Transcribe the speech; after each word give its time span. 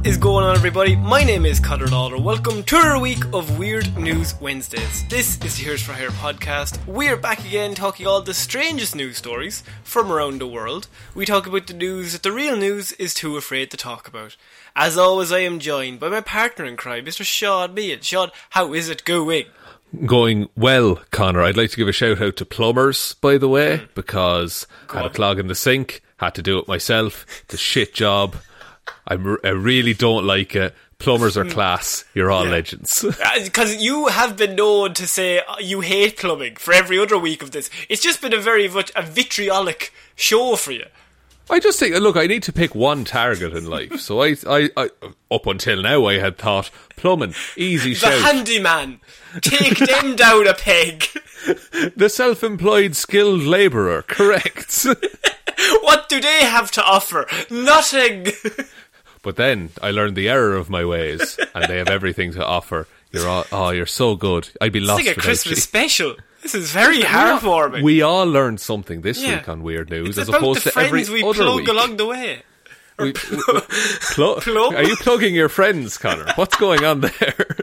What 0.00 0.06
is 0.06 0.16
going 0.16 0.44
on, 0.46 0.56
everybody? 0.56 0.96
My 0.96 1.22
name 1.24 1.44
is 1.44 1.60
Connor 1.60 1.86
Lawler. 1.86 2.18
Welcome 2.18 2.62
to 2.62 2.76
our 2.76 2.98
week 2.98 3.22
of 3.34 3.58
Weird 3.58 3.94
News 3.98 4.34
Wednesdays. 4.40 5.06
This 5.08 5.32
is 5.32 5.38
the 5.38 5.48
Heroes 5.48 5.82
for 5.82 5.92
Hire 5.92 6.08
podcast. 6.08 6.78
We're 6.86 7.18
back 7.18 7.44
again 7.44 7.74
talking 7.74 8.06
all 8.06 8.22
the 8.22 8.32
strangest 8.32 8.96
news 8.96 9.18
stories 9.18 9.62
from 9.84 10.10
around 10.10 10.40
the 10.40 10.46
world. 10.46 10.88
We 11.14 11.26
talk 11.26 11.46
about 11.46 11.66
the 11.66 11.74
news 11.74 12.12
that 12.12 12.22
the 12.22 12.32
real 12.32 12.56
news 12.56 12.92
is 12.92 13.12
too 13.12 13.36
afraid 13.36 13.70
to 13.72 13.76
talk 13.76 14.08
about. 14.08 14.36
As 14.74 14.96
always, 14.96 15.30
I 15.32 15.40
am 15.40 15.58
joined 15.58 16.00
by 16.00 16.08
my 16.08 16.22
partner 16.22 16.64
in 16.64 16.78
crime, 16.78 17.04
Mr. 17.04 17.22
Sean 17.22 17.74
Meehan. 17.74 18.00
Sean, 18.00 18.30
how 18.50 18.72
is 18.72 18.88
it 18.88 19.04
going? 19.04 19.44
going 20.06 20.48
well, 20.56 20.96
Connor. 21.10 21.42
I'd 21.42 21.58
like 21.58 21.70
to 21.72 21.76
give 21.76 21.88
a 21.88 21.92
shout 21.92 22.22
out 22.22 22.36
to 22.36 22.46
plumbers, 22.46 23.14
by 23.20 23.36
the 23.36 23.48
way, 23.50 23.76
Hmm. 23.78 23.84
because 23.94 24.66
I 24.88 24.96
had 25.02 25.06
a 25.06 25.10
clog 25.10 25.38
in 25.38 25.48
the 25.48 25.54
sink, 25.54 26.02
had 26.16 26.34
to 26.36 26.42
do 26.42 26.58
it 26.58 26.68
myself. 26.68 27.26
It's 27.44 27.54
a 27.54 27.58
shit 27.58 27.92
job. 27.92 28.36
I'm, 29.06 29.36
I 29.44 29.48
really 29.50 29.94
don't 29.94 30.24
like 30.26 30.54
it. 30.56 30.74
Plumbers 30.98 31.36
are 31.38 31.46
class. 31.46 32.04
You're 32.14 32.30
all 32.30 32.44
legends. 32.44 33.04
Because 33.44 33.76
you 33.76 34.08
have 34.08 34.36
been 34.36 34.54
known 34.54 34.92
to 34.94 35.06
say 35.06 35.38
uh, 35.38 35.56
you 35.58 35.80
hate 35.80 36.18
plumbing 36.18 36.56
for 36.56 36.74
every 36.74 36.98
other 36.98 37.16
week 37.18 37.42
of 37.42 37.52
this. 37.52 37.70
It's 37.88 38.02
just 38.02 38.20
been 38.20 38.34
a 38.34 38.38
very 38.40 38.68
much 38.68 38.92
a 38.94 39.02
vitriolic 39.02 39.94
show 40.14 40.56
for 40.56 40.72
you. 40.72 40.84
I 41.48 41.58
just 41.58 41.80
think, 41.80 41.96
look, 41.98 42.16
I 42.16 42.26
need 42.26 42.42
to 42.44 42.52
pick 42.52 42.74
one 42.76 43.04
target 43.04 43.54
in 43.54 43.66
life. 43.66 43.98
So 43.98 44.22
I, 44.22 44.36
I, 44.46 44.70
I 44.76 44.90
up 45.32 45.46
until 45.46 45.82
now, 45.82 46.04
I 46.04 46.18
had 46.18 46.36
thought 46.38 46.70
plumbing, 46.96 47.34
easy 47.56 47.94
show 47.94 48.06
The 48.10 48.20
shout. 48.20 48.34
handyman. 48.36 49.00
Take 49.40 49.78
them 49.78 50.14
down 50.16 50.46
a 50.46 50.54
peg. 50.54 51.06
the 51.96 52.08
self-employed 52.08 52.94
skilled 52.94 53.40
labourer, 53.40 54.02
correct. 54.02 54.86
What 55.82 56.08
do 56.08 56.20
they 56.20 56.44
have 56.44 56.70
to 56.72 56.84
offer? 56.84 57.26
Nothing. 57.50 58.26
But 59.22 59.36
then 59.36 59.70
I 59.82 59.90
learned 59.90 60.16
the 60.16 60.28
error 60.28 60.56
of 60.56 60.70
my 60.70 60.84
ways, 60.84 61.38
and 61.54 61.64
they 61.68 61.78
have 61.78 61.88
everything 61.88 62.32
to 62.32 62.44
offer. 62.44 62.86
You're 63.12 63.28
all, 63.28 63.44
oh, 63.52 63.70
you're 63.70 63.84
so 63.86 64.16
good. 64.16 64.48
I'd 64.60 64.72
be 64.72 64.78
It's 64.78 64.88
lost 64.88 65.04
like 65.06 65.16
a 65.16 65.20
Christmas 65.20 65.56
you. 65.58 65.62
special. 65.62 66.14
This 66.42 66.54
is 66.54 66.70
very 66.70 67.00
heartwarming. 67.00 67.82
We 67.82 68.00
all 68.00 68.24
learned 68.26 68.60
something 68.60 69.02
this 69.02 69.20
Yeah. 69.22 69.36
week 69.36 69.48
on 69.48 69.62
Weird 69.62 69.90
News, 69.90 70.16
it's 70.16 70.18
as 70.18 70.28
opposed 70.30 70.62
to 70.62 70.70
every 70.78 71.04
friends 71.04 71.10
we 71.10 71.22
other 71.22 71.34
plug 71.44 71.56
week. 71.56 71.68
along 71.68 71.96
the 71.98 72.06
way. 72.06 72.42
We- 73.00 73.12
we- 73.12 73.60
Plu- 74.14 74.36
Plum? 74.40 74.76
Are 74.76 74.82
you 74.82 74.96
plugging 74.96 75.34
your 75.34 75.48
friends, 75.48 75.96
Connor? 75.98 76.26
What's 76.36 76.56
going 76.56 76.84
on 76.84 77.00
there? 77.00 77.10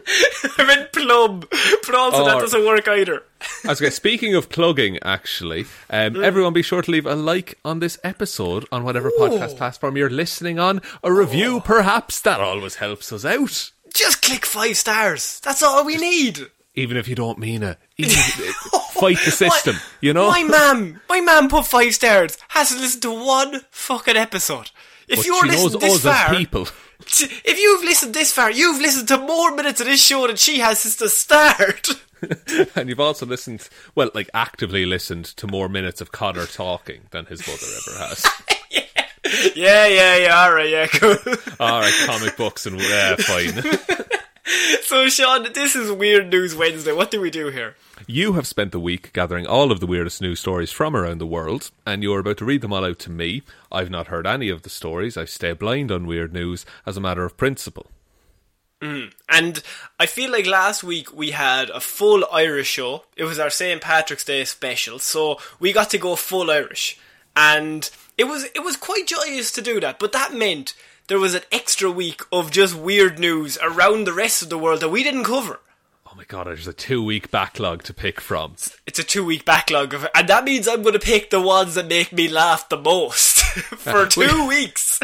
I 0.57 0.63
meant 0.65 0.91
plum, 0.93 1.39
but 1.85 1.95
also 1.95 2.25
that 2.25 2.39
doesn't 2.39 2.65
work 2.65 2.87
either. 2.87 3.23
Going 3.63 3.91
speaking 3.91 4.33
of 4.35 4.49
plugging, 4.49 4.97
actually, 5.03 5.61
um, 5.89 6.13
Mm. 6.15 6.23
everyone 6.23 6.53
be 6.53 6.61
sure 6.61 6.81
to 6.81 6.89
leave 6.91 7.05
a 7.05 7.15
like 7.15 7.57
on 7.63 7.79
this 7.79 7.97
episode 8.03 8.65
on 8.71 8.83
whatever 8.83 9.11
podcast 9.11 9.57
platform 9.57 9.95
you're 9.97 10.09
listening 10.09 10.57
on. 10.59 10.81
A 11.03 11.11
review, 11.13 11.59
perhaps 11.61 12.19
that 12.21 12.39
always 12.39 12.75
helps 12.75 13.11
us 13.13 13.23
out, 13.25 13.71
Just 13.93 14.21
click 14.21 14.45
five 14.45 14.77
stars. 14.77 15.39
That's 15.41 15.61
all 15.63 15.85
we 15.85 15.97
need. 15.97 16.47
even 16.75 16.95
if 16.97 17.07
you 17.07 17.15
don't 17.15 17.39
mean 17.39 17.63
it. 17.63 17.77
Fight 18.97 19.17
the 19.25 19.31
system, 19.31 19.75
My- 19.75 19.81
you 20.01 20.13
know. 20.13 20.29
My 20.31 20.43
mum, 20.43 21.01
my 21.09 21.21
mum 21.21 21.49
put 21.49 21.65
five 21.65 21.93
stars. 21.93 22.37
Has 22.49 22.69
to 22.69 22.75
listen 22.79 23.01
to 23.01 23.11
one 23.11 23.61
fucking 23.71 24.15
episode. 24.17 24.71
If 25.07 25.25
you're 25.25 25.45
listening 25.45 25.79
this 25.79 26.03
far, 26.03 26.35
people. 26.35 26.67
if 26.99 27.59
you've 27.59 27.83
listened 27.83 28.13
this 28.13 28.33
far, 28.33 28.51
you've 28.51 28.81
listened 28.81 29.07
to 29.09 29.17
more 29.17 29.55
minutes 29.55 29.79
of 29.79 29.87
this 29.87 30.03
show 30.03 30.27
than 30.27 30.35
she 30.35 30.59
has 30.59 30.79
since 30.79 30.95
the 30.97 31.09
start. 31.09 31.89
And 32.75 32.89
you've 32.89 32.99
also 32.99 33.27
listened, 33.27 33.69
well, 33.93 34.09
like 34.15 34.27
actively 34.33 34.87
listened 34.87 35.25
to 35.25 35.45
more 35.45 35.69
minutes 35.69 36.01
of 36.01 36.11
Connor 36.11 36.47
talking 36.47 37.01
than 37.11 37.27
his 37.27 37.45
mother 37.47 37.67
ever 37.77 38.07
has. 38.07 38.25
yeah, 39.55 39.85
yeah, 39.85 40.17
yeah. 40.17 40.41
All 40.41 40.51
right, 40.51 40.67
yeah, 40.67 40.87
cool. 40.87 41.15
All 41.59 41.79
right, 41.79 41.93
comic 42.07 42.35
books 42.35 42.65
and 42.65 42.81
uh, 42.81 43.17
fine. 43.17 43.61
so, 44.81 45.09
Sean, 45.09 45.51
this 45.53 45.75
is 45.75 45.91
Weird 45.91 46.29
News 46.31 46.55
Wednesday. 46.55 46.93
What 46.93 47.11
do 47.11 47.19
we 47.19 47.29
do 47.29 47.49
here? 47.49 47.75
You 48.05 48.33
have 48.33 48.47
spent 48.47 48.71
the 48.71 48.79
week 48.79 49.11
gathering 49.11 49.45
all 49.45 49.71
of 49.71 49.79
the 49.79 49.87
weirdest 49.87 50.21
news 50.21 50.39
stories 50.39 50.71
from 50.71 50.95
around 50.95 51.17
the 51.17 51.25
world, 51.25 51.71
and 51.85 52.03
you're 52.03 52.19
about 52.19 52.37
to 52.37 52.45
read 52.45 52.61
them 52.61 52.71
all 52.71 52.85
out 52.85 52.99
to 52.99 53.11
me. 53.11 53.43
I've 53.71 53.89
not 53.89 54.07
heard 54.07 54.25
any 54.25 54.49
of 54.49 54.61
the 54.61 54.69
stories. 54.69 55.17
I 55.17 55.25
stay 55.25 55.53
blind 55.53 55.91
on 55.91 56.07
weird 56.07 56.33
news 56.33 56.65
as 56.85 56.95
a 56.95 57.01
matter 57.01 57.25
of 57.25 57.35
principle. 57.35 57.87
Mm. 58.81 59.11
And 59.27 59.63
I 59.99 60.05
feel 60.05 60.31
like 60.31 60.45
last 60.45 60.83
week 60.83 61.11
we 61.13 61.31
had 61.31 61.69
a 61.71 61.79
full 61.79 62.23
Irish 62.31 62.67
show. 62.67 63.03
It 63.15 63.23
was 63.23 63.39
our 63.39 63.49
St. 63.49 63.81
Patrick's 63.81 64.23
Day 64.23 64.45
special, 64.45 64.99
so 64.99 65.39
we 65.59 65.73
got 65.73 65.89
to 65.89 65.97
go 65.97 66.15
full 66.15 66.51
Irish. 66.51 66.99
And 67.35 67.89
it 68.17 68.25
was 68.25 68.45
it 68.55 68.63
was 68.63 68.77
quite 68.77 69.07
joyous 69.07 69.51
to 69.51 69.61
do 69.61 69.79
that, 69.79 69.99
but 69.99 70.11
that 70.11 70.33
meant 70.33 70.73
there 71.07 71.19
was 71.19 71.33
an 71.33 71.43
extra 71.51 71.89
week 71.89 72.21
of 72.31 72.51
just 72.51 72.75
weird 72.75 73.17
news 73.17 73.57
around 73.61 74.03
the 74.03 74.13
rest 74.13 74.41
of 74.41 74.49
the 74.49 74.57
world 74.57 74.81
that 74.81 74.89
we 74.89 75.03
didn't 75.03 75.23
cover. 75.23 75.59
Oh 76.05 76.13
my 76.15 76.25
god, 76.25 76.47
there's 76.47 76.67
a 76.67 76.73
two 76.73 77.03
week 77.03 77.31
backlog 77.31 77.83
to 77.83 77.93
pick 77.93 78.19
from. 78.19 78.55
It's 78.85 78.99
a 78.99 79.03
two 79.03 79.25
week 79.25 79.45
backlog 79.45 79.93
of 79.93 80.07
and 80.13 80.27
that 80.27 80.43
means 80.43 80.67
I'm 80.67 80.83
gonna 80.83 80.99
pick 80.99 81.29
the 81.29 81.41
ones 81.41 81.75
that 81.75 81.87
make 81.87 82.11
me 82.11 82.27
laugh 82.27 82.69
the 82.69 82.77
most 82.77 83.41
for 83.41 84.05
two 84.07 84.47
weeks. 84.47 84.99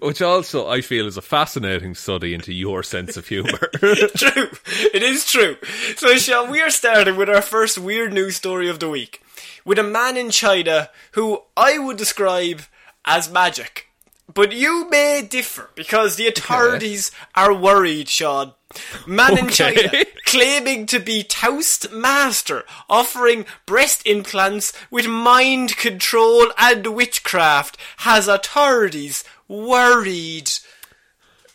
Which 0.00 0.22
also 0.22 0.68
I 0.68 0.80
feel 0.80 1.06
is 1.06 1.16
a 1.16 1.22
fascinating 1.22 1.94
study 1.94 2.32
into 2.32 2.52
your 2.52 2.82
sense 2.82 3.16
of 3.16 3.28
humour. 3.28 3.58
true. 3.80 4.50
It 4.94 5.02
is 5.02 5.26
true. 5.26 5.56
So, 5.96 6.16
Sean, 6.16 6.50
we 6.50 6.60
are 6.62 6.70
starting 6.70 7.16
with 7.16 7.28
our 7.28 7.42
first 7.42 7.76
weird 7.76 8.12
news 8.12 8.36
story 8.36 8.70
of 8.70 8.78
the 8.78 8.88
week. 8.88 9.20
With 9.64 9.78
a 9.78 9.82
man 9.82 10.16
in 10.16 10.30
China 10.30 10.90
who 11.12 11.42
I 11.56 11.78
would 11.78 11.96
describe 11.96 12.62
as 13.04 13.30
magic. 13.30 13.83
But 14.32 14.52
you 14.52 14.88
may 14.88 15.22
differ 15.28 15.70
because 15.74 16.16
the 16.16 16.26
authorities 16.26 17.10
are 17.34 17.52
worried, 17.54 18.08
Sean. 18.08 18.54
Man 19.06 19.38
in 19.38 19.48
China 19.50 19.90
claiming 20.24 20.86
to 20.86 20.98
be 20.98 21.22
Toast 21.22 21.92
Master, 21.92 22.64
offering 22.88 23.46
breast 23.66 24.04
implants 24.06 24.72
with 24.90 25.06
mind 25.06 25.76
control 25.76 26.46
and 26.58 26.86
witchcraft, 26.86 27.76
has 27.98 28.26
authorities 28.26 29.22
worried. 29.46 30.50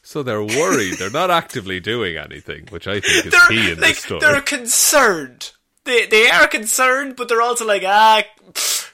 so 0.02 0.24
they're 0.24 0.44
worried. 0.44 0.94
They're 0.94 1.10
not 1.10 1.32
actively 1.32 1.80
doing 1.82 2.16
anything, 2.18 2.68
which 2.70 2.88
I 2.88 3.02
think 3.02 3.26
is 3.26 3.32
they're, 3.32 3.48
key 3.48 3.72
in 3.72 3.80
like, 3.82 3.96
this 3.96 4.04
story. 4.04 4.22
they're 4.22 4.42
concerned. 4.42 5.52
they 5.84 6.06
they 6.06 6.30
are 6.30 6.48
concerned, 6.48 7.16
but 7.18 7.28
they're 7.28 7.42
also 7.42 7.66
like, 7.66 7.84
ah, 7.86 8.24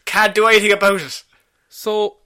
can't 0.06 0.34
do 0.34 0.48
anything 0.48 0.72
about 0.72 1.02
it. 1.02 1.24
So, 1.70 2.18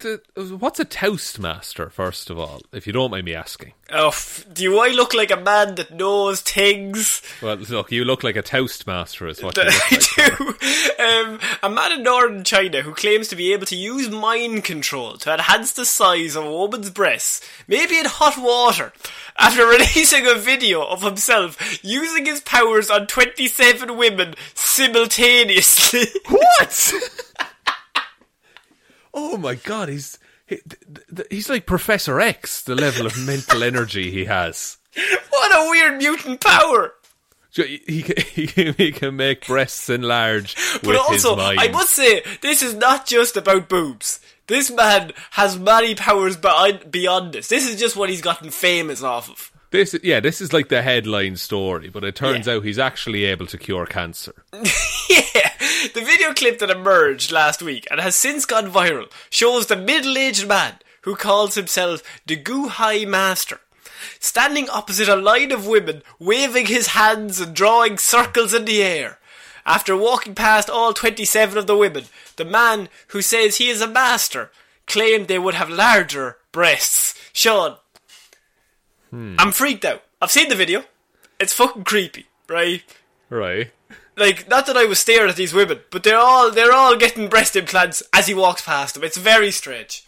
the, 0.00 0.20
what's 0.58 0.80
a 0.80 0.84
toastmaster? 0.84 1.90
First 1.90 2.28
of 2.30 2.38
all, 2.38 2.60
if 2.72 2.86
you 2.86 2.92
don't 2.92 3.10
mind 3.10 3.24
me 3.24 3.34
asking. 3.34 3.72
Oh, 3.92 4.08
f- 4.08 4.44
do 4.52 4.78
I 4.80 4.88
look 4.88 5.14
like 5.14 5.30
a 5.30 5.36
man 5.36 5.76
that 5.76 5.92
knows 5.92 6.40
things? 6.40 7.22
Well, 7.40 7.54
look, 7.56 7.92
you 7.92 8.04
look 8.04 8.24
like 8.24 8.34
a 8.34 8.42
toastmaster, 8.42 9.28
is 9.28 9.42
what 9.42 9.56
you 9.56 9.62
I 9.62 9.66
look 9.66 10.18
like. 10.18 10.38
do. 10.38 10.54
Um, 10.98 11.38
a 11.62 11.68
man 11.70 11.92
in 11.92 12.02
northern 12.02 12.42
China 12.42 12.82
who 12.82 12.92
claims 12.92 13.28
to 13.28 13.36
be 13.36 13.52
able 13.52 13.66
to 13.66 13.76
use 13.76 14.08
mind 14.08 14.64
control 14.64 15.16
to 15.18 15.32
enhance 15.34 15.72
the 15.72 15.84
size 15.84 16.34
of 16.34 16.44
a 16.44 16.50
woman's 16.50 16.90
breasts, 16.90 17.46
maybe 17.68 17.96
in 17.98 18.06
hot 18.06 18.36
water, 18.42 18.92
after 19.38 19.64
releasing 19.68 20.26
a 20.26 20.34
video 20.34 20.82
of 20.84 21.02
himself 21.02 21.56
using 21.84 22.26
his 22.26 22.40
powers 22.40 22.90
on 22.90 23.06
27 23.06 23.96
women 23.96 24.34
simultaneously. 24.54 26.06
What? 26.28 26.92
Oh 29.16 29.36
my 29.36 29.56
god, 29.56 29.88
he's 29.88 30.18
he, 30.46 30.56
th- 30.56 30.80
th- 31.16 31.28
he's 31.30 31.48
like 31.50 31.66
Professor 31.66 32.20
X. 32.20 32.62
The 32.62 32.76
level 32.76 33.04
of 33.06 33.18
mental 33.26 33.64
energy 33.64 34.12
he 34.12 34.26
has. 34.26 34.76
what 35.30 35.52
a 35.52 35.68
weird 35.70 35.98
mutant 35.98 36.40
power! 36.40 36.92
So 37.50 37.62
He, 37.64 37.80
he, 37.86 38.02
can- 38.02 38.24
he, 38.32 38.46
can- 38.46 38.74
he 38.74 38.92
can 38.92 39.16
make 39.16 39.46
breasts 39.46 39.88
enlarge 39.90 40.54
But 40.82 40.94
also, 40.96 41.34
his 41.34 41.44
mind. 41.44 41.58
I 41.60 41.68
must 41.68 41.90
say, 41.92 42.22
this 42.42 42.62
is 42.62 42.74
not 42.74 43.06
just 43.06 43.36
about 43.36 43.68
boobs. 43.68 44.20
This 44.46 44.70
man 44.70 45.12
has 45.32 45.58
many 45.58 45.94
powers 45.96 46.36
beyond, 46.36 46.90
beyond 46.92 47.32
this. 47.32 47.48
This 47.48 47.66
is 47.68 47.80
just 47.80 47.96
what 47.96 48.10
he's 48.10 48.20
gotten 48.20 48.50
famous 48.50 49.02
off 49.02 49.28
of. 49.28 49.50
This, 49.72 49.96
yeah, 50.04 50.20
this 50.20 50.40
is 50.40 50.52
like 50.52 50.68
the 50.68 50.80
headline 50.82 51.34
story, 51.36 51.88
but 51.88 52.04
it 52.04 52.14
turns 52.14 52.46
Yeah. 52.46 52.54
out 52.54 52.64
he's 52.64 52.78
actually 52.78 53.24
able 53.24 53.46
to 53.48 53.58
cure 53.58 53.86
cancer. 53.86 54.34
Yeah, 55.08 55.45
the 55.94 56.00
video 56.00 56.32
clip 56.32 56.58
that 56.58 56.70
emerged 56.70 57.32
last 57.32 57.62
week 57.62 57.86
and 57.90 58.00
has 58.00 58.16
since 58.16 58.44
gone 58.44 58.70
viral 58.70 59.10
shows 59.30 59.66
the 59.66 59.76
middle-aged 59.76 60.46
man 60.46 60.74
who 61.02 61.14
calls 61.16 61.54
himself 61.54 62.02
the 62.26 62.36
Guhai 62.36 63.06
Master. 63.06 63.60
Standing 64.18 64.68
opposite 64.68 65.08
a 65.08 65.16
line 65.16 65.52
of 65.52 65.66
women, 65.66 66.02
waving 66.18 66.66
his 66.66 66.88
hands 66.88 67.40
and 67.40 67.54
drawing 67.54 67.98
circles 67.98 68.52
in 68.52 68.64
the 68.64 68.82
air. 68.82 69.18
After 69.64 69.96
walking 69.96 70.34
past 70.34 70.70
all 70.70 70.92
27 70.92 71.58
of 71.58 71.66
the 71.66 71.76
women, 71.76 72.04
the 72.36 72.44
man 72.44 72.88
who 73.08 73.22
says 73.22 73.56
he 73.56 73.68
is 73.68 73.80
a 73.80 73.86
master 73.86 74.50
claimed 74.86 75.26
they 75.26 75.38
would 75.38 75.54
have 75.54 75.70
larger 75.70 76.36
breasts. 76.52 77.14
Sean, 77.32 77.76
hmm. 79.10 79.36
I'm 79.38 79.52
freaked 79.52 79.84
out. 79.84 80.02
I've 80.20 80.30
seen 80.30 80.48
the 80.48 80.54
video. 80.54 80.84
It's 81.38 81.52
fucking 81.52 81.84
creepy, 81.84 82.26
right? 82.48 82.82
Right. 83.28 83.70
like 84.16 84.48
not 84.48 84.66
that 84.66 84.76
I 84.76 84.84
was 84.84 84.98
staring 84.98 85.28
at 85.30 85.36
these 85.36 85.52
women, 85.52 85.80
but 85.90 86.02
they're 86.04 86.18
all 86.18 86.50
they're 86.50 86.72
all 86.72 86.96
getting 86.96 87.28
breast 87.28 87.56
implants 87.56 88.02
as 88.12 88.26
he 88.28 88.34
walks 88.34 88.62
past 88.62 88.94
them. 88.94 89.04
It's 89.04 89.16
very 89.16 89.50
strange. 89.50 90.04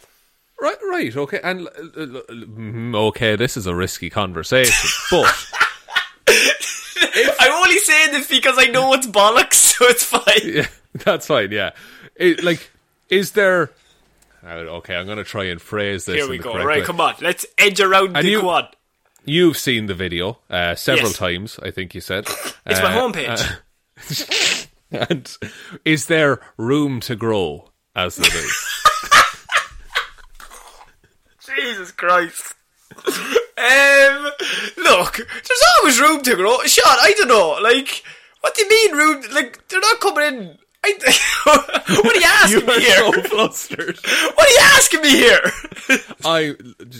Right, 0.61 0.77
right, 0.89 1.15
okay, 1.15 1.39
and 1.41 1.67
mm, 1.67 2.93
okay, 2.95 3.35
this 3.37 3.55
is 3.55 3.65
a 3.65 3.73
risky 3.73 4.09
conversation, 4.09 4.89
but 5.09 5.47
I'm 7.39 7.51
only 7.63 7.79
saying 7.79 8.11
this 8.11 8.27
because 8.27 8.55
I 8.57 8.65
know 8.65 8.93
it's 8.93 9.07
bollocks, 9.07 9.53
so 9.53 9.85
it's 9.87 10.03
fine. 10.03 10.23
yeah, 10.43 10.67
that's 11.05 11.27
fine. 11.27 11.51
Yeah, 11.51 11.71
It- 12.15 12.43
like, 12.43 12.69
is 13.09 13.31
there? 13.31 13.71
uh, 14.45 14.47
Okay, 14.79 14.95
I'm 14.95 15.05
going 15.05 15.17
to 15.17 15.23
try 15.23 15.45
and 15.45 15.61
phrase 15.61 16.05
this. 16.05 16.15
Here 16.15 16.29
we 16.29 16.37
go. 16.37 16.53
Right, 16.55 16.79
way. 16.81 16.85
come 16.85 16.99
on. 17.01 17.15
Let's 17.21 17.45
edge 17.57 17.79
around 17.79 18.15
And 18.17 18.25
the 18.27 18.31
you- 18.31 18.41
quad. 18.41 18.75
You've 19.25 19.57
seen 19.57 19.85
the 19.87 19.93
video 19.93 20.39
uh, 20.49 20.75
several 20.75 21.09
Yes. 21.09 21.17
times, 21.17 21.59
I 21.61 21.71
think 21.71 21.93
you 21.95 22.01
said. 22.01 22.25
It's 22.65 22.79
Uh, 22.79 22.83
my 22.83 22.93
homepage. 22.93 24.65
And 24.91 25.37
is 25.85 26.07
there 26.07 26.39
room 26.57 26.99
to 27.01 27.15
grow 27.15 27.69
as 27.95 28.17
it 28.17 28.33
is? 28.33 28.53
Jesus 31.45 31.91
Christ. 31.91 32.55
um, 33.05 34.31
look, 34.77 35.17
there's 35.17 35.63
always 35.77 35.99
room 36.01 36.21
to 36.23 36.35
grow. 36.35 36.57
Sean, 36.65 36.85
I 37.01 37.13
don't 37.17 37.27
know. 37.27 37.59
Like, 37.61 38.03
what 38.41 38.55
do 38.55 38.63
you 38.63 38.69
mean 38.69 38.95
room? 38.97 39.23
Like, 39.31 39.67
they're 39.67 39.79
not 39.79 39.99
coming 39.99 40.25
in. 40.25 40.57
I, 40.81 40.93
what 42.03 42.15
are 42.15 42.19
you 42.19 42.25
asking 42.25 42.61
you 42.61 42.67
me 42.67 42.79
here? 42.79 43.13
so 43.13 43.21
flustered. 43.23 43.99
What 44.35 44.47
are 44.47 44.51
you 44.51 44.59
asking 44.61 45.01
me 45.01 45.09
here? 45.09 45.51
I, 46.23 46.55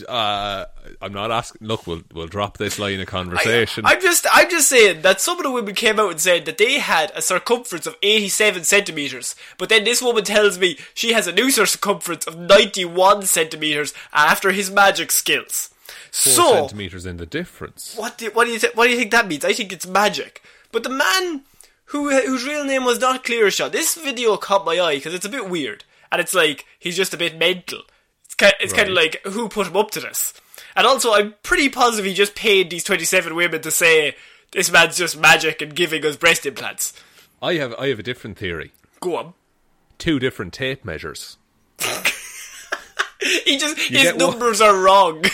uh, 0.07 0.65
I'm 1.01 1.13
not 1.13 1.31
asking. 1.31 1.65
Look, 1.65 1.87
we'll 1.87 2.03
we'll 2.13 2.27
drop 2.27 2.57
this 2.57 2.77
line 2.77 2.99
of 2.99 3.07
conversation. 3.07 3.85
I, 3.85 3.93
am 3.93 4.01
just, 4.01 4.25
I'm 4.31 4.49
just 4.49 4.67
saying 4.67 5.01
that 5.03 5.21
some 5.21 5.37
of 5.37 5.43
the 5.43 5.51
women 5.51 5.75
came 5.75 5.99
out 5.99 6.11
and 6.11 6.19
said 6.19 6.45
that 6.45 6.57
they 6.57 6.79
had 6.79 7.11
a 7.15 7.21
circumference 7.21 7.87
of 7.87 7.95
87 8.03 8.65
centimeters, 8.65 9.35
but 9.57 9.69
then 9.69 9.85
this 9.85 10.01
woman 10.01 10.23
tells 10.25 10.59
me 10.59 10.77
she 10.93 11.13
has 11.13 11.27
a 11.27 11.31
new 11.31 11.49
circumference 11.49 12.27
of 12.27 12.37
91 12.37 13.23
centimeters 13.23 13.93
after 14.11 14.51
his 14.51 14.69
magic 14.69 15.11
skills. 15.11 15.69
Four 16.11 16.33
so, 16.33 16.53
centimeters 16.53 17.05
in 17.05 17.17
the 17.17 17.25
difference. 17.25 17.95
what 17.95 18.17
do, 18.17 18.29
what 18.31 18.45
do 18.45 18.51
you 18.51 18.59
th- 18.59 18.75
what 18.75 18.85
do 18.85 18.91
you 18.91 18.97
think 18.97 19.11
that 19.11 19.27
means? 19.27 19.45
I 19.45 19.53
think 19.53 19.71
it's 19.71 19.87
magic. 19.87 20.41
But 20.71 20.83
the 20.83 20.89
man 20.89 21.43
who 21.89 22.09
whose 22.09 22.45
real 22.45 22.63
name 22.65 22.83
was 22.85 22.99
not 22.99 23.23
clear 23.23 23.49
shot. 23.51 23.71
This 23.71 23.95
video 23.95 24.35
caught 24.37 24.65
my 24.65 24.79
eye 24.79 24.95
because 24.95 25.13
it's 25.13 25.25
a 25.25 25.29
bit 25.29 25.49
weird, 25.49 25.83
and 26.11 26.19
it's 26.21 26.33
like 26.33 26.65
he's 26.79 26.97
just 26.97 27.13
a 27.13 27.17
bit 27.17 27.37
mental. 27.37 27.81
It's 28.25 28.35
kind, 28.35 28.53
it's 28.59 28.73
kind 28.73 28.89
of 28.89 28.95
like 28.95 29.21
who 29.25 29.49
put 29.49 29.67
him 29.67 29.77
up 29.77 29.91
to 29.91 29.99
this. 29.99 30.33
And 30.75 30.85
also, 30.85 31.13
I'm 31.13 31.33
pretty 31.43 31.67
positive 31.69 32.05
he 32.05 32.13
just 32.13 32.35
paid 32.35 32.69
these 32.69 32.83
27 32.83 33.33
women 33.35 33.61
to 33.61 33.71
say 33.71 34.15
this 34.51 34.71
man's 34.71 34.97
just 34.97 35.19
magic 35.19 35.61
and 35.61 35.75
giving 35.75 36.05
us 36.05 36.15
breast 36.15 36.45
implants. 36.45 36.93
I 37.41 37.53
have 37.55 37.73
I 37.79 37.87
have 37.87 37.99
a 37.99 38.03
different 38.03 38.37
theory. 38.37 38.71
Go 38.99 39.15
on. 39.17 39.33
Two 39.97 40.19
different 40.19 40.53
tape 40.53 40.83
measures. 40.85 41.37
He 43.45 43.57
just 43.57 43.77
his 43.77 43.89
get 44.03 44.15
one- 44.17 44.31
numbers 44.31 44.61
are 44.61 44.75
wrong. 44.77 45.23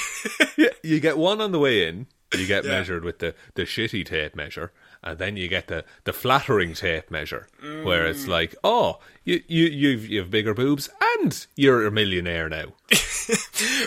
Yeah, 0.58 0.69
you 0.84 1.00
get 1.01 1.18
one 1.18 1.40
on 1.42 1.51
the 1.51 1.60
way 1.60 1.86
in. 1.88 2.08
You 2.34 2.48
get 2.48 2.63
Yeah. 2.63 2.72
measured 2.72 3.04
with 3.04 3.19
the, 3.19 3.36
the 3.56 3.63
shitty 3.63 4.06
tape 4.06 4.36
measure, 4.36 4.72
and 5.06 5.18
then 5.19 5.38
you 5.38 5.48
get 5.48 5.68
the, 5.68 5.86
the 6.04 6.13
flattering 6.13 6.74
tape 6.74 7.10
measure, 7.12 7.48
where 7.62 8.04
Mm. 8.06 8.10
it's 8.10 8.28
like, 8.28 8.56
oh, 8.63 9.00
you 9.24 9.42
you 9.48 9.66
you've 9.66 10.07
you 10.07 10.19
have 10.19 10.31
bigger 10.31 10.54
boobs, 10.54 10.90
and 11.19 11.46
you're 11.56 11.86
a 11.86 11.92
millionaire 11.92 12.50
now. 12.50 12.74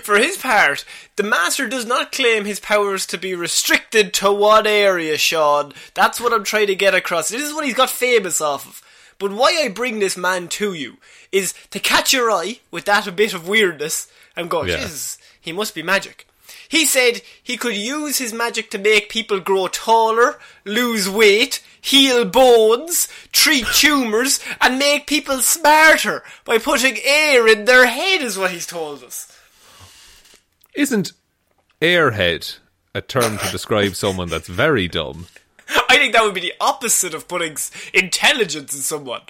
For 0.03 0.17
his 0.19 0.37
part, 0.39 0.85
the 1.17 1.23
Master 1.23 1.69
does 1.69 1.87
not 1.87 2.13
claim 2.13 2.45
his 2.45 2.61
powers 2.61 3.07
to 3.07 3.19
be 3.19 3.35
restricted 3.35 4.13
to 4.15 4.33
one 4.33 4.67
area, 4.67 5.17
Sean. 5.19 5.73
That's 5.95 6.21
what 6.21 6.33
I'm 6.33 6.45
trying 6.45 6.67
to 6.69 6.75
get 6.75 6.95
across. 6.95 7.29
This 7.29 7.43
is 7.43 7.55
what 7.55 7.65
he's 7.65 7.75
got 7.75 7.91
famous 7.91 8.41
off 8.41 8.67
of. 8.67 8.83
But 9.19 9.33
why 9.33 9.61
I 9.65 9.69
bring 9.69 9.99
this 9.99 10.17
man 10.17 10.49
to 10.49 10.73
you 10.75 10.97
is 11.33 11.53
to 11.71 11.81
catch 11.81 12.13
your 12.13 12.31
eye 12.31 12.61
with 12.71 12.85
that 12.87 13.07
a 13.07 13.13
bit 13.13 13.35
of 13.35 13.49
weirdness 13.49 14.09
and 14.37 14.49
go, 14.51 14.63
Yeah. 14.65 14.77
Jesus, 14.79 15.19
he 15.41 15.53
must 15.53 15.75
be 15.75 15.83
magic. 15.83 16.27
He 16.69 16.87
said 16.87 17.23
he 17.43 17.57
could 17.57 17.77
use 17.77 18.19
his 18.19 18.33
magic 18.33 18.71
to 18.71 18.79
make 18.79 19.09
people 19.09 19.41
grow 19.41 19.69
taller, 19.69 20.39
lose 20.65 21.09
weight, 21.09 21.63
heal 21.81 22.25
bones, 22.25 23.09
treat 23.33 23.67
tumours, 23.75 24.41
and 24.61 24.79
make 24.79 25.07
people 25.07 25.39
smarter 25.39 26.23
by 26.45 26.59
putting 26.59 26.99
air 27.05 27.47
in 27.49 27.65
their 27.65 27.87
head, 27.87 28.21
is 28.21 28.37
what 28.39 28.51
he's 28.51 28.67
told 28.67 29.03
us. 29.03 29.33
Isn't 30.75 31.13
airhead 31.81 32.59
a 32.95 33.01
term 33.01 33.39
to 33.39 33.51
describe 33.51 33.95
someone 33.95 34.29
that's 34.29 34.49
very 34.49 34.89
dumb? 34.89 35.27
I 35.89 35.97
think 35.97 36.13
that 36.13 36.23
would 36.25 36.35
be 36.35 36.41
the 36.41 36.55
opposite 36.61 37.15
of 37.15 37.29
putting 37.29 37.57
intelligence 37.93 38.75
in 38.75 38.81
someone. 38.81 39.23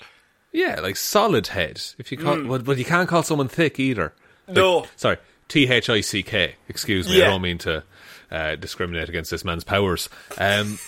Yeah, 0.52 0.80
like 0.80 0.96
solid 0.96 1.48
head. 1.48 1.80
If 1.98 2.10
you 2.10 2.18
call, 2.18 2.37
hmm. 2.37 2.48
well, 2.48 2.58
but 2.60 2.78
you 2.78 2.84
can't 2.84 3.08
call 3.08 3.22
someone 3.22 3.48
thick 3.48 3.78
either. 3.78 4.12
Like- 4.46 4.56
No. 4.56 4.87
sorry, 4.96 5.18
T 5.48 5.68
H 5.68 5.88
I 5.90 6.00
C 6.00 6.22
K. 6.22 6.54
Excuse 6.68 7.08
me, 7.08 7.18
Yeah. 7.18 7.26
I 7.26 7.30
don't 7.30 7.42
mean 7.42 7.58
to 7.58 7.82
uh, 8.30 8.56
discriminate 8.56 9.08
against 9.08 9.30
this 9.30 9.44
man's 9.44 9.64
powers. 9.64 10.08
Um, 10.36 10.78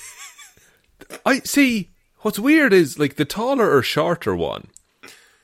I 1.25 1.41
see. 1.41 1.91
What's 2.19 2.39
weird 2.39 2.73
is 2.75 2.99
like 2.99 3.17
the 3.17 3.25
taller 3.25 3.75
or 3.75 3.83
shorter 3.83 4.37
one. 4.37 4.69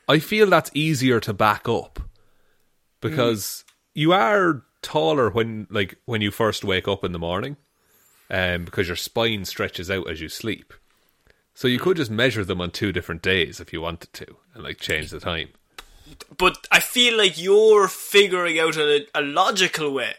I 0.07 0.19
feel 0.19 0.47
that's 0.47 0.69
easier 0.73 1.19
to 1.21 1.33
back 1.33 1.67
up 1.67 1.99
because 3.01 3.65
you 3.93 4.13
are 4.13 4.63
taller 4.83 5.29
when 5.31 5.67
like 5.71 5.97
when 6.05 6.21
you 6.21 6.29
first 6.31 6.63
wake 6.63 6.87
up 6.87 7.03
in 7.03 7.11
the 7.13 7.19
morning, 7.19 7.57
um, 8.29 8.63
because 8.63 8.87
your 8.87 8.95
spine 8.95 9.43
stretches 9.45 9.89
out 9.89 10.09
as 10.09 10.21
you 10.21 10.29
sleep. 10.29 10.73
So 11.55 11.67
you 11.67 11.79
could 11.79 11.97
just 11.97 12.11
measure 12.11 12.45
them 12.45 12.61
on 12.61 12.69
two 12.69 12.91
different 12.91 13.23
days 13.23 13.59
if 13.59 13.73
you 13.73 13.81
wanted 13.81 14.13
to, 14.13 14.27
and 14.53 14.63
like 14.63 14.79
change 14.79 15.09
the 15.09 15.19
time. 15.19 15.49
But 16.37 16.67
I 16.71 16.79
feel 16.79 17.17
like 17.17 17.41
you're 17.41 17.87
figuring 17.87 18.59
out 18.59 18.77
a, 18.77 19.05
a 19.15 19.21
logical 19.21 19.91
way. 19.91 20.13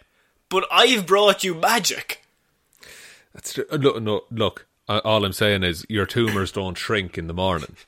But 0.49 0.67
I've 0.73 1.07
brought 1.07 1.45
you 1.45 1.55
magic. 1.55 2.25
That's 3.35 3.53
tr- 3.55 3.63
uh, 3.71 3.77
look. 3.77 4.03
No, 4.03 4.23
look. 4.31 4.67
uh, 4.89 5.01
All 5.05 5.25
I'm 5.25 5.33
saying 5.33 5.63
is 5.63 5.85
your 5.89 6.07
tumors 6.07 6.51
don't 6.53 6.77
shrink 6.79 7.19
in 7.19 7.27
the 7.27 7.35
morning. 7.35 7.77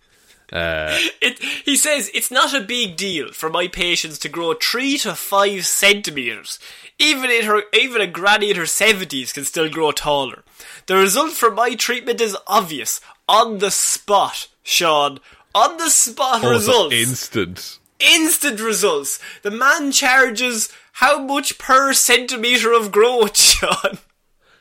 It, 0.52 1.38
he 1.64 1.76
says 1.76 2.10
it's 2.12 2.30
not 2.32 2.52
a 2.54 2.60
big 2.60 2.96
deal 2.96 3.30
for 3.30 3.48
my 3.48 3.68
patients 3.68 4.18
to 4.18 4.28
grow 4.28 4.54
three 4.54 4.98
to 4.98 5.14
five 5.14 5.64
centimeters. 5.64 6.58
Even 6.98 7.30
in 7.30 7.44
her, 7.44 7.62
even 7.72 8.00
a 8.00 8.06
granny 8.08 8.50
in 8.50 8.56
her 8.56 8.66
seventies 8.66 9.32
can 9.32 9.44
still 9.44 9.68
grow 9.70 9.92
taller. 9.92 10.42
The 10.86 10.96
result 10.96 11.34
from 11.34 11.54
my 11.54 11.76
treatment 11.76 12.20
is 12.20 12.36
obvious. 12.48 13.00
on 13.28 13.58
the 13.58 13.70
spot, 13.70 14.48
Sean. 14.64 15.20
On 15.54 15.76
the 15.76 15.88
spot 15.88 16.42
Oh, 16.42 16.50
results. 16.50 16.94
instant. 16.96 17.78
Instant 18.00 18.60
results. 18.60 19.18
The 19.42 19.50
man 19.50 19.92
charges 19.92 20.70
how 20.94 21.18
much 21.18 21.58
per 21.58 21.92
centimetre 21.92 22.72
of 22.72 22.92
growth, 22.92 23.36
Sean. 23.40 23.98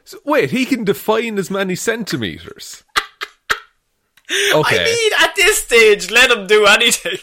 So, 0.03 0.19
wait, 0.25 0.51
he 0.51 0.65
can 0.65 0.83
define 0.83 1.37
as 1.37 1.51
many 1.51 1.75
centimeters. 1.75 2.83
Okay. 4.53 4.81
I 4.81 4.83
mean, 4.83 5.11
at 5.19 5.35
this 5.35 5.63
stage, 5.63 6.11
let 6.11 6.29
him 6.29 6.45
do 6.45 6.67
anything. 6.67 7.17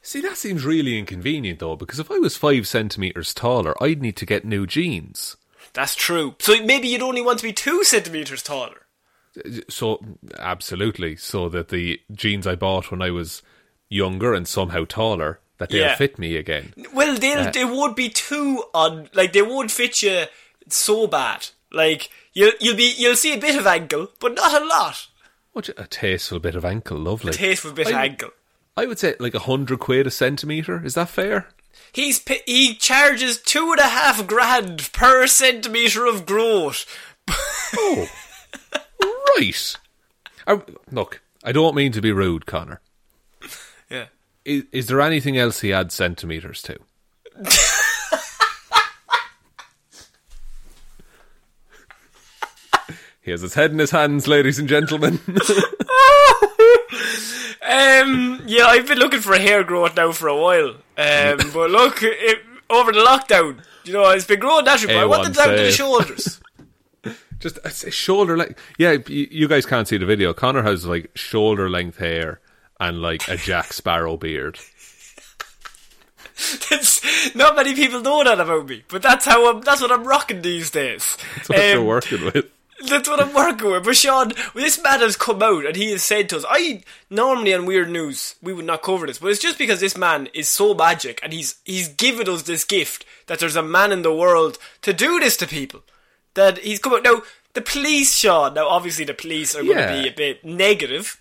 See, 0.00 0.20
that 0.20 0.36
seems 0.36 0.64
really 0.64 0.96
inconvenient 0.96 1.58
though, 1.58 1.74
because 1.74 1.98
if 1.98 2.08
I 2.08 2.18
was 2.20 2.36
five 2.36 2.68
centimeters 2.68 3.34
taller, 3.34 3.74
I'd 3.82 4.00
need 4.00 4.14
to 4.18 4.26
get 4.26 4.44
new 4.44 4.64
jeans. 4.64 5.36
That's 5.72 5.96
true. 5.96 6.36
So 6.38 6.62
maybe 6.64 6.86
you'd 6.86 7.02
only 7.02 7.20
want 7.20 7.40
to 7.40 7.42
be 7.42 7.52
two 7.52 7.82
centimetres 7.82 8.44
taller. 8.44 8.86
So, 9.68 10.00
absolutely, 10.38 11.16
so 11.16 11.48
that 11.48 11.70
the 11.70 12.00
jeans 12.12 12.46
I 12.46 12.54
bought 12.54 12.92
when 12.92 13.02
I 13.02 13.10
was 13.10 13.42
younger 13.88 14.32
and 14.32 14.46
somehow 14.46 14.84
taller, 14.88 15.40
that 15.58 15.70
they'll 15.70 15.80
Yeah. 15.80 15.96
fit 15.96 16.18
me 16.18 16.36
again. 16.36 16.72
Well, 16.92 17.16
they 17.16 17.34
Uh, 17.34 17.50
they 17.50 17.64
would 17.64 17.94
be 17.94 18.08
too 18.08 18.64
on 18.74 19.08
like 19.14 19.32
they 19.32 19.42
would 19.42 19.70
fit 19.72 20.02
you 20.02 20.26
so 20.68 21.06
bad. 21.06 21.48
Like 21.72 22.10
you'll 22.32 22.52
you'll 22.60 22.76
be 22.76 22.94
you'll 22.96 23.16
see 23.16 23.32
a 23.34 23.38
bit 23.38 23.56
of 23.56 23.66
ankle, 23.66 24.10
but 24.20 24.34
not 24.34 24.60
a 24.60 24.64
lot. 24.64 25.06
What 25.52 25.68
a 25.76 25.86
tasteful 25.86 26.38
bit 26.38 26.54
of 26.54 26.64
ankle, 26.64 26.98
lovely. 26.98 27.32
Tasteful 27.32 27.72
bit 27.72 27.88
of 27.88 27.94
I- 27.94 28.04
ankle. 28.06 28.30
I 28.76 28.84
would 28.84 28.98
say 28.98 29.14
like 29.18 29.34
a 29.34 29.38
hundred 29.40 29.78
quid 29.80 30.06
a 30.06 30.10
centimeter. 30.10 30.84
Is 30.84 30.94
that 30.94 31.08
fair? 31.08 31.48
He's 31.92 32.20
he 32.46 32.74
charges 32.74 33.40
two 33.40 33.70
and 33.72 33.80
a 33.80 33.88
half 33.88 34.26
grand 34.26 34.90
per 34.92 35.26
centimetre 35.26 36.04
of 36.04 36.26
growth. 36.26 36.84
Oh, 37.74 38.08
right. 39.38 39.76
I, 40.46 40.60
look, 40.90 41.22
I 41.42 41.52
don't 41.52 41.74
mean 41.74 41.92
to 41.92 42.00
be 42.02 42.12
rude, 42.12 42.46
Connor. 42.46 42.80
Is, 44.46 44.64
is 44.70 44.86
there 44.86 45.00
anything 45.00 45.36
else 45.36 45.60
he 45.60 45.72
adds 45.72 45.92
centimeters 45.92 46.62
to? 46.62 46.78
he 53.22 53.32
has 53.32 53.40
his 53.40 53.54
head 53.54 53.72
in 53.72 53.80
his 53.80 53.90
hands, 53.90 54.28
ladies 54.28 54.58
and 54.58 54.68
gentlemen. 54.68 55.20
Um, 57.68 58.42
yeah, 58.46 58.66
I've 58.66 58.86
been 58.86 58.98
looking 58.98 59.20
for 59.20 59.32
a 59.32 59.40
hair 59.40 59.64
growth 59.64 59.96
now 59.96 60.12
for 60.12 60.28
a 60.28 60.36
while. 60.36 60.76
Um, 60.96 61.50
but 61.52 61.70
look, 61.70 61.98
it, 62.00 62.38
over 62.70 62.92
the 62.92 63.00
lockdown, 63.00 63.60
you 63.84 63.92
know, 63.92 64.08
it's 64.10 64.24
been 64.24 64.38
growing 64.38 64.64
naturally. 64.64 64.94
But 64.94 65.00
I 65.00 65.06
want 65.06 65.24
A1 65.24 65.30
it 65.30 65.34
down 65.34 65.48
to 65.48 65.56
the 65.56 65.72
shoulders. 65.72 66.40
Just 67.40 67.92
shoulder 67.92 68.36
length. 68.36 68.60
Yeah, 68.78 68.98
you, 69.08 69.26
you 69.30 69.48
guys 69.48 69.66
can't 69.66 69.88
see 69.88 69.98
the 69.98 70.06
video. 70.06 70.32
Connor 70.32 70.62
has 70.62 70.86
like 70.86 71.10
shoulder 71.16 71.68
length 71.68 71.98
hair 71.98 72.40
and 72.80 73.00
like 73.02 73.26
a 73.28 73.36
Jack 73.36 73.72
Sparrow 73.72 74.16
beard. 74.16 74.58
It's- 76.70 77.34
not 77.34 77.56
many 77.56 77.74
people 77.74 78.00
know 78.00 78.22
that 78.22 78.38
about 78.40 78.68
me, 78.68 78.84
but 78.88 79.00
that's 79.02 79.24
how 79.24 79.50
I'm. 79.50 79.62
That's 79.62 79.80
what 79.80 79.90
I'm 79.92 80.04
rocking 80.04 80.42
these 80.42 80.70
days. 80.70 81.16
That's 81.36 81.48
what 81.48 81.58
you're 81.58 81.78
Um, 81.80 81.86
working 81.86 82.24
with. 82.26 82.46
That's 82.86 83.08
what 83.08 83.20
I'm 83.20 83.32
working 83.32 83.70
with. 83.70 83.84
But 83.84 83.96
Sean, 83.96 84.32
this 84.54 84.82
man 84.82 85.00
has 85.00 85.16
come 85.16 85.42
out 85.42 85.64
and 85.64 85.74
he 85.74 85.92
has 85.92 86.02
said 86.02 86.28
to 86.28 86.36
us, 86.36 86.44
I 86.46 86.82
normally 87.08 87.54
on 87.54 87.64
Weird 87.64 87.88
News 87.90 88.34
we 88.42 88.52
would 88.52 88.66
not 88.66 88.82
cover 88.82 89.06
this, 89.06 89.16
but 89.18 89.28
it's 89.30 89.40
just 89.40 89.56
because 89.56 89.80
this 89.80 89.96
man 89.96 90.28
is 90.34 90.46
so 90.48 90.74
magic 90.74 91.20
and 91.22 91.32
he's 91.32 91.54
he's 91.64 91.88
given 91.88 92.28
us 92.28 92.42
this 92.42 92.64
gift 92.64 93.06
that 93.28 93.38
there's 93.38 93.56
a 93.56 93.62
man 93.62 93.90
in 93.92 94.02
the 94.02 94.12
world 94.14 94.58
to 94.82 94.92
do 94.92 95.18
this 95.18 95.38
to 95.38 95.46
people. 95.46 95.80
That 96.34 96.58
he's 96.58 96.78
come 96.80 96.92
out 96.92 97.02
now. 97.02 97.22
The 97.54 97.62
police, 97.62 98.14
Sean. 98.14 98.52
Now, 98.52 98.68
obviously, 98.68 99.06
the 99.06 99.14
police 99.14 99.56
are 99.56 99.62
Yeah. 99.62 99.86
to 99.96 100.02
be 100.02 100.08
a 100.08 100.12
bit 100.12 100.44
negative. 100.44 101.18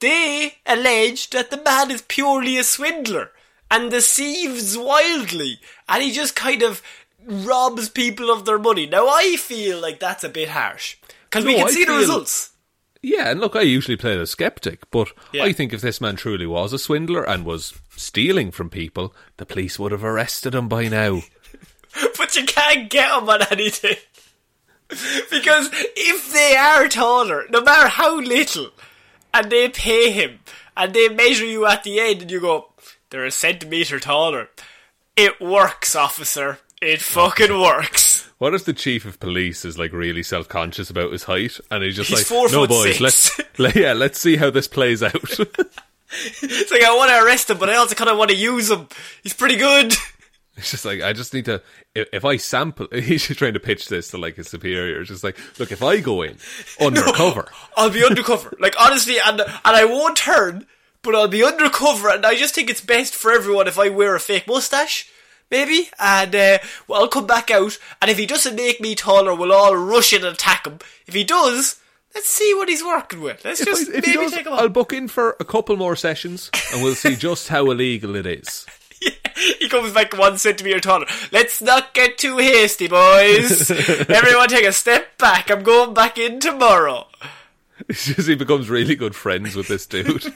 They 0.00 0.54
allege 0.66 1.30
that 1.30 1.50
the 1.50 1.60
man 1.62 1.90
is 1.90 2.02
purely 2.02 2.56
a 2.56 2.64
swindler 2.64 3.32
and 3.70 3.90
deceives 3.90 4.76
wildly, 4.78 5.60
and 5.88 6.02
he 6.02 6.12
just 6.12 6.36
kind 6.36 6.62
of 6.62 6.82
robs 7.26 7.88
people 7.88 8.30
of 8.30 8.44
their 8.44 8.58
money. 8.58 8.86
Now, 8.86 9.08
I 9.08 9.36
feel 9.36 9.80
like 9.80 10.00
that's 10.00 10.24
a 10.24 10.28
bit 10.28 10.50
harsh 10.50 10.96
because 11.24 11.44
we 11.44 11.56
can 11.56 11.66
I 11.66 11.70
see 11.70 11.84
the 11.84 11.92
results. 11.92 12.52
Yeah, 13.02 13.30
and 13.30 13.40
look, 13.40 13.54
I 13.54 13.60
usually 13.60 13.96
play 13.96 14.16
the 14.16 14.26
skeptic, 14.26 14.90
but 14.90 15.12
Yeah. 15.32 15.44
I 15.44 15.52
think 15.52 15.72
if 15.72 15.80
this 15.80 16.00
man 16.00 16.16
truly 16.16 16.46
was 16.46 16.72
a 16.72 16.78
swindler 16.78 17.22
and 17.22 17.44
was 17.44 17.74
stealing 17.96 18.50
from 18.50 18.70
people, 18.70 19.14
the 19.36 19.46
police 19.46 19.78
would 19.78 19.92
have 19.92 20.04
arrested 20.04 20.54
him 20.54 20.68
by 20.68 20.88
now. 20.88 21.22
but 22.18 22.34
you 22.36 22.44
can't 22.44 22.90
get 22.90 23.08
them 23.08 23.28
on 23.28 23.42
anything. 23.50 23.96
because 25.30 25.70
if 25.96 26.32
they 26.32 26.56
are 26.56 26.88
taller, 26.88 27.44
no 27.50 27.60
matter 27.60 27.88
how 27.88 28.18
little, 28.20 28.70
and 29.34 29.50
they 29.50 29.68
pay 29.68 30.10
him, 30.10 30.40
and 30.76 30.92
they 30.94 31.08
measure 31.08 31.44
you 31.46 31.66
at 31.66 31.84
the 31.84 32.00
end, 32.00 32.22
and 32.22 32.30
you 32.30 32.40
go, 32.40 32.70
they're 33.10 33.24
a 33.26 33.30
centimetre 33.30 33.98
taller, 34.00 34.48
it 35.16 35.40
works, 35.40 35.96
officer. 35.96 36.58
It 36.80 37.00
fucking 37.00 37.58
works. 37.60 38.30
What 38.38 38.54
if 38.54 38.64
the 38.64 38.72
chief 38.72 39.04
of 39.04 39.18
police 39.18 39.64
is 39.64 39.76
like 39.78 39.92
really 39.92 40.22
self 40.22 40.48
conscious 40.48 40.90
about 40.90 41.10
his 41.10 41.24
height 41.24 41.58
and 41.72 41.82
he's 41.82 41.96
just 41.96 42.10
He's 42.10 42.18
like, 42.20 42.26
four 42.26 42.48
no 42.52 42.68
boys, 42.68 42.98
six." 42.98 43.00
let's 43.00 43.40
le- 43.58 43.72
yeah, 43.74 43.94
let's 43.94 44.20
see 44.20 44.36
how 44.36 44.50
this 44.50 44.68
plays 44.68 45.02
out. 45.02 45.14
It's 46.10 46.70
like, 46.70 46.82
I 46.82 46.96
want 46.96 47.10
to 47.10 47.22
arrest 47.22 47.50
him, 47.50 47.58
but 47.58 47.68
I 47.68 47.74
also 47.76 47.94
kind 47.94 48.08
of 48.08 48.16
want 48.16 48.30
to 48.30 48.36
use 48.36 48.70
him. 48.70 48.88
He's 49.22 49.34
pretty 49.34 49.56
good. 49.56 49.92
It's 50.58 50.72
just 50.72 50.84
like 50.84 51.00
I 51.02 51.12
just 51.12 51.32
need 51.32 51.44
to. 51.44 51.62
If, 51.94 52.08
if 52.12 52.24
I 52.24 52.36
sample, 52.36 52.88
he's 52.92 53.26
just 53.26 53.38
trying 53.38 53.54
to 53.54 53.60
pitch 53.60 53.88
this 53.88 54.10
to 54.10 54.18
like 54.18 54.36
his 54.36 54.48
superior. 54.48 55.00
It's 55.00 55.08
just 55.08 55.24
like, 55.24 55.38
look, 55.58 55.70
if 55.70 55.82
I 55.82 56.00
go 56.00 56.22
in 56.22 56.36
undercover, 56.80 57.48
I'll 57.76 57.90
be 57.90 58.04
undercover. 58.04 58.56
Like 58.58 58.74
honestly, 58.80 59.16
and 59.24 59.40
and 59.40 59.48
I 59.64 59.84
won't 59.84 60.16
turn, 60.16 60.66
but 61.02 61.14
I'll 61.14 61.28
be 61.28 61.44
undercover. 61.44 62.08
And 62.10 62.26
I 62.26 62.34
just 62.34 62.54
think 62.54 62.68
it's 62.68 62.80
best 62.80 63.14
for 63.14 63.32
everyone 63.32 63.68
if 63.68 63.78
I 63.78 63.88
wear 63.88 64.16
a 64.16 64.20
fake 64.20 64.48
mustache, 64.48 65.08
maybe. 65.50 65.90
And 65.98 66.34
uh, 66.34 66.58
well, 66.88 67.02
I'll 67.02 67.08
come 67.08 67.26
back 67.26 67.50
out, 67.50 67.78
and 68.02 68.10
if 68.10 68.18
he 68.18 68.26
doesn't 68.26 68.56
make 68.56 68.80
me 68.80 68.96
taller, 68.96 69.34
we'll 69.34 69.52
all 69.52 69.76
rush 69.76 70.12
in 70.12 70.24
and 70.24 70.34
attack 70.34 70.66
him. 70.66 70.80
If 71.06 71.14
he 71.14 71.22
does, 71.22 71.80
let's 72.16 72.28
see 72.28 72.52
what 72.54 72.68
he's 72.68 72.82
working 72.82 73.20
with. 73.20 73.44
Let's 73.44 73.60
if, 73.60 73.66
just 73.66 73.90
I, 73.90 73.92
maybe 73.92 74.12
does, 74.14 74.32
take 74.32 74.46
him 74.46 74.54
I'll 74.54 74.68
book 74.68 74.92
in 74.92 75.06
for 75.06 75.36
a 75.38 75.44
couple 75.44 75.76
more 75.76 75.94
sessions 75.94 76.50
and 76.72 76.82
we'll 76.82 76.96
see 76.96 77.14
just 77.14 77.46
how 77.46 77.70
illegal 77.70 78.16
it 78.16 78.26
is. 78.26 78.66
he 79.58 79.68
comes 79.68 79.92
back 79.92 80.16
one 80.16 80.38
centimeter 80.38 80.80
taller. 80.80 81.06
Let's 81.32 81.62
not 81.62 81.94
get 81.94 82.18
too 82.18 82.38
hasty, 82.38 82.88
boys. 82.88 83.70
Everyone, 83.70 84.48
take 84.48 84.64
a 84.64 84.72
step 84.72 85.16
back. 85.18 85.50
I'm 85.50 85.62
going 85.62 85.94
back 85.94 86.18
in 86.18 86.40
tomorrow. 86.40 87.06
He 88.26 88.34
becomes 88.34 88.68
really 88.68 88.96
good 88.96 89.14
friends 89.14 89.54
with 89.54 89.68
this 89.68 89.86
dude. 89.86 90.34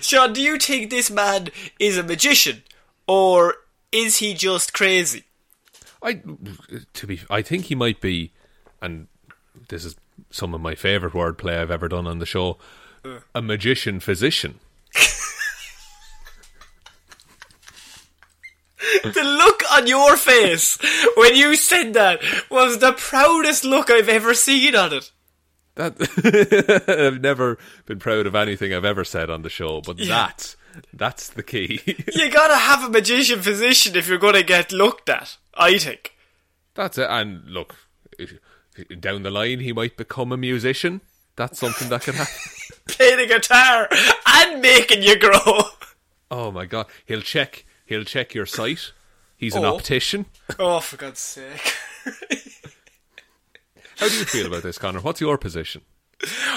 Sean, 0.00 0.32
do 0.32 0.40
you 0.40 0.56
think 0.56 0.88
this 0.88 1.10
man 1.10 1.48
is 1.80 1.98
a 1.98 2.04
magician, 2.04 2.62
or 3.08 3.56
is 3.90 4.18
he 4.18 4.32
just 4.32 4.72
crazy? 4.72 5.24
I 6.00 6.20
to 6.94 7.06
be, 7.08 7.20
I 7.28 7.42
think 7.42 7.66
he 7.66 7.74
might 7.74 8.00
be, 8.00 8.30
and 8.80 9.08
this 9.68 9.84
is 9.84 9.96
some 10.30 10.54
of 10.54 10.60
my 10.60 10.76
favorite 10.76 11.12
wordplay 11.12 11.58
I've 11.58 11.72
ever 11.72 11.88
done 11.88 12.06
on 12.06 12.20
the 12.20 12.26
show. 12.26 12.58
Uh. 13.04 13.18
A 13.34 13.42
magician 13.42 13.98
physician. 13.98 14.60
The 19.02 19.22
look 19.22 19.62
on 19.72 19.86
your 19.86 20.16
face 20.16 20.78
when 21.16 21.36
you 21.36 21.54
said 21.56 21.94
that 21.94 22.20
was 22.50 22.78
the 22.78 22.92
proudest 22.92 23.64
look 23.64 23.90
I've 23.90 24.08
ever 24.08 24.32
seen 24.34 24.74
on 24.74 24.92
it. 24.94 25.10
That 25.74 25.94
I've 26.88 27.20
never 27.20 27.58
been 27.86 27.98
proud 27.98 28.26
of 28.26 28.34
anything 28.34 28.72
I've 28.74 28.84
ever 28.84 29.04
said 29.04 29.30
on 29.30 29.42
the 29.42 29.48
show, 29.50 29.80
but 29.80 29.98
that 29.98 30.56
that's 30.92 31.28
the 31.28 31.42
key. 31.42 31.80
You 32.14 32.30
gotta 32.30 32.56
have 32.56 32.84
a 32.84 32.88
magician 32.90 33.40
physician 33.42 33.96
if 33.96 34.08
you're 34.08 34.18
gonna 34.18 34.42
get 34.42 34.72
looked 34.72 35.08
at, 35.08 35.36
I 35.54 35.78
think. 35.78 36.14
that's 36.74 36.96
it. 36.98 37.06
And 37.10 37.44
look, 37.46 37.74
down 38.98 39.22
the 39.22 39.30
line, 39.30 39.60
he 39.60 39.72
might 39.72 39.96
become 39.96 40.32
a 40.32 40.36
musician. 40.36 41.00
That's 41.36 41.58
something 41.58 41.88
that 41.90 42.02
could 42.02 42.14
happen. 42.16 42.34
Playing 42.88 43.18
the 43.18 43.26
guitar 43.26 43.88
and 44.26 44.60
making 44.60 45.02
you 45.02 45.18
grow. 45.18 45.62
Oh 46.30 46.50
my 46.50 46.66
god, 46.66 46.86
he'll 47.06 47.22
check. 47.22 47.64
He'll 47.90 48.04
check 48.04 48.34
your 48.34 48.46
sight. 48.46 48.92
He's 49.36 49.56
an 49.56 49.64
Oh. 49.64 49.74
optician. 49.74 50.26
Oh, 50.60 50.78
for 50.78 50.96
God's 50.96 51.18
sake. 51.18 51.74
How 53.98 54.08
do 54.08 54.14
you 54.16 54.24
feel 54.24 54.46
about 54.46 54.62
this, 54.62 54.78
Connor? 54.78 55.00
What's 55.00 55.20
your 55.20 55.36
position? 55.38 55.82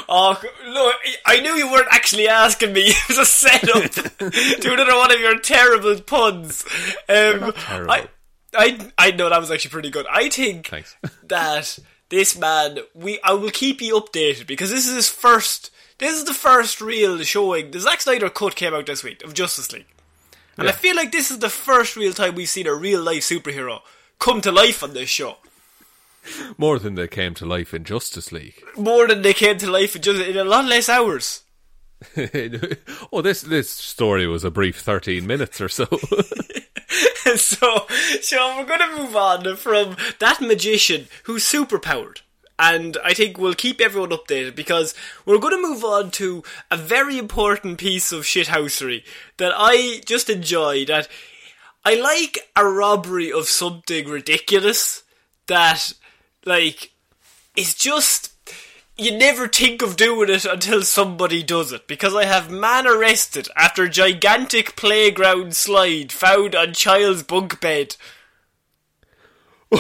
Oh, 0.07 0.39
look, 0.67 0.95
I 1.25 1.39
knew 1.39 1.55
you 1.55 1.71
weren't 1.71 1.87
actually 1.89 2.27
asking 2.27 2.71
me. 2.73 2.81
It 2.91 3.07
was 3.09 3.17
a 3.17 3.25
setup 3.25 3.91
to 3.91 4.73
another 4.73 4.95
one 4.95 5.11
of 5.11 5.19
your 5.19 5.39
terrible 5.39 5.99
puns. 6.01 6.63
Um, 7.09 7.51
terrible. 7.53 7.91
I, 7.91 8.07
I, 8.53 8.91
I 8.99 9.09
know 9.11 9.27
that 9.29 9.39
was 9.39 9.49
actually 9.49 9.71
pretty 9.71 9.89
good. 9.89 10.05
I 10.11 10.29
think 10.29 10.67
Thanks. 10.67 10.95
that 11.23 11.79
this 12.09 12.37
man, 12.37 12.77
we, 12.93 13.19
I 13.23 13.33
will 13.33 13.49
keep 13.49 13.81
you 13.81 13.99
updated 13.99 14.45
because 14.45 14.69
this 14.69 14.87
is 14.87 14.93
his 14.95 15.09
first. 15.09 15.71
This 15.97 16.13
is 16.13 16.25
the 16.25 16.33
first 16.35 16.79
real 16.79 17.17
showing. 17.23 17.71
The 17.71 17.79
Zack 17.79 18.01
Snyder 18.01 18.29
cut 18.29 18.55
came 18.55 18.75
out 18.75 18.85
this 18.85 19.03
week 19.03 19.23
of 19.23 19.33
Justice 19.33 19.71
League, 19.71 19.87
and 20.57 20.69
I 20.69 20.71
feel 20.71 20.95
like 20.95 21.11
this 21.11 21.31
is 21.31 21.39
the 21.39 21.49
first 21.49 21.95
real 21.95 22.13
time 22.13 22.35
we've 22.35 22.49
seen 22.49 22.67
a 22.67 22.73
real 22.73 23.01
life 23.01 23.23
superhero 23.23 23.81
come 24.19 24.41
to 24.41 24.51
life 24.51 24.83
on 24.83 24.93
this 24.93 25.09
show. 25.09 25.37
More 26.57 26.79
than 26.79 26.95
they 26.95 27.07
came 27.07 27.33
to 27.35 27.45
life 27.45 27.73
in 27.73 27.83
Justice 27.83 28.31
League. 28.31 28.63
More 28.77 29.07
than 29.07 29.21
they 29.21 29.33
came 29.33 29.57
to 29.57 29.69
life 29.69 29.95
in 29.95 30.01
just 30.01 30.21
in 30.21 30.37
a 30.37 30.43
lot 30.43 30.65
less 30.65 30.89
hours. 30.89 31.41
oh, 33.13 33.21
this 33.21 33.41
this 33.41 33.69
story 33.69 34.27
was 34.27 34.43
a 34.43 34.51
brief 34.51 34.79
thirteen 34.79 35.25
minutes 35.25 35.61
or 35.61 35.69
so. 35.69 35.85
so, 37.35 37.85
so 38.21 38.57
we're 38.57 38.65
going 38.65 38.79
to 38.79 38.97
move 38.97 39.15
on 39.15 39.55
from 39.55 39.95
that 40.19 40.41
magician 40.41 41.07
who's 41.23 41.45
superpowered. 41.45 42.21
And 42.59 42.97
I 43.03 43.13
think 43.13 43.37
we'll 43.37 43.55
keep 43.55 43.81
everyone 43.81 44.11
updated 44.11 44.55
because 44.55 44.93
we're 45.25 45.39
going 45.39 45.55
to 45.55 45.67
move 45.67 45.83
on 45.83 46.11
to 46.11 46.43
a 46.69 46.77
very 46.77 47.17
important 47.17 47.79
piece 47.79 48.11
of 48.11 48.23
shithousery 48.23 49.03
that 49.37 49.51
I 49.55 50.01
just 50.05 50.29
enjoy. 50.29 50.85
That 50.85 51.07
I 51.83 51.95
like 51.95 52.51
a 52.55 52.65
robbery 52.65 53.31
of 53.31 53.47
something 53.47 54.07
ridiculous 54.07 55.03
that, 55.47 55.93
like, 56.45 56.91
is 57.55 57.73
just 57.73 58.33
you 58.97 59.17
never 59.17 59.47
think 59.47 59.81
of 59.81 59.95
doing 59.95 60.29
it 60.29 60.45
until 60.45 60.83
somebody 60.83 61.41
does 61.41 61.71
it. 61.71 61.87
Because 61.87 62.15
I 62.15 62.25
have 62.25 62.51
man 62.51 62.85
arrested 62.87 63.47
after 63.55 63.87
gigantic 63.87 64.75
playground 64.75 65.55
slide 65.55 66.11
found 66.11 66.55
on 66.55 66.73
child's 66.73 67.23
bunk 67.23 67.59
bed. 67.59 67.95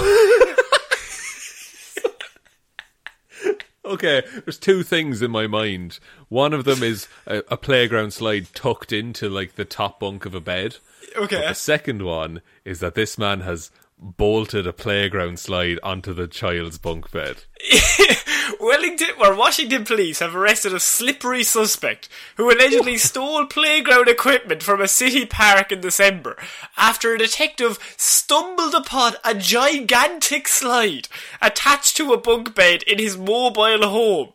okay, 3.85 4.23
there's 4.45 4.57
two 4.57 4.83
things 4.83 5.21
in 5.21 5.31
my 5.31 5.47
mind. 5.47 5.99
One 6.29 6.53
of 6.53 6.65
them 6.65 6.83
is 6.83 7.07
a, 7.25 7.43
a 7.49 7.57
playground 7.57 8.13
slide 8.13 8.47
tucked 8.53 8.91
into 8.91 9.29
like 9.29 9.55
the 9.55 9.65
top 9.65 9.99
bunk 9.99 10.25
of 10.25 10.35
a 10.35 10.41
bed. 10.41 10.77
Okay. 11.15 11.41
But 11.41 11.49
the 11.49 11.55
second 11.55 12.03
one 12.03 12.41
is 12.65 12.79
that 12.79 12.95
this 12.95 13.17
man 13.17 13.41
has 13.41 13.71
bolted 14.03 14.67
a 14.67 14.73
playground 14.73 15.39
slide 15.39 15.79
onto 15.81 16.13
the 16.13 16.27
child's 16.27 16.77
bunk 16.77 17.09
bed. 17.11 17.43
Wellington 18.59 19.09
or 19.19 19.35
Washington 19.35 19.85
police 19.85 20.19
have 20.19 20.35
arrested 20.35 20.73
a 20.73 20.79
slippery 20.79 21.43
suspect 21.43 22.09
who 22.35 22.51
allegedly 22.51 22.97
stole 22.99 23.45
playground 23.45 24.07
equipment 24.07 24.61
from 24.61 24.81
a 24.81 24.87
city 24.87 25.25
park 25.25 25.71
in 25.71 25.81
December 25.81 26.37
after 26.77 27.13
a 27.13 27.17
detective 27.17 27.79
stumbled 27.97 28.73
upon 28.73 29.13
a 29.23 29.33
gigantic 29.33 30.47
slide 30.47 31.07
attached 31.41 31.95
to 31.97 32.13
a 32.13 32.17
bunk 32.17 32.53
bed 32.53 32.83
in 32.83 32.99
his 32.99 33.17
mobile 33.17 33.87
home. 33.87 34.33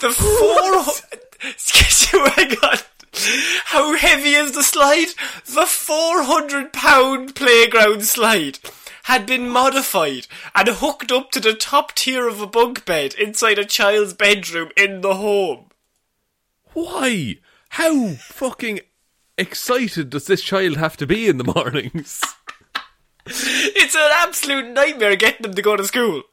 The 0.00 0.10
four 0.10 0.84
hang 2.30 2.56
on. 2.62 2.78
How 3.66 3.94
heavy 3.96 4.34
is 4.34 4.52
the 4.52 4.62
slide? 4.62 5.08
The 5.46 5.66
400 5.66 6.72
pound 6.72 7.34
playground 7.34 8.04
slide 8.04 8.58
had 9.04 9.26
been 9.26 9.48
modified 9.48 10.26
and 10.54 10.68
hooked 10.68 11.12
up 11.12 11.30
to 11.32 11.40
the 11.40 11.54
top 11.54 11.94
tier 11.94 12.26
of 12.26 12.40
a 12.40 12.46
bunk 12.46 12.84
bed 12.84 13.14
inside 13.14 13.58
a 13.58 13.64
child's 13.64 14.14
bedroom 14.14 14.70
in 14.76 15.00
the 15.02 15.14
home. 15.16 15.66
Why? 16.72 17.38
How 17.70 18.14
fucking 18.14 18.80
excited 19.38 20.10
does 20.10 20.26
this 20.26 20.42
child 20.42 20.76
have 20.76 20.96
to 20.96 21.06
be 21.06 21.28
in 21.28 21.38
the 21.38 21.44
mornings? 21.44 22.22
It's 23.26 23.94
an 23.94 24.10
absolute 24.16 24.74
nightmare 24.74 25.16
getting 25.16 25.44
them 25.44 25.54
to 25.54 25.62
go 25.62 25.76
to 25.76 25.84
school. 25.84 26.24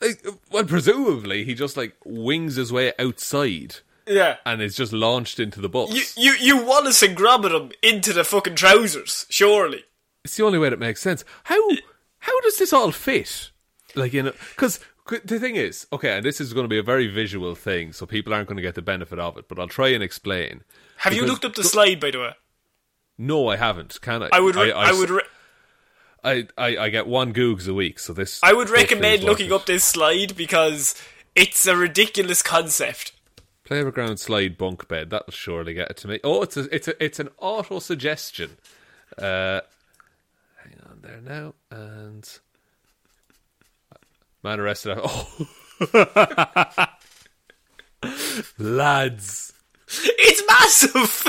Like, 0.00 0.24
well, 0.50 0.64
presumably 0.64 1.44
he 1.44 1.52
just 1.52 1.76
like 1.76 1.94
wings 2.06 2.54
his 2.54 2.72
way 2.72 2.94
outside 2.98 3.76
Yeah. 4.06 4.36
and 4.44 4.60
it's 4.60 4.76
just 4.76 4.92
launched 4.92 5.38
into 5.38 5.60
the 5.60 5.68
bus. 5.68 5.92
You, 5.92 6.02
you, 6.16 6.36
you 6.40 6.64
Wallace 6.64 7.02
and 7.02 7.16
Gromit 7.16 7.58
him 7.58 7.72
into 7.82 8.12
the 8.12 8.24
fucking 8.24 8.56
trousers, 8.56 9.26
surely. 9.28 9.84
It's 10.24 10.36
the 10.36 10.44
only 10.44 10.58
way 10.58 10.68
that 10.68 10.78
makes 10.78 11.00
sense. 11.00 11.24
How 11.44 11.60
how 12.18 12.40
does 12.42 12.58
this 12.58 12.72
all 12.72 12.92
fit? 12.92 13.50
Like 13.94 14.12
you 14.12 14.22
know, 14.22 14.32
because 14.50 14.78
the 15.24 15.38
thing 15.40 15.56
is, 15.56 15.86
okay, 15.92 16.16
and 16.16 16.24
this 16.24 16.40
is 16.40 16.52
going 16.52 16.64
to 16.64 16.68
be 16.68 16.78
a 16.78 16.82
very 16.82 17.08
visual 17.08 17.54
thing, 17.54 17.92
so 17.92 18.06
people 18.06 18.32
aren't 18.32 18.48
going 18.48 18.56
to 18.56 18.62
get 18.62 18.74
the 18.74 18.82
benefit 18.82 19.18
of 19.18 19.36
it. 19.36 19.48
But 19.48 19.58
I'll 19.58 19.68
try 19.68 19.88
and 19.88 20.02
explain. 20.02 20.62
Have 20.98 21.14
you 21.14 21.26
looked 21.26 21.44
up 21.44 21.54
the 21.54 21.64
slide, 21.64 21.98
by 21.98 22.12
the 22.12 22.20
way? 22.20 22.32
No, 23.18 23.48
I 23.48 23.56
haven't. 23.56 24.00
Can 24.00 24.22
I? 24.22 24.28
I 24.32 24.40
would, 24.40 24.56
re- 24.56 24.72
I, 24.72 24.90
I, 24.90 24.92
would, 24.92 25.10
re- 25.10 25.22
I, 26.24 26.46
I, 26.56 26.76
I 26.78 26.88
get 26.88 27.06
one 27.06 27.34
Googs 27.34 27.68
a 27.68 27.74
week, 27.74 27.98
so 27.98 28.12
this. 28.12 28.40
I 28.42 28.52
would 28.52 28.70
recommend 28.70 29.24
looking 29.24 29.46
it. 29.46 29.52
up 29.52 29.66
this 29.66 29.84
slide 29.84 30.36
because 30.36 30.94
it's 31.34 31.66
a 31.66 31.76
ridiculous 31.76 32.42
concept. 32.42 33.12
Playground 33.80 34.18
slide 34.18 34.58
bunk 34.58 34.86
bed. 34.86 35.08
That'll 35.10 35.32
surely 35.32 35.72
get 35.72 35.90
it 35.90 35.96
to 35.98 36.08
me. 36.08 36.20
Oh, 36.22 36.42
it's 36.42 36.56
a, 36.58 36.74
it's 36.74 36.88
a, 36.88 37.02
it's 37.04 37.18
an 37.18 37.30
auto 37.38 37.78
suggestion. 37.78 38.58
Uh, 39.16 39.60
hang 40.62 40.76
on 40.90 40.98
there 41.00 41.20
now, 41.22 41.54
and 41.70 42.28
man 44.42 44.60
arrested. 44.60 44.98
Oh, 45.84 46.88
lads, 48.58 49.52
It's 49.88 50.42
massive. 50.46 51.26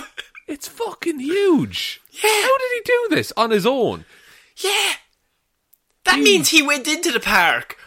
it's 0.48 0.68
fucking 0.68 1.20
huge. 1.20 2.02
Yeah. 2.12 2.30
How 2.30 2.58
did 2.58 2.72
he 2.74 2.82
do 2.86 3.08
this 3.16 3.32
on 3.38 3.52
his 3.52 3.66
own? 3.66 4.06
yeah. 4.58 4.94
That 6.06 6.20
means 6.20 6.50
he 6.50 6.62
went 6.62 6.88
into 6.88 7.12
the 7.12 7.20
park 7.22 7.78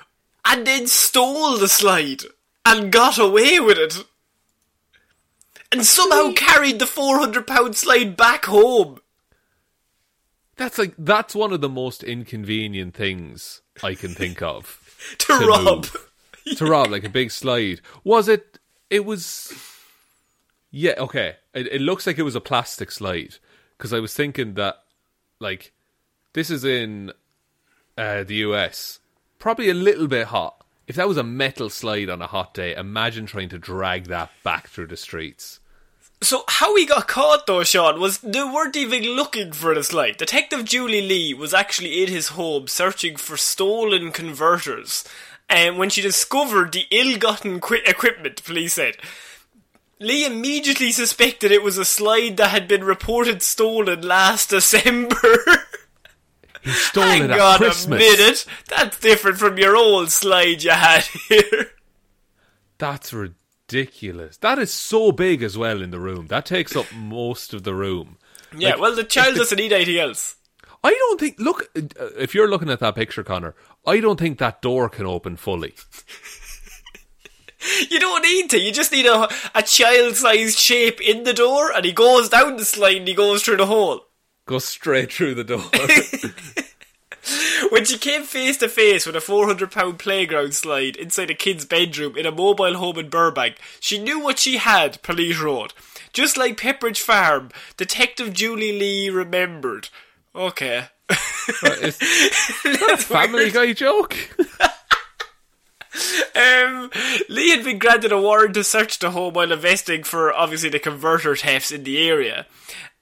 and 0.47 0.67
then 0.67 0.87
stole 0.87 1.59
the 1.59 1.69
slide 1.69 2.23
and 2.65 2.91
got 2.91 3.19
away 3.19 3.61
with 3.61 3.77
it. 3.79 4.05
And 5.73 5.85
somehow 5.85 6.33
carried 6.33 6.79
the 6.79 6.87
400 6.87 7.47
pound 7.47 7.77
slide 7.77 8.17
back 8.17 8.45
home. 8.47 9.01
That's 10.57 10.79
like 10.79 10.95
that's 10.97 11.35
one 11.35 11.53
of 11.53 11.61
the 11.61 11.69
most 11.69 12.03
inconvenient 12.03 12.95
things 12.95 13.61
I 13.83 13.95
can 13.95 14.15
think 14.15 14.43
of. 14.43 14.83
To, 15.19 15.39
to 15.39 15.47
rob. 15.47 15.67
move. 15.67 16.11
to 16.57 16.65
rob 16.65 16.91
like 16.91 17.05
a 17.05 17.11
big 17.11 17.31
slide. 17.31 17.81
Was 18.03 18.29
it? 18.29 18.59
It 18.89 19.05
was. 19.05 19.53
Yeah. 20.71 20.95
Okay. 20.97 21.37
It, 21.53 21.67
it 21.67 21.81
looks 21.83 22.07
like 22.07 22.19
it 22.19 22.23
was 22.23 22.35
a 22.35 22.41
plastic 22.41 22.91
slide 22.91 23.37
because 23.77 23.93
I 23.93 24.01
was 24.01 24.15
thinking 24.15 24.55
that, 24.55 24.83
like, 25.39 25.73
this 26.33 26.51
is 26.51 26.65
in 26.65 27.13
uh, 27.99 28.25
the 28.25 28.37
US, 28.37 29.01
probably 29.39 29.69
a 29.69 29.75
little 29.75 30.09
bit 30.09 30.29
hot. 30.29 30.65
If 30.87 30.97
that 30.97 31.09
was 31.09 31.17
a 31.17 31.25
metal 31.25 31.69
slide 31.69 32.09
on 32.09 32.23
a 32.23 32.27
hot 32.27 32.55
day, 32.55 32.75
imagine 32.75 33.27
trying 33.27 33.49
to 33.49 33.59
drag 33.59 34.05
that 34.05 34.31
back 34.45 34.69
through 34.69 34.87
the 34.87 34.97
streets. 34.97 35.59
So 36.23 36.45
how 36.49 36.77
he 36.77 36.87
got 36.87 37.09
caught 37.09 37.47
though, 37.47 37.65
Sean, 37.65 38.01
was 38.01 38.19
they 38.19 38.43
weren't 38.43 38.77
even 38.77 39.03
looking 39.03 39.53
for 39.53 39.75
the 39.75 39.85
slide. 39.85 40.17
Detective 40.17 40.65
Julie 40.65 41.07
Lee 41.07 41.35
was 41.35 41.53
actually 41.53 42.03
in 42.03 42.09
his 42.09 42.29
home 42.29 42.69
searching 42.69 43.17
for 43.17 43.37
stolen 43.37 44.13
converters. 44.13 45.05
And 45.49 45.79
when 45.79 45.91
she 45.91 46.03
discovered 46.03 46.73
the 46.73 46.87
ill-gotten 46.91 47.61
qui- 47.61 47.83
equipment, 47.87 48.45
police 48.45 48.75
said, 48.75 48.97
Lee 50.01 50.25
immediately 50.27 50.91
suspected 50.93 51.51
it 51.51 51.63
was 51.63 51.79
a 51.79 51.85
slide 51.85 52.37
that 52.37 52.51
had 52.51 52.69
been 52.69 52.85
reported 52.85 53.43
stolen 53.43 54.03
last 54.03 54.51
December. 54.51 55.66
He 56.67 56.73
stole 56.73 57.05
Hang 57.05 57.23
it 57.25 57.31
at 57.31 57.39
on 57.41 57.57
Christmas. 57.59 58.03
a 58.03 58.17
minute, 58.19 58.47
that's 58.69 58.99
different 59.01 59.39
from 59.39 59.57
your 59.57 59.77
old 59.77 60.11
slide 60.11 60.63
you 60.65 60.71
had 60.73 61.05
here. 61.29 61.71
That's 62.79 63.13
ridiculous. 63.15 64.37
That 64.39 64.59
is 64.59 64.73
so 64.73 65.13
big 65.13 65.43
as 65.43 65.57
well 65.57 65.81
in 65.81 65.91
the 65.93 66.01
room. 66.01 66.27
That 66.27 66.45
takes 66.45 66.75
up 66.77 66.93
most 66.93 67.55
of 67.55 67.63
the 67.63 67.75
room. 67.75 68.19
Yeah, 68.57 68.71
Like, 68.73 68.81
well, 68.81 68.95
the 68.97 69.05
child 69.05 69.37
doesn't 69.37 69.57
need 69.57 69.73
anything 69.73 69.99
else. 69.99 70.37
I 70.85 70.91
don't 70.93 71.19
think. 71.21 71.39
Look, 71.39 71.69
uh, 71.77 71.83
if 72.19 72.35
you're 72.35 72.51
looking 72.51 72.69
at 72.71 72.81
that 72.81 72.95
picture, 72.95 73.25
Connor, 73.25 73.55
I 73.87 74.01
don't 74.01 74.19
think 74.21 74.39
that 74.39 74.61
door 74.61 74.89
can 74.89 75.07
open 75.07 75.37
fully. 75.37 75.75
You 77.91 77.99
don't 77.99 78.23
need 78.23 78.51
to. 78.51 78.61
You 78.61 78.71
just 78.71 78.93
need 78.93 79.07
a, 79.07 79.29
a 79.55 79.63
child-sized 79.63 80.59
shape 80.59 81.01
in 81.01 81.25
the 81.25 81.33
door, 81.33 81.73
and 81.73 81.85
he 81.85 81.91
goes 81.93 82.29
down 82.29 82.57
the 82.59 82.65
slide 82.65 82.99
and 82.99 83.09
he 83.09 83.15
goes 83.15 83.43
through 83.43 83.57
the 83.57 83.67
hole. 83.67 84.03
Go 84.47 84.59
straight 84.59 85.13
through 85.13 85.35
the 85.35 85.45
door. 85.45 85.63
When 87.71 87.85
she 87.85 87.99
came 87.99 88.23
face 88.23 88.57
to 88.59 88.69
face 88.69 89.05
with 89.05 89.17
a 89.17 89.21
400 89.21 89.71
pound 89.73 89.99
playground 89.99 90.55
slide 90.55 90.95
inside 90.97 91.31
a 91.31 91.35
kid's 91.35 91.65
bedroom 91.65 92.17
in 92.17 92.25
a 92.25 92.31
mobile 92.31 92.77
home 92.77 92.99
in 92.99 93.09
Burbank, 93.09 93.57
she 93.81 93.99
knew 93.99 94.21
what 94.21 94.39
she 94.39 94.59
had, 94.59 95.03
police 95.03 95.41
wrote. 95.41 95.75
Just 96.13 96.37
like 96.37 96.57
Pepperidge 96.57 97.01
Farm, 97.01 97.51
Detective 97.77 98.33
Julie 98.33 98.79
Lee 98.79 99.11
remembered. 99.11 99.89
Okay. 100.35 100.87
is, 101.63 102.01
is 102.01 102.63
that 102.63 102.91
a 102.93 102.97
Family 102.97 103.51
Guy 103.51 103.73
joke? 103.73 104.17
Um, 106.35 106.91
Lee 107.31 107.51
had 107.51 107.65
been 107.65 107.79
granted 107.79 108.13
a 108.13 108.21
warrant 108.21 108.53
to 108.55 108.65
search 108.65 108.99
the 108.99 109.13
home 109.13 109.33
while 109.33 109.51
investing 109.51 110.03
for 110.03 110.31
obviously 110.31 110.69
the 110.69 110.79
converter 110.79 111.35
thefts 111.35 111.73
in 111.73 111.85
the 111.85 112.07
area. 112.07 112.47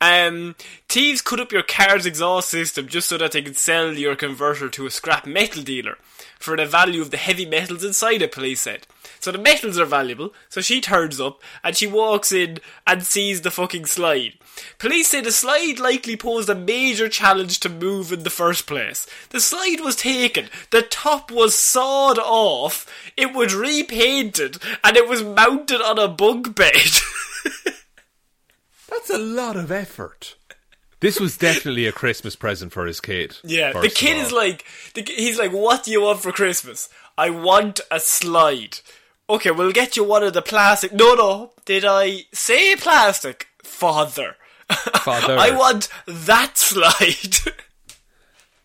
Um, 0.05 0.55
thieves 0.87 1.23
cut 1.23 1.41
up 1.41 1.51
your 1.51 1.63
car's 1.63 2.05
exhaust 2.05 2.51
system 2.51 2.89
just 2.89 3.09
so 3.09 3.17
that 3.17 3.33
they 3.33 3.41
could 3.41 3.57
sell 3.57 3.95
your 3.95 4.17
converter 4.17 4.69
to 4.69 4.85
a 4.85 4.91
scrap 4.91 5.25
metal 5.25 5.63
dealer 5.63 5.97
for 6.39 6.59
the 6.59 6.67
value 6.67 7.01
of 7.01 7.11
the 7.11 7.17
heavy 7.17 7.47
metals 7.47 7.83
inside 7.83 8.21
it, 8.21 8.31
police 8.31 8.61
said. 8.61 8.87
So 9.19 9.33
the 9.33 9.39
metals 9.39 9.79
are 9.79 9.87
valuable, 9.87 10.35
so 10.51 10.61
she 10.61 10.83
turns 10.83 11.19
up 11.23 11.41
and 11.63 11.75
she 11.75 11.87
walks 11.87 12.33
in 12.33 12.59
and 12.87 13.03
sees 13.03 13.41
the 13.41 13.51
fucking 13.51 13.87
slide. 13.87 14.35
Police 14.79 15.09
say 15.09 15.23
the 15.23 15.33
slide 15.33 15.79
likely 15.79 16.19
posed 16.19 16.51
a 16.51 16.55
major 16.55 17.09
challenge 17.09 17.61
to 17.61 17.71
move 17.71 18.13
in 18.13 18.25
the 18.25 18.31
first 18.31 18.67
place. 18.67 19.07
The 19.31 19.41
slide 19.41 19.81
was 19.83 19.97
taken, 19.97 20.51
the 20.71 20.83
top 20.83 21.31
was 21.31 21.57
sawed 21.57 22.19
off, 22.19 22.87
it 23.17 23.33
was 23.33 23.55
repainted, 23.55 24.59
and 24.85 24.99
it 24.99 25.09
was 25.09 25.23
mounted 25.23 25.81
on 25.81 25.99
a 25.99 26.09
bunk 26.09 26.55
bed. 26.55 26.91
That's 28.95 29.11
a 29.11 29.19
lot 29.19 29.57
of 29.57 29.73
effort. 29.73 30.37
This 31.01 31.21
was 31.21 31.37
definitely 31.37 31.87
a 31.87 31.93
Christmas 31.93 32.37
present 32.37 32.73
for 32.73 32.87
his 32.87 33.01
kid. 33.01 33.37
Yeah, 33.43 33.73
the 33.73 33.91
kid 33.91 34.17
is 34.17 34.33
like, 34.33 34.65
the, 34.95 35.03
he's 35.03 35.39
like, 35.39 35.53
what 35.53 35.85
do 35.85 35.91
you 35.91 36.01
want 36.03 36.21
for 36.21 36.33
Christmas? 36.33 36.89
I 37.19 37.31
want 37.31 37.81
a 37.91 38.01
slide. 38.01 38.79
Okay, 39.29 39.51
we'll 39.51 39.73
get 39.73 39.97
you 39.97 40.05
one 40.05 40.23
of 40.23 40.33
the 40.33 40.43
plastic. 40.43 40.93
No, 40.93 41.15
no, 41.15 41.53
did 41.65 41.85
I 41.85 42.23
say 42.33 42.77
plastic? 42.77 43.49
Father. 43.63 44.37
Father. 44.71 45.37
I 45.39 45.51
want 45.51 45.89
that 46.07 46.57
slide. 46.59 47.53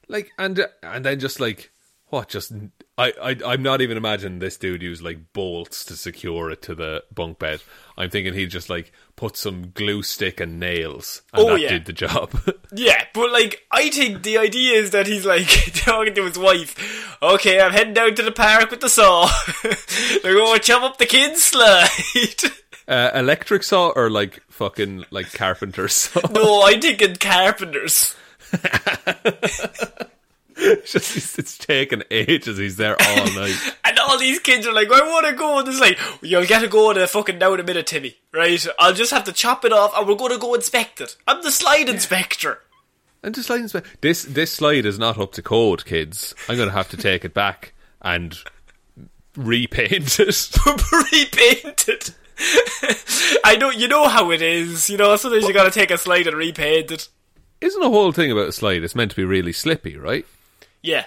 like 0.07 0.29
and 0.37 0.65
and 0.81 1.03
then 1.03 1.19
just 1.19 1.39
like 1.39 1.71
what 2.07 2.29
just 2.29 2.53
I, 2.99 3.13
I 3.21 3.35
I'm 3.45 3.63
not 3.63 3.81
even 3.81 3.95
imagining 3.97 4.39
this 4.39 4.57
dude 4.57 4.81
used 4.81 5.01
like 5.01 5.31
bolts 5.31 5.85
to 5.85 5.95
secure 5.95 6.51
it 6.51 6.61
to 6.63 6.75
the 6.75 7.03
bunk 7.13 7.39
bed. 7.39 7.61
I'm 7.97 8.09
thinking 8.09 8.33
he 8.33 8.45
just 8.45 8.69
like 8.69 8.91
put 9.15 9.37
some 9.37 9.71
glue 9.71 10.03
stick 10.03 10.39
and 10.39 10.59
nails 10.59 11.21
and 11.33 11.41
Oh, 11.43 11.49
that 11.51 11.61
yeah. 11.61 11.69
did 11.69 11.85
the 11.85 11.93
job. 11.93 12.31
yeah, 12.73 13.03
but 13.13 13.31
like, 13.31 13.65
I 13.71 13.89
think 13.89 14.23
the 14.23 14.37
idea 14.37 14.73
is 14.79 14.91
that 14.91 15.07
he's 15.07 15.25
like 15.25 15.47
talking 15.75 16.13
to 16.15 16.25
his 16.25 16.37
wife. 16.37 17.17
Okay, 17.21 17.59
I'm 17.61 17.71
heading 17.71 17.93
down 17.93 18.15
to 18.15 18.23
the 18.23 18.31
park 18.31 18.69
with 18.71 18.81
the 18.81 18.89
saw. 18.89 19.29
They're 20.23 20.35
going 20.35 20.59
to 20.59 20.63
chop 20.65 20.83
up 20.83 20.97
the 20.97 21.05
kids' 21.05 21.43
slide. 21.43 21.87
uh, 22.87 23.11
electric 23.13 23.63
saw 23.63 23.89
or 23.95 24.09
like 24.09 24.41
fucking 24.49 25.05
like 25.11 25.31
carpenter 25.33 25.87
saw. 25.87 26.21
no, 26.31 26.63
I'm 26.65 26.81
thinking 26.81 27.15
carpenters. 27.15 28.15
it's 30.61 30.91
just 30.91 31.15
it's, 31.17 31.39
it's 31.39 31.57
taking 31.57 32.03
ages. 32.11 32.57
He's 32.57 32.77
there 32.77 32.95
all 33.01 33.25
night. 33.33 33.55
And 33.85 33.97
all 33.99 34.17
these 34.17 34.39
kids 34.39 34.67
are 34.67 34.73
like, 34.73 34.91
I 34.91 35.01
want 35.07 35.27
to 35.27 35.33
go. 35.33 35.59
And 35.59 35.67
it's 35.67 35.79
like, 35.79 35.97
you'll 36.21 36.45
get 36.45 36.59
to 36.59 36.67
go 36.67 36.91
in 36.91 36.97
a 36.97 37.07
fucking 37.07 37.37
now 37.37 37.53
in 37.53 37.59
a 37.59 37.63
minute, 37.63 37.87
Timmy. 37.87 38.17
Right? 38.33 38.65
I'll 38.77 38.93
just 38.93 39.11
have 39.11 39.23
to 39.25 39.31
chop 39.31 39.63
it 39.65 39.73
off 39.73 39.93
and 39.97 40.07
we're 40.07 40.15
going 40.15 40.33
to 40.33 40.37
go 40.37 40.53
inspect 40.53 41.01
it. 41.01 41.15
I'm 41.27 41.41
the 41.41 41.51
slide 41.51 41.89
inspector. 41.89 42.59
And 43.21 43.35
just 43.35 43.47
slide 43.47 43.61
inspe- 43.61 43.85
this 44.01 44.23
this 44.23 44.51
slide 44.51 44.85
is 44.85 44.97
not 44.97 45.17
up 45.17 45.33
to 45.33 45.41
code, 45.41 45.83
kids. 45.85 46.33
I'm 46.47 46.57
gonna 46.57 46.71
have 46.71 46.89
to 46.89 46.97
take 47.09 47.25
it 47.25 47.33
back 47.33 47.73
and 48.01 48.37
repaint 49.35 50.19
it. 50.19 50.55
repaint 50.91 51.89
it. 51.89 52.15
I 53.43 53.57
know, 53.57 53.69
you 53.69 53.89
know 53.89 54.07
how 54.07 54.31
it 54.31 54.41
is. 54.41 54.89
You 54.89 54.95
know, 54.95 55.15
sometimes 55.17 55.45
you 55.45 55.53
gotta 55.53 55.71
take 55.71 55.91
a 55.91 55.97
slide 55.97 56.27
and 56.27 56.37
repaint 56.37 56.91
it. 56.91 57.09
Isn't 57.59 57.81
the 57.81 57.89
whole 57.89 58.13
thing 58.13 58.31
about 58.31 58.47
a 58.47 58.53
slide? 58.53 58.83
It's 58.83 58.95
meant 58.95 59.11
to 59.11 59.17
be 59.17 59.25
really 59.25 59.51
slippy, 59.51 59.97
right? 59.97 60.25
Yeah. 60.81 61.05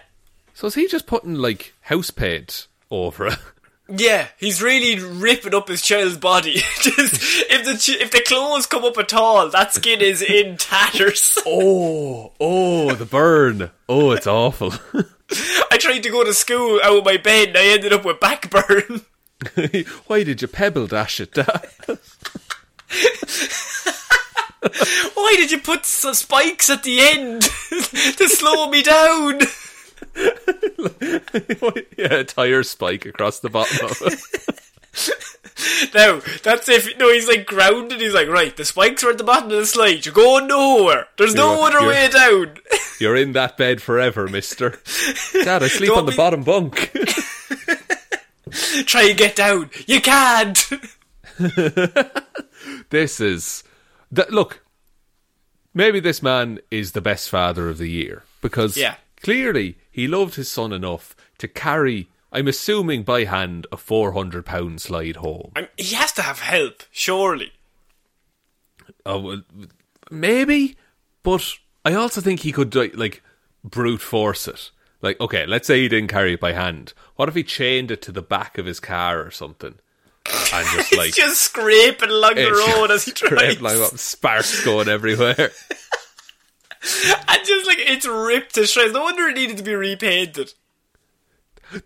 So 0.54 0.66
is 0.66 0.74
he 0.74 0.86
just 0.86 1.06
putting 1.06 1.34
like 1.34 1.74
house 1.82 2.10
paint 2.10 2.66
over 2.90 3.26
it? 3.26 3.38
Yeah, 3.88 4.28
he's 4.38 4.62
really 4.62 4.98
ripping 4.98 5.54
up 5.54 5.68
his 5.68 5.82
child's 5.82 6.16
body. 6.16 6.52
Just, 6.80 7.44
if 7.50 7.64
the 7.64 7.96
if 8.00 8.10
the 8.10 8.22
clothes 8.26 8.64
come 8.64 8.84
up 8.84 8.96
at 8.96 9.12
all, 9.12 9.50
that 9.50 9.74
skin 9.74 10.00
is 10.00 10.22
in 10.22 10.56
tatters. 10.58 11.36
Oh, 11.44 12.32
oh, 12.40 12.94
the 12.94 13.04
burn! 13.04 13.70
Oh, 13.88 14.12
it's 14.12 14.26
awful. 14.26 14.72
I 15.70 15.76
tried 15.78 16.04
to 16.04 16.10
go 16.10 16.24
to 16.24 16.32
school 16.32 16.80
out 16.82 16.98
of 16.98 17.04
my 17.04 17.18
bed 17.18 17.48
and 17.48 17.58
I 17.58 17.66
ended 17.66 17.92
up 17.92 18.04
with 18.04 18.20
back 18.20 18.48
burn. 18.50 19.02
Why 20.06 20.22
did 20.22 20.40
you 20.40 20.48
pebble 20.48 20.86
dash 20.86 21.20
it? 21.20 21.36
Why 25.14 25.34
did 25.36 25.50
you 25.50 25.58
put 25.58 25.84
spikes 25.84 26.70
at 26.70 26.82
the 26.84 27.00
end 27.00 27.42
to 27.42 28.28
slow 28.28 28.70
me 28.70 28.82
down? 28.82 29.40
yeah, 31.98 32.14
a 32.14 32.24
tire 32.24 32.62
spike 32.62 33.06
across 33.06 33.40
the 33.40 33.50
bottom 33.50 33.86
of 33.86 34.02
it. 34.02 34.18
No, 35.94 36.20
that's 36.42 36.68
if 36.68 36.98
no, 36.98 37.10
he's 37.12 37.28
like 37.28 37.46
grounded. 37.46 38.00
He's 38.00 38.12
like, 38.14 38.28
right, 38.28 38.54
the 38.56 38.64
spikes 38.64 39.02
are 39.04 39.10
at 39.10 39.18
the 39.18 39.24
bottom 39.24 39.50
of 39.50 39.56
the 39.56 39.66
slide. 39.66 40.04
You're 40.04 40.14
going 40.14 40.46
nowhere. 40.48 41.06
There's 41.18 41.34
no 41.34 41.52
You're- 41.54 41.62
other 41.66 41.80
you're- 41.80 41.88
way 41.94 42.08
down. 42.08 42.56
You're 43.00 43.16
in 43.16 43.32
that 43.32 43.56
bed 43.56 43.80
forever, 43.82 44.28
Mister. 44.28 44.70
Dad, 45.44 45.62
I 45.62 45.68
sleep 45.68 45.90
Don't 45.90 45.98
on 46.00 46.06
the 46.06 46.12
be- 46.12 46.16
bottom 46.16 46.42
bunk. 46.42 46.92
Try 48.86 49.02
and 49.08 49.18
get 49.18 49.36
down. 49.36 49.70
You 49.86 50.00
can't. 50.00 50.58
this 52.90 53.20
is 53.20 53.64
that. 54.10 54.30
Look, 54.32 54.62
maybe 55.74 56.00
this 56.00 56.22
man 56.22 56.60
is 56.70 56.92
the 56.92 57.00
best 57.00 57.28
father 57.30 57.68
of 57.68 57.78
the 57.78 57.88
year 57.88 58.24
because 58.40 58.76
Yeah. 58.76 58.96
clearly 59.22 59.76
he 59.92 60.08
loved 60.08 60.34
his 60.34 60.50
son 60.50 60.72
enough 60.72 61.14
to 61.38 61.46
carry. 61.46 62.08
I'm 62.32 62.48
assuming 62.48 63.02
by 63.02 63.24
hand 63.24 63.66
a 63.70 63.76
400 63.76 64.44
pound 64.44 64.80
slide 64.80 65.16
home. 65.16 65.52
I 65.54 65.68
he 65.76 65.94
has 65.94 66.12
to 66.12 66.22
have 66.22 66.40
help, 66.40 66.82
surely. 66.90 67.52
Oh, 69.04 69.18
well, 69.18 69.42
maybe, 70.10 70.76
but 71.22 71.54
I 71.84 71.94
also 71.94 72.20
think 72.20 72.40
he 72.40 72.52
could 72.52 72.74
like, 72.74 73.22
brute 73.62 74.00
force 74.00 74.48
it. 74.48 74.70
Like, 75.02 75.20
okay, 75.20 75.46
let's 75.46 75.66
say 75.66 75.82
he 75.82 75.88
didn't 75.88 76.10
carry 76.10 76.34
it 76.34 76.40
by 76.40 76.52
hand. 76.52 76.94
What 77.16 77.28
if 77.28 77.34
he 77.34 77.42
chained 77.42 77.90
it 77.90 78.00
to 78.02 78.12
the 78.12 78.22
back 78.22 78.56
of 78.56 78.66
his 78.66 78.80
car 78.80 79.20
or 79.20 79.30
something, 79.32 79.74
and 80.26 80.66
just 80.68 80.92
like 80.96 81.06
He's 81.06 81.16
just 81.16 81.40
scraping 81.40 82.10
along 82.10 82.36
the 82.36 82.74
road 82.78 82.90
as 82.92 83.04
he 83.04 83.10
drives, 83.10 83.60
like 83.60 83.76
sparks 83.98 84.64
going 84.64 84.88
everywhere. 84.88 85.50
and 87.28 87.44
just 87.46 87.66
like 87.66 87.78
it's 87.78 88.06
ripped 88.06 88.54
to 88.56 88.66
shreds. 88.66 88.92
No 88.92 89.02
wonder 89.02 89.28
it 89.28 89.36
needed 89.36 89.56
to 89.58 89.62
be 89.62 89.74
repainted. 89.74 90.52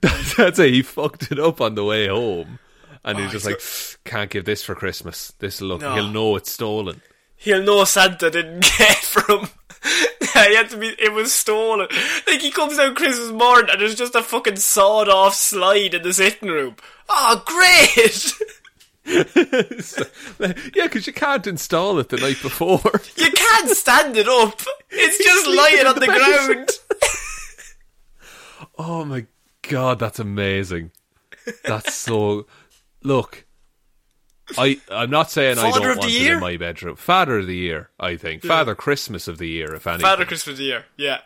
That's 0.01 0.59
it. 0.59 0.73
He 0.75 0.83
fucked 0.83 1.31
it 1.31 1.39
up 1.39 1.61
on 1.61 1.75
the 1.75 1.85
way 1.85 2.09
home, 2.09 2.59
and 3.05 3.19
Oh, 3.19 3.23
he's 3.23 3.33
just 3.33 3.47
he's 3.47 3.97
like, 4.05 4.05
"Can't 4.05 4.31
give 4.31 4.45
this 4.45 4.65
for 4.65 4.75
Christmas. 4.75 5.33
This 5.39 5.61
look. 5.61 5.81
No. 5.81 5.95
He'll 5.95 6.09
know 6.09 6.37
it's 6.37 6.51
stolen." 6.51 7.03
He'll 7.37 7.63
know 7.63 7.85
Santa 7.85 8.31
didn't 8.31 8.61
get 8.79 8.97
from. 8.97 9.49
he 10.35 10.55
had 10.57 10.71
to 10.71 10.77
be. 10.79 10.89
It 10.99 11.13
was 11.13 11.33
stolen. 11.33 11.87
Like 12.27 12.41
he 12.41 12.51
comes 12.51 12.79
down 12.79 12.95
Christmas 12.95 13.31
morning 13.31 13.71
and 13.71 13.81
there's 13.81 13.95
just 13.95 14.15
a 14.15 14.23
fucking 14.23 14.57
sawed 14.57 15.09
off 15.09 15.35
slide 15.35 15.95
in 15.95 16.03
the 16.03 16.13
sitting 16.15 16.49
room. 16.49 16.77
Oh, 17.09 17.43
great! 17.47 18.33
yeah, 19.07 20.53
because 20.85 21.07
you 21.07 21.13
can't 21.13 21.47
install 21.47 21.99
it 22.01 22.09
the 22.09 22.17
night 22.17 22.43
before. 22.43 22.81
You 23.17 23.31
can't 23.33 23.71
stand 23.71 24.17
it 24.17 24.29
up. 24.29 24.61
It's 24.91 25.25
just 25.25 25.47
lying 25.47 25.87
on 25.87 25.95
the 25.95 26.01
the 26.01 26.07
ground. 26.07 26.71
oh 28.79 29.05
my 29.05 29.27
god, 29.63 29.99
that's 29.99 30.19
amazing. 30.19 30.91
That's 31.65 31.95
so. 31.95 32.47
Look, 33.03 33.47
I 34.59 34.81
I'm 34.91 35.11
not 35.11 35.31
saying 35.31 35.59
I 35.59 35.71
don't 35.71 35.99
want 35.99 36.05
it 36.11 36.33
in 36.33 36.41
my 36.41 36.57
bedroom. 36.57 36.97
Father 36.97 37.39
of 37.39 37.47
the 37.47 37.57
year, 37.57 37.91
I 37.99 38.17
think. 38.17 38.43
Father 38.43 38.75
Christmas 38.75 39.29
of 39.29 39.39
the 39.39 39.49
year, 39.49 39.75
if 39.75 39.87
anything. 39.87 40.05
Father 40.05 40.25
Christmas 40.25 40.55
of 40.55 40.59
the 40.59 40.65
year. 40.65 40.85
Yeah. 40.97 41.21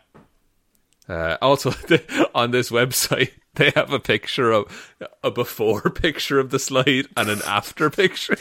Uh, 1.11 1.37
also, 1.42 1.73
on 2.37 2.53
this 2.53 2.70
website, 2.70 3.33
they 3.55 3.70
have 3.70 3.92
a 3.92 3.99
picture 3.99 4.53
of 4.53 4.94
a 5.25 5.31
before 5.31 5.81
picture 5.90 6.38
of 6.38 6.51
the 6.51 6.59
slide 6.61 7.07
and 7.16 7.29
an 7.29 7.40
after 7.46 7.90
picture. 7.90 8.37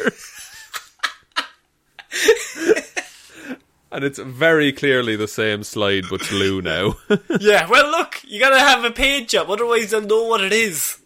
and 3.92 4.04
it's 4.04 4.20
very 4.20 4.72
clearly 4.72 5.16
the 5.16 5.28
same 5.28 5.64
slide, 5.64 6.04
but 6.10 6.28
blue 6.30 6.62
now. 6.62 6.96
Yeah. 7.40 7.68
Well, 7.68 7.90
look, 7.90 8.22
you 8.24 8.40
gotta 8.40 8.60
have 8.60 8.84
a 8.86 8.92
paint 8.92 9.30
job, 9.30 9.50
otherwise 9.50 9.90
they'll 9.92 10.02
know 10.02 10.26
what 10.26 10.42
it 10.42 10.54
is. 10.54 11.00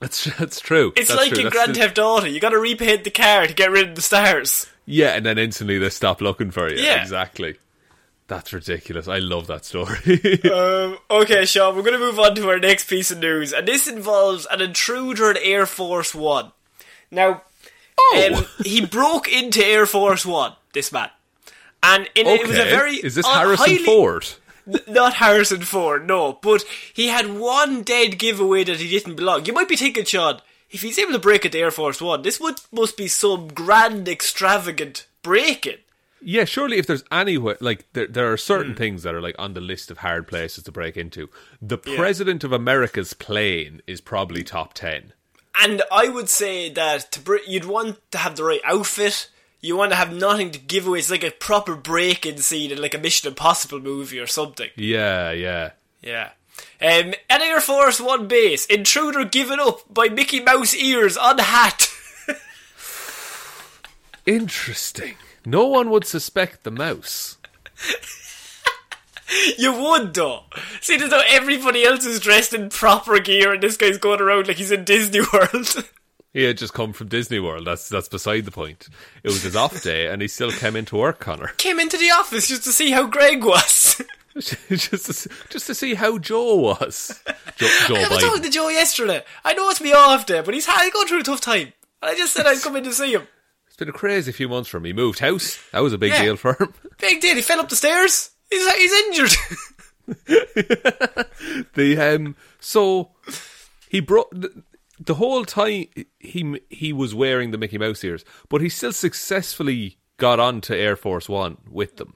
that's 0.00 0.24
that's 0.38 0.60
true. 0.60 0.92
It's 0.96 1.08
That's 1.08 1.20
like 1.20 1.28
true. 1.30 1.38
in 1.40 1.44
That's 1.44 1.56
Grand 1.56 1.74
the- 1.74 1.80
Theft 1.80 1.98
Auto. 1.98 2.26
You 2.26 2.40
gotta 2.40 2.58
repaint 2.58 3.04
the 3.04 3.10
car 3.10 3.46
to 3.46 3.52
get 3.52 3.70
rid 3.70 3.90
of 3.90 3.94
the 3.96 4.02
stars. 4.02 4.66
Yeah, 4.86 5.08
and 5.10 5.26
then 5.26 5.36
instantly 5.36 5.76
they 5.78 5.90
stop 5.90 6.22
looking 6.22 6.50
for 6.50 6.70
you. 6.70 6.82
Yeah. 6.82 7.02
exactly. 7.02 7.56
That's 8.28 8.52
ridiculous. 8.52 9.08
I 9.08 9.18
love 9.18 9.46
that 9.48 9.64
story. 9.64 9.96
Um, 10.52 10.98
okay, 11.10 11.44
Sean, 11.46 11.74
we're 11.74 11.82
going 11.82 11.94
to 11.94 11.98
move 11.98 12.18
on 12.18 12.34
to 12.36 12.48
our 12.50 12.58
next 12.58 12.88
piece 12.88 13.10
of 13.10 13.18
news, 13.18 13.52
and 13.52 13.66
this 13.66 13.88
involves 13.88 14.46
an 14.50 14.60
intruder 14.60 15.30
at 15.30 15.38
Air 15.42 15.66
Force 15.66 16.14
One. 16.14 16.52
Now, 17.10 17.42
Oh. 18.00 18.30
um, 18.34 18.44
he 18.64 18.84
broke 18.86 19.28
into 19.28 19.64
Air 19.64 19.84
Force 19.86 20.24
One, 20.24 20.52
this 20.72 20.92
man. 20.92 21.10
And 21.82 22.08
in, 22.14 22.26
it 22.26 22.46
was 22.46 22.56
a 22.58 22.64
very. 22.64 22.94
Is 22.96 23.14
this 23.16 23.26
Harrison 23.26 23.66
highly- 23.66 23.78
Ford? 23.84 24.26
Not 24.86 25.14
Harrison 25.14 25.62
Ford, 25.62 26.06
no. 26.06 26.38
But 26.42 26.62
he 26.92 27.08
had 27.08 27.38
one 27.38 27.82
dead 27.82 28.18
giveaway 28.18 28.64
that 28.64 28.78
he 28.78 28.88
didn't 28.90 29.16
belong. 29.16 29.46
You 29.46 29.54
might 29.54 29.68
be 29.68 29.76
thinking, 29.76 30.04
Sean, 30.04 30.40
if 30.70 30.82
he's 30.82 30.98
able 30.98 31.12
to 31.12 31.18
break 31.18 31.44
into 31.46 31.58
Air 31.58 31.70
Force 31.70 32.00
One, 32.02 32.20
this 32.22 32.38
would 32.38 32.60
must 32.70 32.96
be 32.98 33.08
some 33.08 33.48
grand, 33.48 34.06
extravagant 34.08 35.06
break-in. 35.22 35.78
Yeah, 36.20 36.44
surely 36.44 36.78
if 36.78 36.86
there's 36.86 37.04
anywhere 37.12 37.56
like 37.60 37.86
there, 37.92 38.06
there 38.06 38.32
are 38.32 38.36
certain 38.36 38.74
things 38.74 39.02
that 39.04 39.14
are 39.14 39.20
like 39.20 39.36
on 39.38 39.54
the 39.54 39.60
list 39.60 39.90
of 39.90 39.98
hard 39.98 40.26
places 40.26 40.64
to 40.64 40.72
break 40.72 40.96
into. 40.96 41.30
The 41.62 41.78
president 41.78 42.44
of 42.44 42.52
America's 42.52 43.12
plane 43.14 43.82
is 43.86 44.00
probably 44.00 44.42
top 44.42 44.74
ten. 44.74 45.12
And 45.60 45.82
I 45.90 46.08
would 46.08 46.28
say 46.28 46.70
that 46.72 47.10
to 47.12 47.20
br- 47.20 47.36
you'd 47.46 47.64
want 47.64 47.98
to 48.12 48.18
have 48.18 48.36
the 48.36 48.44
right 48.44 48.60
outfit. 48.64 49.28
You 49.60 49.76
want 49.76 49.90
to 49.90 49.96
have 49.96 50.12
nothing 50.14 50.52
to 50.52 50.58
give 50.58 50.86
away. 50.86 51.00
It's 51.00 51.10
like 51.10 51.24
a 51.24 51.32
proper 51.32 51.74
break-in 51.74 52.38
scene 52.38 52.70
in 52.70 52.80
like 52.80 52.94
a 52.94 52.98
Mission 52.98 53.28
Impossible 53.28 53.80
movie 53.80 54.20
or 54.20 54.26
something. 54.28 54.70
Yeah, 54.76 55.32
yeah. 55.32 55.70
Yeah. 56.00 56.30
Um, 56.80 57.14
at 57.28 57.40
Air 57.40 57.60
Force 57.60 58.00
One 58.00 58.28
base, 58.28 58.66
intruder 58.66 59.24
given 59.24 59.58
up 59.58 59.82
by 59.92 60.08
Mickey 60.08 60.38
Mouse 60.40 60.74
ears 60.74 61.16
on 61.16 61.38
hat. 61.38 61.88
Interesting. 64.26 65.14
No 65.48 65.66
one 65.66 65.88
would 65.90 66.04
suspect 66.04 66.64
the 66.64 66.70
mouse. 66.70 67.38
you 69.58 69.72
would 69.72 70.12
though. 70.12 70.42
See, 70.82 70.96
as 70.96 71.10
though 71.10 71.22
everybody 71.26 71.84
else 71.84 72.04
is 72.04 72.20
dressed 72.20 72.52
in 72.52 72.68
proper 72.68 73.18
gear, 73.18 73.54
and 73.54 73.62
this 73.62 73.78
guy's 73.78 73.96
going 73.96 74.20
around 74.20 74.46
like 74.46 74.58
he's 74.58 74.70
in 74.70 74.84
Disney 74.84 75.20
World. 75.32 75.84
He 76.34 76.44
had 76.44 76.58
just 76.58 76.74
come 76.74 76.92
from 76.92 77.08
Disney 77.08 77.40
World. 77.40 77.66
That's 77.66 77.88
that's 77.88 78.06
beside 78.06 78.44
the 78.44 78.50
point. 78.50 78.90
It 79.24 79.28
was 79.28 79.42
his 79.42 79.56
off 79.56 79.82
day, 79.82 80.08
and 80.08 80.20
he 80.20 80.28
still 80.28 80.52
came 80.52 80.76
into 80.76 80.94
work, 80.94 81.20
Connor. 81.20 81.48
Came 81.56 81.80
into 81.80 81.96
the 81.96 82.10
office 82.10 82.46
just 82.46 82.64
to 82.64 82.70
see 82.70 82.90
how 82.90 83.06
Greg 83.06 83.42
was. 83.42 84.02
just 84.38 85.06
to, 85.06 85.12
see- 85.14 85.30
just 85.48 85.66
to 85.68 85.74
see 85.74 85.94
how 85.94 86.18
Joe 86.18 86.54
was. 86.54 87.18
Joe, 87.56 87.66
Joe 87.88 87.94
I 87.96 88.08
was 88.08 88.22
talking 88.22 88.42
to 88.42 88.50
Joe 88.50 88.68
yesterday. 88.68 89.24
I 89.42 89.54
know 89.54 89.70
it's 89.70 89.80
me 89.80 89.94
off 89.94 90.26
day, 90.26 90.42
but 90.42 90.52
he's 90.52 90.66
had 90.66 90.92
going 90.92 91.08
through 91.08 91.20
a 91.20 91.24
tough 91.24 91.40
time. 91.40 91.72
And 92.02 92.10
I 92.10 92.14
just 92.14 92.34
said 92.34 92.46
I'd 92.46 92.60
come 92.60 92.76
in 92.76 92.84
to 92.84 92.92
see 92.92 93.14
him. 93.14 93.26
It's 93.78 93.84
been 93.84 93.94
a 93.94 93.96
crazy 93.96 94.32
few 94.32 94.48
months 94.48 94.68
for 94.68 94.78
him. 94.78 94.84
He 94.86 94.92
moved 94.92 95.20
house. 95.20 95.56
That 95.70 95.84
was 95.84 95.92
a 95.92 95.98
big 95.98 96.10
Yeah. 96.10 96.22
deal 96.24 96.36
for 96.36 96.54
him. 96.54 96.74
Big 96.98 97.20
deal. 97.20 97.36
He 97.36 97.42
fell 97.42 97.60
up 97.60 97.68
the 97.68 97.76
stairs. 97.76 98.30
He's 98.50 98.74
he's 98.74 98.92
injured. 98.92 99.36
The 101.74 101.96
um, 102.16 102.34
so 102.58 103.10
he 103.88 104.00
brought 104.00 104.30
the, 104.32 104.64
the 104.98 105.14
whole 105.14 105.44
time 105.44 105.86
he 106.18 106.60
he 106.68 106.92
was 106.92 107.14
wearing 107.14 107.52
the 107.52 107.58
Mickey 107.58 107.78
Mouse 107.78 108.02
ears, 108.02 108.24
but 108.48 108.60
he 108.60 108.68
still 108.68 108.92
successfully 108.92 109.98
got 110.16 110.40
onto 110.40 110.74
Air 110.74 110.96
Force 110.96 111.28
One 111.28 111.58
with 111.70 111.98
them. 111.98 112.14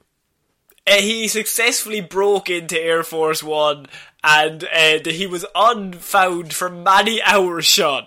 Uh, 0.86 0.96
he 0.96 1.28
successfully 1.28 2.00
broke 2.00 2.50
into 2.50 2.80
Air 2.80 3.02
Force 3.02 3.42
One 3.42 3.86
and 4.24 4.64
uh, 4.64 4.98
he 5.04 5.26
was 5.26 5.44
unfound 5.54 6.54
for 6.54 6.70
many 6.70 7.20
hours, 7.26 7.66
Sean. 7.66 8.06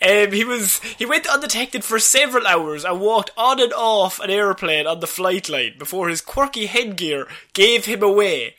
Um, 0.00 0.32
he 0.32 0.44
was 0.44 0.78
he 0.96 1.04
went 1.04 1.26
undetected 1.26 1.84
for 1.84 1.98
several 1.98 2.46
hours 2.46 2.84
and 2.84 3.00
walked 3.00 3.30
on 3.36 3.60
and 3.60 3.72
off 3.72 4.20
an 4.20 4.30
airplane 4.30 4.86
on 4.86 5.00
the 5.00 5.06
flight 5.06 5.48
line 5.48 5.74
before 5.78 6.08
his 6.08 6.20
quirky 6.20 6.66
headgear 6.66 7.26
gave 7.54 7.86
him 7.86 8.02
away. 8.02 8.54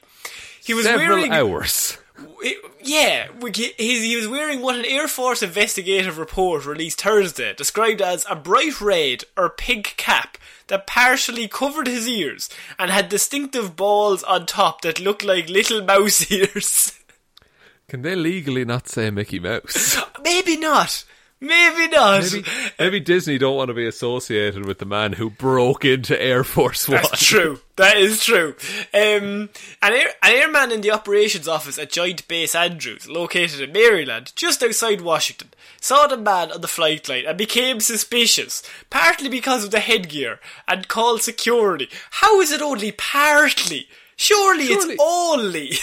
He 0.64 0.74
was 0.74 0.86
Several 0.86 1.18
wearing 1.18 1.32
hours. 1.32 1.98
Yeah, 2.82 3.28
we- 3.40 3.52
he, 3.52 3.74
he 3.78 4.16
was 4.16 4.28
wearing 4.28 4.62
what 4.62 4.76
an 4.76 4.86
Air 4.86 5.08
Force 5.08 5.42
investigative 5.44 6.18
report 6.18 6.66
released 6.66 7.02
Thursday 7.02 7.54
described 7.54 8.02
as 8.02 8.26
a 8.30 8.36
bright 8.36 8.80
red 8.82 9.24
or 9.38 9.50
pink 9.50 9.96
cap 9.98 10.38
that 10.68 10.86
partially 10.88 11.48
covered 11.48 11.88
his 11.88 12.08
ears 12.08 12.50
and 12.78 12.92
had 12.92 13.10
distinctive 13.10 13.76
balls 13.76 14.24
on 14.24 14.46
top 14.46 14.82
that 14.82 15.00
looked 15.00 15.24
like 15.24 15.50
little 15.50 15.84
mouse 15.86 16.32
ears. 16.32 16.94
Can 17.88 18.04
they 18.04 18.16
legally 18.16 18.66
not 18.66 18.88
say 18.88 19.10
Mickey 19.10 19.40
Mouse? 19.40 19.98
Maybe 20.24 20.58
not. 20.58 21.04
Maybe 21.42 21.88
not. 21.88 22.24
Maybe, 22.34 22.46
maybe 22.78 23.00
Disney 23.00 23.38
don't 23.38 23.56
want 23.56 23.70
to 23.70 23.74
be 23.74 23.88
associated 23.88 24.66
with 24.66 24.80
the 24.80 24.86
man 24.86 25.14
who 25.14 25.30
broke 25.30 25.86
into 25.86 26.22
Air 26.22 26.44
Force 26.44 26.90
One. 26.90 26.98
That's 27.02 27.26
true. 27.26 27.62
That 27.78 27.96
is 27.96 28.22
true. 28.22 28.56
Um, 28.94 29.50
an, 29.82 29.94
air, 29.94 30.10
an 30.22 30.36
airman 30.36 30.74
in 30.74 30.82
the 30.82 30.92
operations 30.92 31.48
office 31.48 31.80
at 31.80 31.92
Joint 31.92 32.28
Base 32.28 32.54
Andrews, 32.56 33.08
located 33.08 33.62
in 33.62 33.72
Maryland, 33.72 34.34
just 34.36 34.62
outside 34.62 35.00
Washington, 35.00 35.52
saw 35.80 36.08
the 36.08 36.18
man 36.18 36.52
on 36.52 36.60
the 36.60 36.68
flight 36.68 37.08
line 37.08 37.24
and 37.26 37.38
became 37.38 37.80
suspicious, 37.80 38.62
partly 38.90 39.30
because 39.30 39.64
of 39.64 39.72
the 39.72 39.80
headgear, 39.80 40.42
and 40.68 40.90
called 40.90 41.22
security. 41.22 41.88
How 42.12 42.42
is 42.42 42.52
it 42.52 42.62
only 42.62 42.92
partly? 42.92 43.88
Surely, 44.18 44.66
Surely- 44.66 44.94
it's 44.96 45.02
only. 45.02 45.72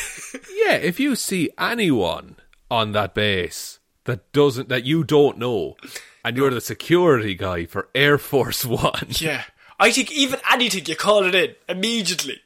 Yeah, 0.55 0.75
if 0.75 1.01
you 1.01 1.17
see 1.17 1.49
anyone 1.59 2.37
on 2.71 2.93
that 2.93 3.15
base 3.15 3.79
that 4.07 4.33
doesn't 4.33 4.69
that 4.69 4.85
you 4.85 5.05
don't 5.05 5.39
know, 5.39 5.77
and 6.25 6.37
you're 6.37 6.51
the 6.51 6.61
security 6.61 7.35
guy 7.35 7.67
for 7.67 7.89
Air 7.95 8.19
Force 8.19 8.65
One, 8.65 9.07
yeah. 9.11 9.45
I 9.79 9.93
think 9.93 10.11
even 10.11 10.41
anything, 10.51 10.87
you 10.87 10.97
call 10.97 11.25
it 11.25 11.35
in 11.35 11.55
immediately. 11.69 12.41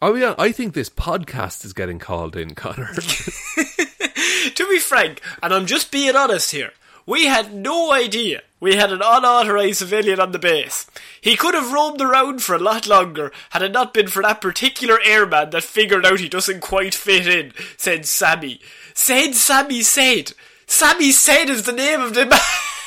oh 0.00 0.14
yeah, 0.14 0.34
I 0.38 0.50
think 0.50 0.74
this 0.74 0.88
podcast 0.88 1.64
is 1.64 1.72
getting 1.72 1.98
called 1.98 2.36
in, 2.36 2.54
Connor. 2.54 2.92
to 2.94 4.66
be 4.68 4.78
frank, 4.78 5.20
and 5.42 5.52
I'm 5.52 5.66
just 5.66 5.92
being 5.92 6.16
honest 6.16 6.50
here, 6.50 6.72
we 7.06 7.26
had 7.26 7.54
no 7.54 7.92
idea 7.92 8.42
we 8.64 8.76
had 8.76 8.90
an 8.90 9.02
unauthorized 9.04 9.76
civilian 9.76 10.18
on 10.18 10.32
the 10.32 10.38
base. 10.38 10.86
He 11.20 11.36
could 11.36 11.52
have 11.52 11.70
roamed 11.70 12.00
around 12.00 12.42
for 12.42 12.54
a 12.54 12.58
lot 12.58 12.86
longer 12.86 13.30
had 13.50 13.60
it 13.60 13.72
not 13.72 13.92
been 13.92 14.08
for 14.08 14.22
that 14.22 14.40
particular 14.40 14.98
airman 15.04 15.50
that 15.50 15.64
figured 15.64 16.06
out 16.06 16.18
he 16.18 16.30
doesn't 16.30 16.62
quite 16.62 16.94
fit 16.94 17.26
in, 17.26 17.52
said 17.76 18.06
Sammy. 18.06 18.62
Said 18.94 19.34
Sammy 19.34 19.82
said. 19.82 20.32
Sammy 20.66 21.12
said 21.12 21.48
is 21.50 21.64
the 21.64 21.72
name 21.72 22.00
of 22.00 22.14
the 22.14 22.26
man, 22.26 22.40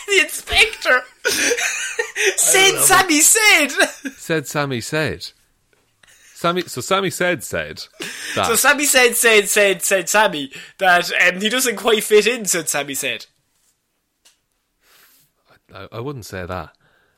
the 0.08 0.20
inspector. 0.22 1.02
said 2.36 2.80
Sammy 2.80 3.22
said. 3.22 3.70
said 4.16 4.48
Sammy 4.48 4.82
said. 4.82 5.28
Sammy, 6.38 6.62
so 6.63 6.82
Sammy 6.82 7.10
said 7.10 7.44
said 7.44 7.84
that. 8.36 8.46
So 8.46 8.56
Sammy 8.56 8.86
said, 8.86 9.16
said, 9.16 9.50
said, 9.50 9.82
said 9.82 10.08
Sammy 10.08 10.52
that 10.78 11.12
um, 11.13 11.42
he 11.42 11.50
doesn't 11.50 11.78
quite 11.78 12.04
fit 12.04 12.28
in, 12.28 12.46
said 12.46 12.70
Sammy 12.70 12.94
said. 12.94 13.26
I, 15.74 15.88
I 15.92 16.00
wouldn't 16.00 16.26
say 16.26 16.46
that. 16.46 16.76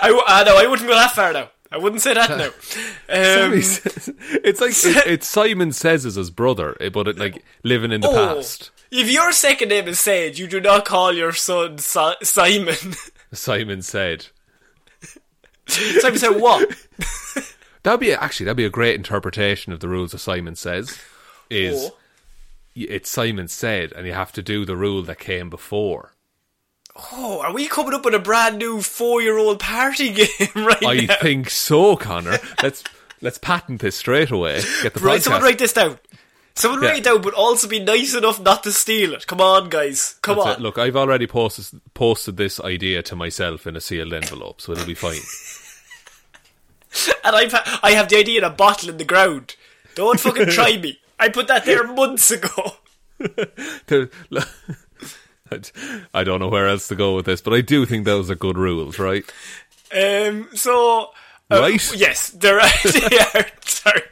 I, 0.00 0.06
w- 0.08 0.22
uh, 0.24 0.44
no, 0.46 0.56
I 0.58 0.66
wouldn't 0.68 0.88
go 0.88 0.94
that 0.94 1.10
far 1.10 1.32
now. 1.32 1.50
I 1.72 1.78
wouldn't 1.78 2.02
say 2.02 2.14
that 2.14 2.30
now. 2.30 2.46
Um, 2.46 3.60
says- 3.62 4.12
it's 4.44 4.60
like 4.60 4.70
it, 4.72 5.06
it's 5.06 5.26
Simon 5.26 5.72
Says 5.72 6.04
is 6.04 6.14
his 6.14 6.30
brother, 6.30 6.76
eh, 6.80 6.88
but 6.88 7.08
it, 7.08 7.18
like 7.18 7.42
living 7.64 7.90
in 7.90 8.00
the 8.00 8.08
oh, 8.08 8.34
past. 8.36 8.70
If 8.92 9.10
your 9.10 9.32
second 9.32 9.70
name 9.70 9.88
is 9.88 9.98
Sage, 9.98 10.38
you 10.38 10.46
do 10.46 10.60
not 10.60 10.84
call 10.84 11.12
your 11.12 11.32
son 11.32 11.78
si- 11.78 12.14
Simon. 12.22 12.76
Simon 13.32 13.82
said. 13.82 14.26
Simon 15.66 16.18
said 16.18 16.40
what? 16.40 16.68
That'd 17.82 18.00
be 18.00 18.12
actually 18.12 18.44
that'd 18.44 18.56
be 18.56 18.64
a 18.64 18.70
great 18.70 18.94
interpretation 18.94 19.72
of 19.72 19.80
the 19.80 19.88
rules 19.88 20.14
of 20.14 20.20
Simon 20.20 20.54
Says. 20.54 20.98
Is 21.50 21.90
Oh. 21.90 21.96
it's 22.76 23.10
Simon 23.10 23.48
said, 23.48 23.92
and 23.92 24.06
you 24.06 24.12
have 24.12 24.32
to 24.32 24.42
do 24.42 24.64
the 24.64 24.76
rule 24.76 25.02
that 25.02 25.18
came 25.18 25.50
before. 25.50 26.12
Oh, 27.12 27.40
are 27.40 27.52
we 27.52 27.66
coming 27.68 27.94
up 27.94 28.04
with 28.04 28.14
a 28.14 28.18
brand 28.20 28.58
new 28.58 28.82
four-year-old 28.82 29.58
party 29.58 30.12
game 30.12 30.48
right 30.54 30.84
I 30.86 30.94
now? 31.06 31.16
think 31.20 31.50
so, 31.50 31.96
Connor. 31.96 32.38
Let's 32.62 32.84
let's 33.20 33.38
patent 33.38 33.80
this 33.80 33.96
straight 33.96 34.30
away. 34.30 34.60
Get 34.82 34.94
the 34.94 35.00
Right, 35.00 35.18
podcast. 35.18 35.22
someone 35.24 35.42
write 35.42 35.58
this 35.58 35.72
down. 35.72 35.98
Someone 36.54 36.82
Yeah. 36.82 36.88
write 36.90 36.98
it 36.98 37.04
down, 37.04 37.22
but 37.22 37.34
also 37.34 37.66
be 37.68 37.80
nice 37.80 38.14
enough 38.14 38.38
not 38.40 38.62
to 38.64 38.72
steal 38.72 39.14
it. 39.14 39.26
Come 39.26 39.40
on, 39.40 39.68
guys. 39.70 40.16
Come 40.22 40.36
That's 40.36 40.46
on. 40.48 40.52
it. 40.54 40.60
Look, 40.60 40.76
I've 40.78 40.96
already 40.96 41.26
posted 41.26 41.80
posted 41.94 42.36
this 42.36 42.60
idea 42.60 43.02
to 43.04 43.16
myself 43.16 43.66
in 43.66 43.74
a 43.76 43.80
sealed 43.80 44.12
envelope, 44.12 44.60
so 44.60 44.72
it'll 44.72 44.86
be 44.86 44.94
fine. 44.94 45.20
And 47.24 47.34
I've 47.34 47.52
ha- 47.52 47.80
I 47.82 47.92
have 47.92 48.10
the 48.10 48.18
idea 48.18 48.36
in 48.38 48.44
a 48.44 48.50
bottle 48.50 48.90
in 48.90 48.98
the 48.98 49.04
ground. 49.04 49.56
Don't 49.94 50.20
fucking 50.20 50.48
try 50.48 50.76
me. 50.76 50.98
I 51.18 51.30
put 51.30 51.48
that 51.48 51.64
there 51.64 51.86
months 51.86 52.30
ago. 52.30 52.74
I 56.14 56.24
don't 56.24 56.40
know 56.40 56.48
where 56.48 56.68
else 56.68 56.88
to 56.88 56.94
go 56.94 57.14
with 57.16 57.24
this, 57.26 57.40
but 57.40 57.52
I 57.54 57.60
do 57.62 57.86
think 57.86 58.04
those 58.04 58.30
are 58.30 58.34
good 58.34 58.58
rules, 58.58 58.98
right? 58.98 59.24
Um, 59.94 60.48
so. 60.54 61.10
uh, 61.50 61.60
Right? 61.60 61.94
Yes, 61.96 62.30
there 62.30 62.60
are 62.60 62.68
sorry. 63.64 64.02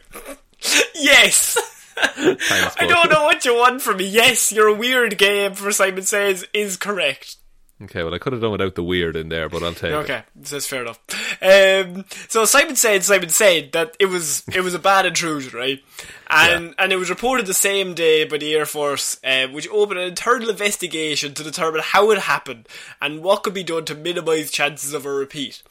Yes! 0.94 1.56
I 2.02 2.86
don't 2.88 3.10
know 3.10 3.24
what 3.24 3.44
you 3.44 3.54
want 3.54 3.82
from 3.82 3.98
me. 3.98 4.06
Yes, 4.06 4.52
your 4.52 4.74
weird 4.74 5.18
game 5.18 5.54
for 5.54 5.72
Simon 5.72 6.02
Says 6.02 6.46
is 6.52 6.76
correct. 6.76 7.36
Okay, 7.82 8.02
well, 8.02 8.12
I 8.12 8.18
could 8.18 8.34
have 8.34 8.42
done 8.42 8.52
without 8.52 8.74
the 8.74 8.84
weird 8.84 9.16
in 9.16 9.30
there, 9.30 9.48
but 9.48 9.62
I'll 9.62 9.72
take 9.72 9.92
it. 9.92 9.94
Okay, 9.94 10.22
that's 10.36 10.66
fair 10.66 10.82
enough. 10.82 11.00
Um, 11.40 12.04
so 12.28 12.44
Simon 12.44 12.76
said, 12.76 13.02
Simon 13.04 13.30
said 13.30 13.72
that 13.72 13.96
it 13.98 14.06
was 14.06 14.42
it 14.54 14.60
was 14.60 14.74
a 14.74 14.78
bad 14.78 15.06
intrusion, 15.06 15.58
right? 15.58 15.82
And 16.28 16.74
and 16.78 16.92
it 16.92 16.96
was 16.96 17.08
reported 17.08 17.46
the 17.46 17.54
same 17.54 17.94
day 17.94 18.24
by 18.24 18.36
the 18.36 18.54
Air 18.54 18.66
Force, 18.66 19.18
uh, 19.24 19.46
which 19.48 19.68
opened 19.70 19.98
an 19.98 20.08
internal 20.08 20.50
investigation 20.50 21.32
to 21.32 21.42
determine 21.42 21.80
how 21.82 22.10
it 22.10 22.18
happened 22.18 22.68
and 23.00 23.22
what 23.22 23.44
could 23.44 23.54
be 23.54 23.64
done 23.64 23.86
to 23.86 23.94
minimise 23.94 24.50
chances 24.50 24.92
of 24.92 25.06
a 25.06 25.10
repeat. 25.10 25.62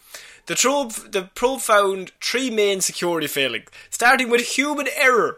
The 0.47 0.55
probe, 0.55 0.93
the 1.11 1.29
probe 1.35 1.61
found 1.61 2.11
three 2.19 2.49
main 2.49 2.81
security 2.81 3.27
failings, 3.27 3.69
starting 3.91 4.31
with 4.31 4.41
human 4.41 4.87
error 4.95 5.37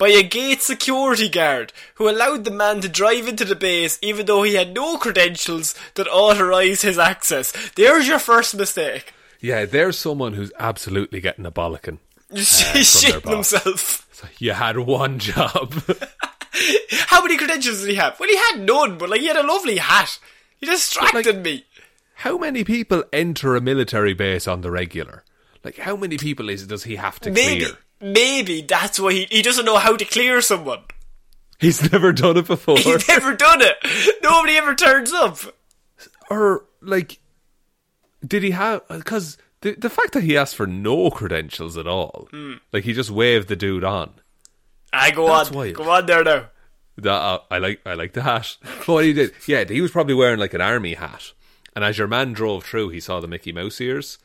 by 0.00 0.08
a 0.08 0.22
gate 0.24 0.62
security 0.62 1.28
guard 1.28 1.72
who 1.94 2.08
allowed 2.08 2.44
the 2.44 2.50
man 2.50 2.80
to 2.80 2.88
drive 2.88 3.28
into 3.28 3.44
the 3.44 3.54
base 3.54 3.98
even 4.02 4.24
though 4.26 4.42
he 4.42 4.54
had 4.54 4.74
no 4.74 4.96
credentials 4.96 5.74
that 5.94 6.08
authorised 6.08 6.82
his 6.82 6.98
access. 6.98 7.52
There's 7.76 8.08
your 8.08 8.18
first 8.18 8.56
mistake. 8.56 9.12
Yeah, 9.40 9.66
there's 9.66 9.98
someone 9.98 10.32
who's 10.32 10.52
absolutely 10.58 11.20
getting 11.20 11.46
a 11.46 11.52
bollocking. 11.52 11.98
Uh, 12.32 12.36
from 12.36 12.80
shitting 12.80 13.28
himself. 13.30 14.06
So 14.12 14.28
you 14.38 14.52
had 14.52 14.78
one 14.78 15.18
job. 15.18 15.74
How 17.06 17.22
many 17.22 17.36
credentials 17.36 17.80
did 17.80 17.90
he 17.90 17.96
have? 17.96 18.18
Well, 18.20 18.28
he 18.28 18.36
had 18.36 18.60
none, 18.60 18.98
but 18.98 19.08
like 19.10 19.20
he 19.20 19.26
had 19.26 19.36
a 19.36 19.42
lovely 19.42 19.78
hat. 19.78 20.18
He 20.58 20.66
distracted 20.66 21.42
me. 21.42 21.64
how 22.14 22.38
many 22.38 22.62
people 22.64 23.02
enter 23.12 23.56
a 23.56 23.60
military 23.60 24.14
base 24.14 24.46
on 24.46 24.60
the 24.60 24.70
regular? 24.70 25.24
Like, 25.64 25.78
how 25.78 25.96
many 25.96 26.18
people 26.18 26.48
is 26.48 26.66
does 26.66 26.84
he 26.84 26.96
have 26.96 27.18
to 27.20 27.30
Maybe, 27.30 27.64
clear? 27.64 27.76
Maybe 28.00 28.62
that's 28.62 28.98
why 29.00 29.12
he 29.12 29.24
he 29.30 29.42
doesn't 29.42 29.64
know 29.64 29.78
how 29.78 29.96
to 29.96 30.04
clear 30.04 30.40
someone. 30.40 30.82
He's 31.58 31.92
never 31.92 32.12
done 32.12 32.36
it 32.38 32.46
before. 32.46 32.78
He's 32.78 33.06
never 33.14 33.34
done 33.34 33.60
it. 33.60 33.76
Nobody 34.22 34.56
ever 34.56 34.74
turns 34.74 35.12
up. 35.12 35.38
or 36.30 36.64
like, 36.80 37.18
did 38.26 38.42
he 38.42 38.52
have? 38.52 38.86
Because 38.88 39.36
the 39.60 39.72
the 39.74 39.90
fact 39.90 40.12
that 40.12 40.22
he 40.22 40.36
asked 40.36 40.56
for 40.56 40.66
no 40.66 41.10
credentials 41.10 41.76
at 41.76 41.86
all, 41.86 42.28
Hmm. 42.30 42.54
like 42.72 42.84
he 42.84 42.92
just 42.92 43.10
waved 43.10 43.48
the 43.48 43.56
dude 43.56 43.84
on. 43.84 44.12
I 44.92 45.10
go 45.10 45.26
That's 45.28 45.50
on, 45.50 45.56
wild. 45.56 45.74
go 45.74 45.90
on 45.90 46.06
there 46.06 46.24
now. 46.24 46.46
That 46.96 47.12
uh, 47.12 47.38
I 47.50 47.58
like. 47.58 47.80
I 47.86 47.94
like 47.94 48.12
the 48.12 48.22
hat. 48.22 48.56
But 48.78 48.88
what 48.88 49.04
he 49.04 49.12
did, 49.12 49.32
yeah, 49.46 49.64
he 49.64 49.80
was 49.80 49.90
probably 49.90 50.14
wearing 50.14 50.38
like 50.40 50.54
an 50.54 50.60
army 50.60 50.94
hat. 50.94 51.32
And 51.76 51.84
as 51.84 51.96
your 51.98 52.08
man 52.08 52.32
drove 52.32 52.64
through, 52.64 52.88
he 52.88 53.00
saw 53.00 53.20
the 53.20 53.28
Mickey 53.28 53.52
Mouse 53.52 53.80
ears, 53.80 54.18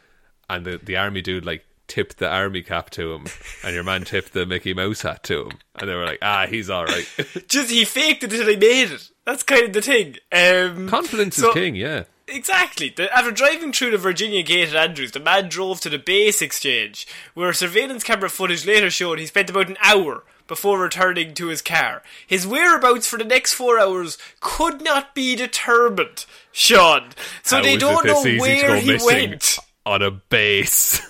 and 0.50 0.66
the 0.66 0.78
the 0.82 0.98
army 0.98 1.22
dude 1.22 1.46
like 1.46 1.66
tipped 1.88 2.18
the 2.18 2.30
army 2.30 2.62
cap 2.62 2.90
to 2.92 3.14
him, 3.14 3.26
and 3.64 3.74
your 3.74 3.84
man 3.84 4.04
tipped 4.04 4.34
the 4.34 4.46
Mickey 4.46 4.74
Mouse 4.74 5.02
hat 5.02 5.24
to 5.24 5.44
him, 5.46 5.52
and 5.80 5.90
they 5.90 5.96
were 5.96 6.06
like, 6.06 6.20
ah, 6.22 6.46
he's 6.48 6.70
all 6.70 6.86
right. 6.86 7.08
Just 7.48 7.70
he 7.72 7.86
faked 7.86 8.24
it 8.24 8.32
until 8.34 8.48
he 8.48 8.56
made 8.58 8.92
it. 8.92 9.10
That's 9.26 9.44
kind 9.44 9.66
of 9.66 9.74
the 9.74 9.82
thing. 9.82 10.16
Um, 10.32 10.88
Confidence 10.90 11.38
so- 11.38 11.50
is 11.50 11.54
king. 11.54 11.76
Yeah. 11.76 12.04
Exactly. 12.28 12.90
The, 12.90 13.16
after 13.16 13.30
driving 13.30 13.72
through 13.72 13.92
the 13.92 14.00
Virginia 14.00 14.42
Gate 14.42 14.70
at 14.70 14.76
Andrews, 14.76 15.12
the 15.12 15.20
man 15.20 15.48
drove 15.48 15.80
to 15.82 15.90
the 15.90 16.00
base 16.00 16.42
exchange, 16.42 17.08
where 17.36 17.54
surveillance 17.54 18.04
camera 18.04 18.30
footage 18.32 18.66
later 18.66 18.90
showed 18.90 19.20
he 19.20 19.28
spent 19.28 19.52
about 19.52 19.70
an 19.70 19.78
hour 19.84 20.24
before 20.48 20.80
returning 20.80 21.36
to 21.36 21.48
his 21.50 21.62
car. 21.62 22.02
His 22.26 22.48
whereabouts 22.48 23.06
for 23.06 23.18
the 23.18 23.26
next 23.26 23.54
four 23.54 23.80
hours 23.80 24.18
could 24.40 24.82
not 24.84 25.14
be 25.14 25.36
determined, 25.36 26.26
Sean. 26.52 27.10
So 27.44 27.58
How 27.58 27.62
they 27.64 27.78
don't 27.78 28.06
know 28.06 28.24
where 28.24 28.76
he 28.78 28.98
went. 29.06 29.60
on 29.86 30.02
a 30.02 30.10
base. 30.10 31.02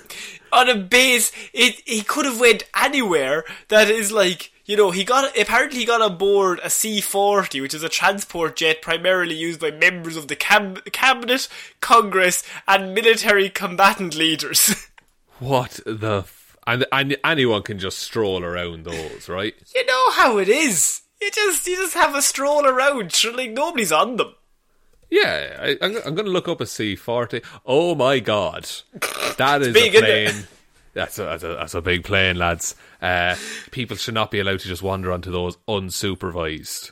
On 0.51 0.69
a 0.69 0.75
base, 0.75 1.31
it 1.53 1.81
he 1.85 2.01
could 2.01 2.25
have 2.25 2.39
went 2.39 2.63
anywhere 2.75 3.43
that 3.67 3.89
is 3.89 4.11
like 4.11 4.51
you 4.65 4.77
know 4.77 4.91
he 4.91 5.03
got 5.03 5.37
apparently 5.37 5.79
he 5.79 5.85
got 5.85 6.01
on 6.01 6.17
board 6.17 6.59
a 6.63 6.69
C 6.69 7.01
forty, 7.01 7.61
which 7.61 7.73
is 7.73 7.83
a 7.83 7.89
transport 7.89 8.55
jet 8.55 8.81
primarily 8.81 9.35
used 9.35 9.59
by 9.59 9.71
members 9.71 10.15
of 10.15 10.27
the 10.27 10.35
cab- 10.35 10.83
cabinet, 10.91 11.47
Congress, 11.81 12.43
and 12.67 12.93
military 12.93 13.49
combatant 13.49 14.15
leaders. 14.15 14.87
what 15.39 15.79
the? 15.85 16.19
F- 16.19 16.57
and, 16.67 16.85
and 16.91 17.17
anyone 17.23 17.61
can 17.61 17.77
just 17.77 17.99
stroll 17.99 18.43
around 18.43 18.85
those, 18.85 19.29
right? 19.29 19.53
you 19.75 19.85
know 19.85 20.11
how 20.11 20.39
it 20.39 20.49
is. 20.49 21.01
You 21.21 21.29
just 21.31 21.67
you 21.67 21.75
just 21.75 21.93
have 21.93 22.15
a 22.15 22.21
stroll 22.21 22.65
around, 22.65 23.13
like 23.35 23.51
nobody's 23.51 23.91
on 23.91 24.15
them. 24.15 24.33
Yeah, 25.09 25.57
I, 25.59 25.77
I'm, 25.81 25.97
I'm 25.97 26.15
going 26.15 26.25
to 26.25 26.31
look 26.31 26.47
up 26.47 26.61
a 26.61 26.65
C40. 26.65 27.43
Oh 27.65 27.95
my 27.95 28.19
god, 28.19 28.69
that 29.37 29.61
is 29.61 29.73
big, 29.73 29.95
a 29.95 29.99
plane. 29.99 30.47
That's 30.93 31.19
a, 31.19 31.23
that's 31.23 31.43
a 31.43 31.47
that's 31.47 31.73
a 31.73 31.81
big 31.81 32.03
plane, 32.03 32.37
lads. 32.37 32.75
Uh, 33.01 33.35
people 33.71 33.97
should 33.97 34.13
not 34.13 34.31
be 34.31 34.39
allowed 34.39 34.61
to 34.61 34.67
just 34.67 34.81
wander 34.81 35.11
onto 35.11 35.31
those 35.31 35.57
unsupervised. 35.67 36.91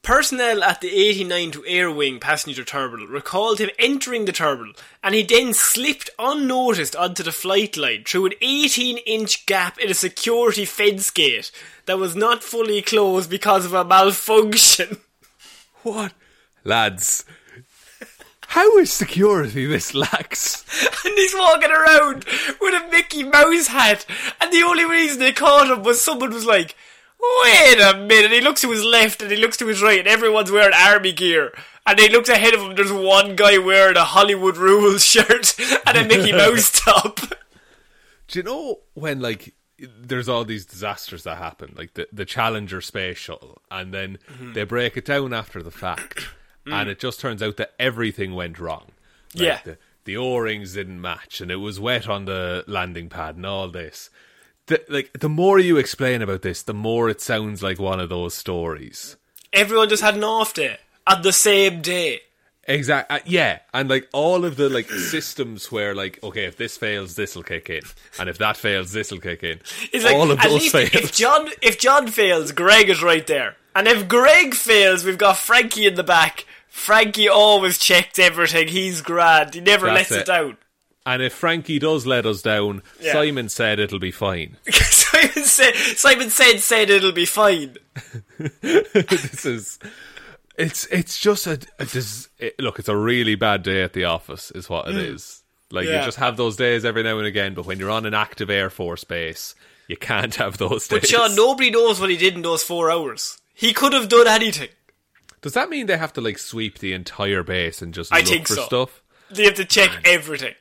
Personnel 0.00 0.64
at 0.64 0.80
the 0.80 0.88
89 0.88 1.50
to 1.50 1.64
Air 1.66 1.90
Wing 1.90 2.18
passenger 2.18 2.64
terminal 2.64 3.06
recalled 3.06 3.58
him 3.58 3.68
entering 3.78 4.24
the 4.24 4.32
terminal 4.32 4.72
and 5.04 5.14
he 5.14 5.22
then 5.22 5.52
slipped 5.52 6.08
unnoticed 6.18 6.96
onto 6.96 7.22
the 7.22 7.30
flight 7.30 7.76
line 7.76 8.04
through 8.04 8.26
an 8.26 8.32
18 8.40 8.96
inch 8.98 9.44
gap 9.44 9.78
in 9.78 9.90
a 9.90 9.94
security 9.94 10.64
fence 10.64 11.10
gate 11.10 11.50
that 11.84 11.98
was 11.98 12.16
not 12.16 12.42
fully 12.42 12.80
closed 12.80 13.28
because 13.28 13.66
of 13.66 13.74
a 13.74 13.84
malfunction. 13.84 14.98
What, 15.82 16.14
lads? 16.64 17.24
How 18.56 18.78
is 18.78 18.90
security 18.90 19.66
this 19.66 19.92
lax? 19.94 20.64
and 21.04 21.14
he's 21.14 21.34
walking 21.34 21.70
around 21.70 22.24
with 22.60 22.74
a 22.82 22.88
Mickey 22.90 23.22
Mouse 23.22 23.66
hat 23.66 24.06
and 24.40 24.50
the 24.50 24.62
only 24.62 24.84
reason 24.86 25.18
they 25.20 25.32
caught 25.32 25.70
him 25.70 25.82
was 25.82 26.00
someone 26.00 26.30
was 26.32 26.46
like, 26.46 26.74
Wait 27.44 27.78
a 27.80 27.98
minute, 27.98 28.30
he 28.32 28.40
looks 28.40 28.62
to 28.62 28.70
his 28.70 28.82
left 28.84 29.20
and 29.20 29.30
he 29.30 29.36
looks 29.36 29.56
to 29.58 29.66
his 29.66 29.82
right 29.82 29.98
and 29.98 30.08
everyone's 30.08 30.50
wearing 30.50 30.74
army 30.74 31.12
gear. 31.12 31.52
And 31.86 31.98
he 31.98 32.08
looks 32.08 32.28
ahead 32.30 32.54
of 32.54 32.60
him, 32.62 32.74
there's 32.74 32.90
one 32.92 33.36
guy 33.36 33.58
wearing 33.58 33.96
a 33.96 34.04
Hollywood 34.04 34.56
Rules 34.56 35.04
shirt 35.12 35.54
and 35.86 35.96
a 35.98 36.04
Mickey 36.04 36.32
Mouse 36.36 36.80
top. 36.80 37.20
Do 38.28 38.38
you 38.38 38.42
know 38.42 38.80
when 38.94 39.20
like 39.20 39.54
there's 39.78 40.28
all 40.30 40.44
these 40.46 40.64
disasters 40.64 41.24
that 41.24 41.36
happen, 41.36 41.74
like 41.76 41.92
the 41.94 42.08
the 42.12 42.24
Challenger 42.24 42.80
space 42.80 43.18
shuttle, 43.18 43.60
and 43.70 43.92
then 43.92 44.18
Mm-hmm. 44.32 44.54
they 44.54 44.64
break 44.64 44.96
it 44.96 45.04
down 45.04 45.32
after 45.34 45.62
the 45.62 45.70
fact, 45.70 46.26
and 46.66 46.88
it 46.88 46.98
just 46.98 47.20
turns 47.20 47.42
out 47.42 47.56
that 47.58 47.72
everything 47.78 48.34
went 48.34 48.58
wrong. 48.58 48.92
Like, 49.34 49.42
Mm. 49.42 49.46
Yeah. 49.46 49.60
the, 49.64 49.78
the 50.04 50.16
O 50.16 50.36
rings 50.38 50.74
didn't 50.74 51.00
match, 51.00 51.40
and 51.40 51.50
it 51.50 51.56
was 51.56 51.78
wet 51.80 52.08
on 52.08 52.24
the 52.26 52.64
landing 52.66 53.08
pad, 53.08 53.36
and 53.36 53.44
all 53.46 53.68
this. 53.68 54.08
The, 54.66 54.82
like 54.88 55.12
the 55.20 55.28
more 55.28 55.58
you 55.58 55.76
explain 55.76 56.22
about 56.22 56.42
this, 56.42 56.62
the 56.62 56.74
more 56.74 57.08
it 57.08 57.20
sounds 57.20 57.62
like 57.62 57.78
one 57.78 58.00
of 58.00 58.08
those 58.08 58.34
stories. 58.34 59.16
Everyone 59.52 59.88
just 59.88 60.02
had 60.02 60.14
an 60.16 60.24
off 60.24 60.54
day 60.54 60.78
on 61.06 61.22
the 61.22 61.32
same 61.32 61.82
day. 61.82 62.20
Exactly. 62.68 63.16
uh, 63.16 63.20
yeah, 63.26 63.60
and 63.72 63.88
like 63.88 64.08
all 64.12 64.44
of 64.44 64.56
the 64.56 64.68
like 64.68 64.90
systems 65.10 65.70
where 65.70 65.94
like 65.94 66.18
okay, 66.24 66.46
if 66.46 66.56
this 66.56 66.76
fails, 66.76 67.14
this 67.14 67.36
will 67.36 67.44
kick 67.44 67.70
in, 67.70 67.82
and 68.18 68.28
if 68.28 68.38
that 68.38 68.56
fails, 68.56 68.92
this 68.92 69.12
will 69.12 69.20
kick 69.20 69.44
in. 69.44 69.60
It's 69.92 70.04
like 70.04 70.14
all 70.16 70.30
of 70.32 70.38
at 70.40 70.44
those 70.48 70.62
least 70.62 70.72
fails. 70.72 70.94
if 70.94 71.12
John 71.12 71.48
if 71.62 71.78
John 71.78 72.08
fails, 72.08 72.50
Greg 72.52 72.88
is 72.88 73.02
right 73.02 73.26
there. 73.26 73.56
And 73.74 73.86
if 73.86 74.08
Greg 74.08 74.54
fails, 74.54 75.04
we've 75.04 75.18
got 75.18 75.36
Frankie 75.36 75.86
in 75.86 75.94
the 75.94 76.02
back. 76.02 76.44
Frankie 76.76 77.28
always 77.28 77.78
checks 77.78 78.18
everything. 78.18 78.68
He's 78.68 79.00
grand. 79.00 79.54
He 79.54 79.60
never 79.60 79.86
That's 79.86 80.10
lets 80.10 80.12
it 80.12 80.18
it. 80.20 80.26
down. 80.26 80.56
And 81.06 81.22
if 81.22 81.32
Frankie 81.32 81.78
does 81.78 82.04
let 82.06 82.26
us 82.26 82.42
down, 82.42 82.82
Yeah. 83.00 83.12
Simon 83.14 83.48
said 83.48 83.78
it'll 83.78 83.98
be 83.98 84.10
fine. 84.10 84.56
Simon 84.70 85.44
said 85.44 85.74
Simon 85.74 86.30
said 86.30 86.58
said 86.60 86.90
it'll 86.90 87.12
be 87.12 87.24
fine. 87.24 87.76
this 88.60 89.46
is 89.46 89.78
it's 90.58 90.86
it's 90.86 91.18
just 91.18 91.46
a, 91.46 91.58
a 91.78 91.86
dis, 91.86 92.28
it, 92.38 92.58
look. 92.60 92.78
It's 92.78 92.88
a 92.88 92.96
really 92.96 93.34
bad 93.36 93.62
day 93.62 93.82
at 93.82 93.92
the 93.92 94.04
office, 94.04 94.50
is 94.50 94.68
what 94.68 94.88
it 94.88 94.96
is. 94.96 95.42
Like 95.70 95.86
Mm. 95.86 95.90
Yeah. 95.92 95.98
you 96.00 96.04
just 96.06 96.18
have 96.18 96.36
those 96.36 96.56
days 96.56 96.84
every 96.84 97.02
now 97.02 97.18
and 97.18 97.26
again, 97.26 97.54
but 97.54 97.66
when 97.66 97.78
you're 97.78 97.90
on 97.90 98.06
an 98.06 98.14
active 98.14 98.50
Air 98.50 98.70
Force 98.70 99.04
base, 99.04 99.54
you 99.88 99.96
can't 99.96 100.34
have 100.36 100.58
those 100.58 100.86
days. 100.88 101.00
But 101.00 101.08
Sean, 101.08 101.34
nobody 101.34 101.70
knows 101.70 102.00
what 102.00 102.10
he 102.10 102.16
did 102.16 102.34
in 102.34 102.42
those 102.42 102.62
four 102.62 102.90
hours. 102.90 103.38
He 103.54 103.72
could 103.72 103.92
have 103.92 104.08
done 104.08 104.26
anything. 104.28 104.68
Does 105.42 105.52
that 105.54 105.68
mean 105.70 105.86
they 105.86 105.96
have 105.98 106.12
to 106.14 106.20
like 106.20 106.38
sweep 106.38 106.78
the 106.78 106.92
entire 106.92 107.42
base 107.42 107.82
and 107.82 107.92
just 107.94 108.12
I 108.12 108.18
look 108.20 108.26
think 108.28 108.48
for 108.48 108.54
so. 108.54 108.62
stuff? 108.64 109.02
They 109.30 109.44
have 109.44 109.54
to 109.54 109.64
check 109.64 109.90
everything. 110.04 110.54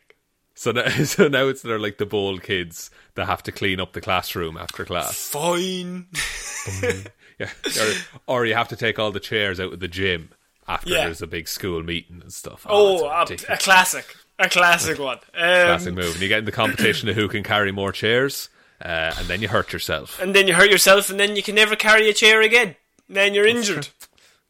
So 0.53 0.71
now, 0.71 0.87
so 1.03 1.27
now 1.27 1.47
it's 1.47 1.61
they're 1.61 1.79
like 1.79 1.97
the 1.97 2.05
bold 2.05 2.43
kids 2.43 2.89
that 3.15 3.25
have 3.25 3.43
to 3.43 3.51
clean 3.51 3.79
up 3.79 3.93
the 3.93 4.01
classroom 4.01 4.57
after 4.57 4.85
class. 4.85 5.17
Fine. 5.27 6.07
Yeah, 7.37 7.49
or, 7.81 7.93
or 8.27 8.45
you 8.45 8.53
have 8.55 8.69
to 8.69 8.77
take 8.77 8.97
all 8.97 9.11
the 9.11 9.19
chairs 9.19 9.59
out 9.59 9.73
of 9.73 9.81
the 9.81 9.89
gym 9.89 10.29
after 10.69 10.89
Yeah. 10.91 11.03
there's 11.03 11.21
a 11.21 11.27
big 11.27 11.49
school 11.49 11.83
meeting 11.83 12.21
and 12.21 12.31
stuff. 12.31 12.65
Oh, 12.69 13.23
it's 13.29 13.43
a, 13.43 13.53
a 13.53 13.57
classic. 13.57 14.15
A 14.39 14.47
classic 14.49 14.97
one. 14.99 15.17
Um, 15.17 15.21
classic 15.33 15.93
move. 15.95 16.13
And 16.13 16.21
you 16.21 16.29
get 16.29 16.39
in 16.39 16.45
the 16.45 16.53
competition 16.53 17.09
of 17.09 17.15
who 17.17 17.27
can 17.27 17.43
carry 17.43 17.73
more 17.73 17.91
chairs, 17.91 18.47
uh, 18.81 19.13
and 19.17 19.27
then 19.27 19.41
you 19.41 19.49
hurt 19.49 19.73
yourself. 19.73 20.17
And 20.21 20.33
then 20.33 20.47
you 20.47 20.53
hurt 20.53 20.71
yourself, 20.71 21.09
and 21.09 21.19
then 21.19 21.35
you 21.35 21.43
can 21.43 21.55
never 21.55 21.75
carry 21.75 22.09
a 22.09 22.13
chair 22.13 22.41
again. 22.41 22.77
Then 23.09 23.33
you're 23.33 23.47
injured. 23.47 23.89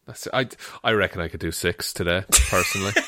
That's, 0.06 0.28
I 0.34 0.48
I 0.84 0.92
reckon 0.92 1.22
I 1.22 1.28
could 1.28 1.40
do 1.40 1.52
six 1.52 1.94
today, 1.94 2.24
personally. 2.50 2.94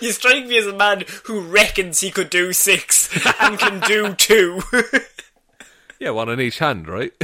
You 0.00 0.10
strike 0.10 0.46
me 0.46 0.58
as 0.58 0.66
a 0.66 0.72
man 0.72 1.04
who 1.24 1.40
reckons 1.40 2.00
he 2.00 2.10
could 2.10 2.30
do 2.30 2.52
six 2.52 3.08
and 3.40 3.58
can 3.58 3.80
do 3.80 4.12
two. 4.14 4.60
yeah, 6.00 6.10
one 6.10 6.28
on 6.28 6.40
each 6.40 6.58
hand, 6.58 6.88
right? 6.88 7.12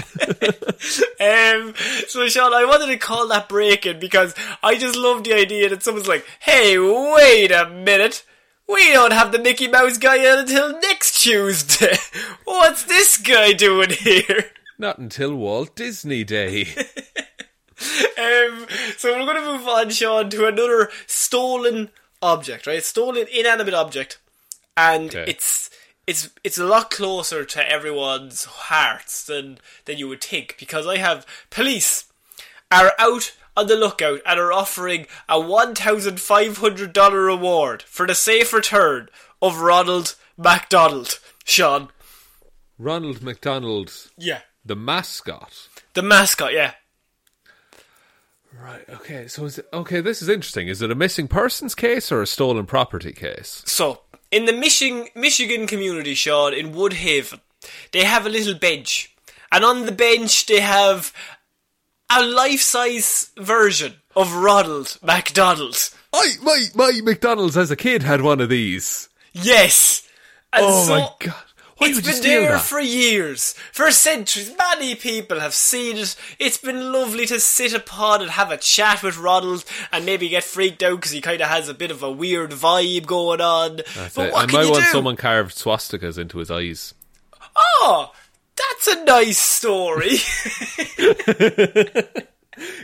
um, 1.20 1.74
so, 2.06 2.28
Sean, 2.28 2.54
I 2.54 2.64
wanted 2.64 2.86
to 2.86 2.96
call 2.96 3.26
that 3.28 3.48
break 3.48 3.86
in 3.86 3.98
because 3.98 4.34
I 4.62 4.78
just 4.78 4.96
love 4.96 5.24
the 5.24 5.34
idea 5.34 5.68
that 5.68 5.82
someone's 5.82 6.06
like, 6.06 6.24
hey, 6.40 6.78
wait 6.78 7.50
a 7.50 7.68
minute. 7.68 8.24
We 8.68 8.92
don't 8.92 9.12
have 9.12 9.32
the 9.32 9.40
Mickey 9.40 9.68
Mouse 9.68 9.98
guy 9.98 10.16
in 10.16 10.38
until 10.38 10.78
next 10.80 11.22
Tuesday. 11.22 11.96
What's 12.44 12.84
this 12.84 13.18
guy 13.18 13.52
doing 13.52 13.90
here? 13.90 14.52
Not 14.78 14.98
until 14.98 15.34
Walt 15.34 15.74
Disney 15.74 16.24
Day. 16.24 16.68
Um, 18.18 18.66
so 18.96 19.12
we're 19.18 19.24
going 19.26 19.42
to 19.42 19.52
move 19.58 19.68
on, 19.68 19.90
Sean, 19.90 20.30
to 20.30 20.46
another 20.46 20.90
stolen 21.06 21.90
object, 22.22 22.66
right? 22.66 22.82
Stolen 22.82 23.26
inanimate 23.32 23.74
object, 23.74 24.18
and 24.76 25.08
Okay. 25.14 25.24
it's 25.30 25.70
it's 26.06 26.30
it's 26.42 26.58
a 26.58 26.64
lot 26.64 26.90
closer 26.90 27.44
to 27.44 27.70
everyone's 27.70 28.44
hearts 28.44 29.24
than 29.24 29.58
than 29.86 29.98
you 29.98 30.08
would 30.08 30.22
think 30.22 30.56
because 30.58 30.86
I 30.86 30.98
have 30.98 31.26
police 31.50 32.04
are 32.70 32.92
out 32.98 33.32
on 33.56 33.66
the 33.68 33.76
lookout 33.76 34.20
and 34.26 34.38
are 34.40 34.52
offering 34.52 35.06
a 35.28 35.40
one 35.40 35.74
thousand 35.74 36.20
five 36.20 36.58
hundred 36.58 36.92
dollar 36.92 37.20
reward 37.22 37.82
for 37.82 38.06
the 38.06 38.14
safe 38.14 38.52
return 38.52 39.08
of 39.40 39.58
Ronald 39.60 40.14
McDonald. 40.36 41.20
Sean. 41.44 41.88
Ronald 42.78 43.22
McDonald, 43.22 43.92
Yeah. 44.18 44.40
the 44.64 44.74
mascot. 44.76 45.68
The 45.92 46.02
mascot, 46.02 46.52
yeah. 46.52 46.72
Right. 48.62 48.84
Okay. 48.88 49.26
So 49.26 49.44
is 49.44 49.58
it 49.58 49.66
okay? 49.72 50.00
This 50.00 50.22
is 50.22 50.28
interesting. 50.28 50.68
Is 50.68 50.82
it 50.82 50.90
a 50.90 50.94
missing 50.94 51.28
persons 51.28 51.74
case 51.74 52.12
or 52.12 52.22
a 52.22 52.26
stolen 52.26 52.66
property 52.66 53.12
case? 53.12 53.62
So, 53.66 54.02
in 54.30 54.46
the 54.46 54.52
Michigan, 54.52 55.08
Michigan 55.14 55.66
community, 55.66 56.14
Sean, 56.14 56.54
in 56.54 56.72
Woodhaven, 56.72 57.40
they 57.92 58.04
have 58.04 58.26
a 58.26 58.28
little 58.30 58.54
bench. 58.54 59.14
And 59.50 59.64
on 59.64 59.86
the 59.86 59.92
bench, 59.92 60.46
they 60.46 60.60
have 60.60 61.12
a 62.14 62.22
life 62.24 62.60
size 62.60 63.30
version 63.36 63.94
of 64.16 64.34
Ronald 64.34 64.98
McDonald. 65.02 65.90
I 66.12 66.34
my 66.42 66.66
my 66.74 67.00
McDonald's 67.02 67.56
as 67.56 67.70
a 67.70 67.76
kid 67.76 68.02
had 68.02 68.20
one 68.22 68.40
of 68.40 68.48
these. 68.48 69.08
Yes! 69.32 70.06
And 70.52 70.64
Oh 70.64 70.84
so, 70.84 70.90
my 70.98 71.08
god! 71.20 71.34
Why 71.76 71.88
it's 71.88 72.00
been 72.00 72.22
there 72.22 72.58
for 72.58 72.78
years, 72.78 73.54
for 73.72 73.90
centuries. 73.90 74.52
Many 74.56 74.94
people 74.94 75.40
have 75.40 75.54
seen 75.54 75.96
it. 75.96 76.14
It's 76.38 76.56
been 76.56 76.92
lovely 76.92 77.26
to 77.26 77.40
sit 77.40 77.74
upon 77.74 78.22
and 78.22 78.30
have 78.30 78.50
a 78.52 78.56
chat 78.56 79.02
with 79.02 79.18
Ronald 79.18 79.64
and 79.92 80.06
maybe 80.06 80.28
get 80.28 80.44
freaked 80.44 80.82
out 80.84 80.96
because 80.96 81.10
he 81.10 81.20
kind 81.20 81.40
of 81.40 81.48
has 81.48 81.68
a 81.68 81.74
bit 81.74 81.90
of 81.90 82.02
a 82.02 82.12
weird 82.12 82.52
vibe 82.52 83.06
going 83.06 83.40
on. 83.40 83.76
That's 83.94 84.14
but 84.14 84.28
it. 84.28 84.32
what 84.32 84.48
I 84.48 84.52
might 84.52 84.70
want 84.70 84.84
do? 84.84 84.90
someone 84.90 85.16
carved 85.16 85.56
swastikas 85.56 86.16
into 86.16 86.38
his 86.38 86.50
eyes. 86.50 86.94
Oh, 87.56 88.12
that's 88.56 88.86
a 88.88 89.04
nice 89.04 89.38
story. 89.38 90.18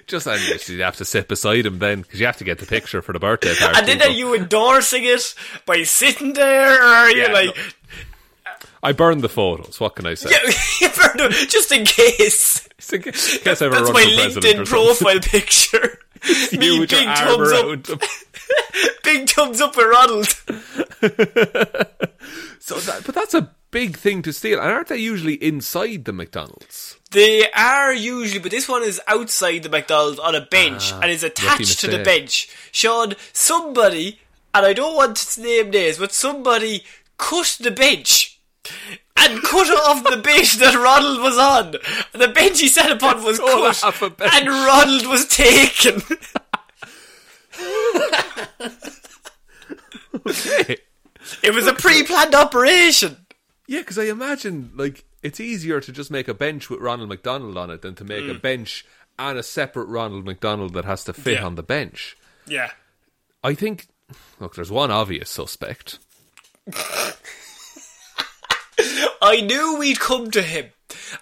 Just 0.09 0.27
and 0.27 0.41
you 0.69 0.83
have 0.83 0.97
to 0.97 1.05
sit 1.05 1.29
beside 1.29 1.65
him 1.65 1.79
then 1.79 2.01
because 2.03 2.19
you 2.19 2.27
have 2.27 2.37
to 2.39 2.45
get 2.45 2.59
the 2.59 2.67
picture 2.67 3.01
for 3.03 3.13
the 3.13 3.21
birthday 3.21 3.55
party. 3.55 3.79
and 3.79 3.87
then 3.87 4.03
are 4.03 4.13
you 4.13 4.35
endorsing 4.35 5.05
it 5.05 5.33
by 5.65 5.85
sitting 5.85 6.33
there, 6.33 6.75
or 6.75 6.87
are 6.87 7.11
you 7.11 7.23
Yeah, 7.23 7.33
like, 7.33 7.57
I 8.83 8.93
burned 8.93 9.23
the 9.23 9.29
photos. 9.29 9.79
What 9.79 9.97
can 9.97 10.07
I 10.07 10.15
say? 10.15 10.31
you 10.81 10.89
burned 10.89 11.21
them 11.21 11.33
just 11.49 11.71
in 11.73 11.85
case? 11.85 12.69
Just 12.79 12.93
in 12.93 13.03
case- 13.03 13.37
in 13.37 13.43
case 13.43 13.63
I 13.63 13.67
ever 13.67 13.75
That's 13.77 13.91
run 13.91 13.95
my 13.95 14.03
for 14.03 14.41
LinkedIn 14.41 14.67
profile 14.67 15.21
picture. 15.21 15.99
Me, 16.53 16.87
big 16.87 16.89
thumbs 16.89 17.53
up, 17.53 18.03
big 19.03 19.29
thumbs 19.31 19.61
up 19.63 19.75
with 19.75 19.87
Ronald. 19.87 20.27
So 22.61 22.79
that, 22.79 23.05
but 23.05 23.15
that's 23.15 23.35
a 23.35 23.51
big 23.71 23.97
thing 23.97 24.23
to 24.23 24.33
steal, 24.33 24.61
and 24.61 24.71
aren't 24.71 24.89
they 24.89 24.99
usually 24.99 25.35
inside 25.35 26.05
the 26.05 26.13
McDonald's? 26.13 26.99
They 27.11 27.51
are 27.51 27.93
usually, 27.93 28.41
but 28.41 28.51
this 28.51 28.69
one 28.69 28.83
is 28.83 29.01
outside 29.09 29.63
the 29.63 29.69
McDonald's 29.69 30.19
on 30.19 30.35
a 30.35 30.43
bench 30.45 30.93
ah, 30.93 31.01
and 31.03 31.11
is 31.11 31.25
attached 31.25 31.81
to 31.81 31.89
the 31.89 32.05
bench. 32.05 32.49
Sean, 32.71 33.15
somebody, 33.33 34.21
and 34.55 34.67
I 34.67 34.73
don't 34.73 34.95
want 34.95 35.17
to 35.17 35.41
name 35.41 35.71
names, 35.71 35.99
but 35.99 36.13
somebody 36.13 36.85
cut 37.17 37.57
the 37.61 37.71
bench 37.71 38.30
and 39.17 39.43
cut 39.43 39.69
off 39.69 40.05
the 40.05 40.17
bench 40.23 40.57
that 40.57 40.75
Ronald 40.75 41.21
was 41.21 41.37
on. 41.39 41.73
The 42.13 42.29
bench 42.29 42.61
he 42.61 42.69
sat 42.69 42.91
upon 42.91 43.23
was 43.23 43.39
Oh, 43.43 43.71
cut, 43.73 44.21
and 44.35 44.49
Ronald 44.49 45.07
was 45.07 45.27
taken. 45.27 46.03
okay. 50.27 50.77
it 51.43 51.55
was 51.55 51.67
a 51.67 51.75
pre-planned 51.75 52.35
operation. 52.35 53.27
Yeah, 53.67 53.81
because 53.81 53.99
I 53.99 54.05
imagine 54.05 54.73
like 54.75 55.05
it's 55.23 55.41
easier 55.41 55.81
to 55.81 55.93
just 55.93 56.11
make 56.11 56.29
a 56.29 56.35
bench 56.35 56.71
with 56.71 56.81
Ronald 56.81 57.09
McDonald 57.09 57.57
on 57.57 57.71
it 57.71 57.83
than 57.83 57.95
to 57.97 58.05
make 58.05 58.25
a 58.25 58.35
mm. 58.35 58.43
bench 58.43 58.85
and 59.19 59.39
a 59.39 59.43
separate 59.43 59.85
Ronald 59.85 60.25
McDonald 60.25 60.73
that 60.75 60.85
has 60.87 61.05
to 61.05 61.13
fit 61.13 61.35
Yeah. 61.35 61.47
on 61.47 61.55
the 61.55 61.63
bench. 61.63 62.17
Yeah. 62.47 62.71
I 63.45 63.55
think. 63.55 63.87
Look, 64.41 64.55
there's 64.57 64.73
one 64.73 64.91
obvious 64.91 65.31
suspect. 65.31 65.99
I 69.21 69.41
knew 69.41 69.77
we'd 69.79 70.01
come 70.01 70.31
to 70.33 70.43
him. 70.43 70.67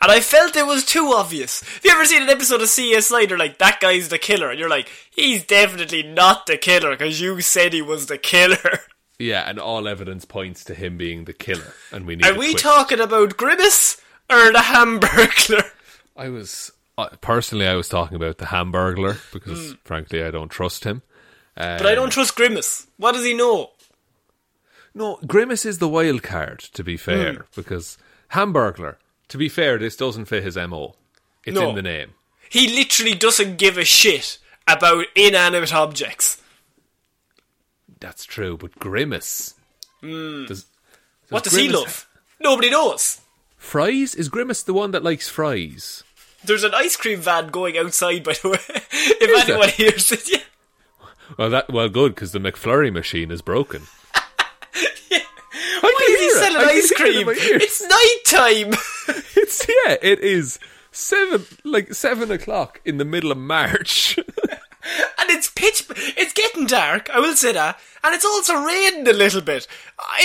And 0.00 0.10
I 0.10 0.20
felt 0.20 0.56
it 0.56 0.66
was 0.66 0.84
too 0.84 1.12
obvious. 1.14 1.60
Have 1.60 1.84
you 1.84 1.90
ever 1.90 2.04
seen 2.06 2.22
an 2.22 2.28
episode 2.30 2.62
of 2.62 2.68
CSI? 2.68 3.28
They're 3.28 3.36
like, 3.36 3.58
that 3.58 3.80
guy's 3.80 4.08
the 4.08 4.18
killer. 4.18 4.50
And 4.50 4.58
you're 4.58 4.68
like, 4.68 4.88
he's 5.10 5.44
definitely 5.44 6.02
not 6.02 6.46
the 6.46 6.56
killer 6.56 6.90
because 6.90 7.20
you 7.20 7.40
said 7.42 7.72
he 7.72 7.82
was 7.82 8.06
the 8.06 8.18
killer. 8.18 8.80
Yeah, 9.20 9.50
and 9.50 9.58
all 9.58 9.88
evidence 9.88 10.24
points 10.24 10.62
to 10.66 10.74
him 10.74 10.96
being 10.96 11.24
the 11.24 11.32
killer, 11.32 11.74
and 11.90 12.06
we 12.06 12.14
need. 12.14 12.24
Are 12.24 12.38
we 12.38 12.50
quick- 12.52 12.62
talking 12.62 13.00
about 13.00 13.36
Grimace 13.36 14.00
or 14.30 14.52
the 14.52 14.60
Hamburglar? 14.60 15.68
I 16.16 16.28
was 16.28 16.70
uh, 16.96 17.08
personally, 17.20 17.66
I 17.66 17.74
was 17.74 17.88
talking 17.88 18.14
about 18.14 18.38
the 18.38 18.44
Hamburglar 18.44 19.18
because, 19.32 19.74
frankly, 19.82 20.22
I 20.22 20.30
don't 20.30 20.50
trust 20.50 20.84
him. 20.84 21.02
But 21.56 21.84
I 21.84 21.96
don't 21.96 22.10
trust 22.10 22.36
Grimace. 22.36 22.86
What 22.96 23.10
does 23.12 23.24
he 23.24 23.34
know? 23.34 23.70
No, 24.98 25.20
Grimace 25.26 25.64
is 25.64 25.78
the 25.78 25.88
wild 25.88 26.24
card, 26.24 26.58
to 26.58 26.82
be 26.82 26.96
fair, 26.96 27.32
mm. 27.34 27.44
because 27.54 27.98
Hamburglar, 28.32 28.96
to 29.28 29.38
be 29.38 29.48
fair, 29.48 29.78
this 29.78 29.96
doesn't 29.96 30.24
fit 30.24 30.42
his 30.42 30.56
MO. 30.56 30.96
It's 31.44 31.54
No. 31.54 31.70
in 31.70 31.76
the 31.76 31.82
name. 31.82 32.14
He 32.50 32.66
literally 32.74 33.14
doesn't 33.14 33.58
give 33.58 33.78
a 33.78 33.84
shit 33.84 34.38
about 34.66 35.06
inanimate 35.14 35.72
objects. 35.72 36.42
That's 38.00 38.24
true, 38.24 38.56
but 38.56 38.78
Grimace. 38.80 39.54
Hmm. 40.00 40.46
Does, 40.46 40.66
What 41.28 41.44
does 41.44 41.54
he 41.54 41.68
Grimace- 41.68 41.80
love? 41.80 42.08
Nobody 42.40 42.70
knows. 42.70 43.20
Fries? 43.56 44.16
Is 44.16 44.28
Grimace 44.28 44.64
the 44.64 44.74
one 44.74 44.90
that 44.90 45.04
likes 45.04 45.28
fries? 45.28 46.02
There's 46.44 46.64
an 46.64 46.74
ice 46.74 46.96
cream 46.96 47.20
van 47.20 47.48
going 47.48 47.78
outside, 47.78 48.24
by 48.24 48.32
the 48.34 48.48
way. 48.50 48.58
if 48.68 49.22
Is 49.22 49.48
anyone 49.48 49.68
hears 49.68 50.10
it, 50.10 50.28
yeah. 50.30 50.38
Well, 51.36 51.50
that 51.50 51.70
well, 51.70 51.88
good 51.88 52.14
because 52.14 52.32
the 52.32 52.38
McFlurry 52.40 52.92
machine 52.92 53.30
is 53.30 53.42
broken. 53.42 53.82
Is 56.08 56.20
he 56.20 56.30
selling 56.30 56.56
I 56.56 56.70
ice 56.72 56.90
hear 56.90 57.06
it 57.06 57.24
cream? 57.24 57.28
It's 57.62 57.82
night 57.82 58.18
time. 58.26 58.74
It's 59.36 59.66
yeah, 59.68 59.96
it 60.02 60.18
is 60.20 60.58
seven 60.90 61.46
like 61.64 61.94
seven 61.94 62.30
o'clock 62.30 62.80
in 62.84 62.98
the 62.98 63.04
middle 63.04 63.30
of 63.30 63.38
March. 63.38 64.18
and 65.18 65.30
it's 65.30 65.48
pitch. 65.50 65.84
It's 66.16 66.32
getting 66.32 66.66
dark. 66.66 67.08
I 67.10 67.20
will 67.20 67.36
say 67.36 67.52
that. 67.52 67.78
And 68.04 68.14
it's 68.14 68.24
also 68.24 68.54
raining 68.62 69.06
a 69.08 69.12
little 69.12 69.40
bit. 69.40 69.66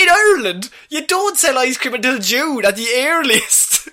In 0.00 0.08
Ireland, 0.08 0.70
you 0.88 1.06
don't 1.06 1.38
sell 1.38 1.58
ice 1.58 1.76
cream 1.76 1.94
until 1.94 2.18
June 2.18 2.64
at 2.64 2.76
the 2.76 2.88
earliest. 2.96 3.88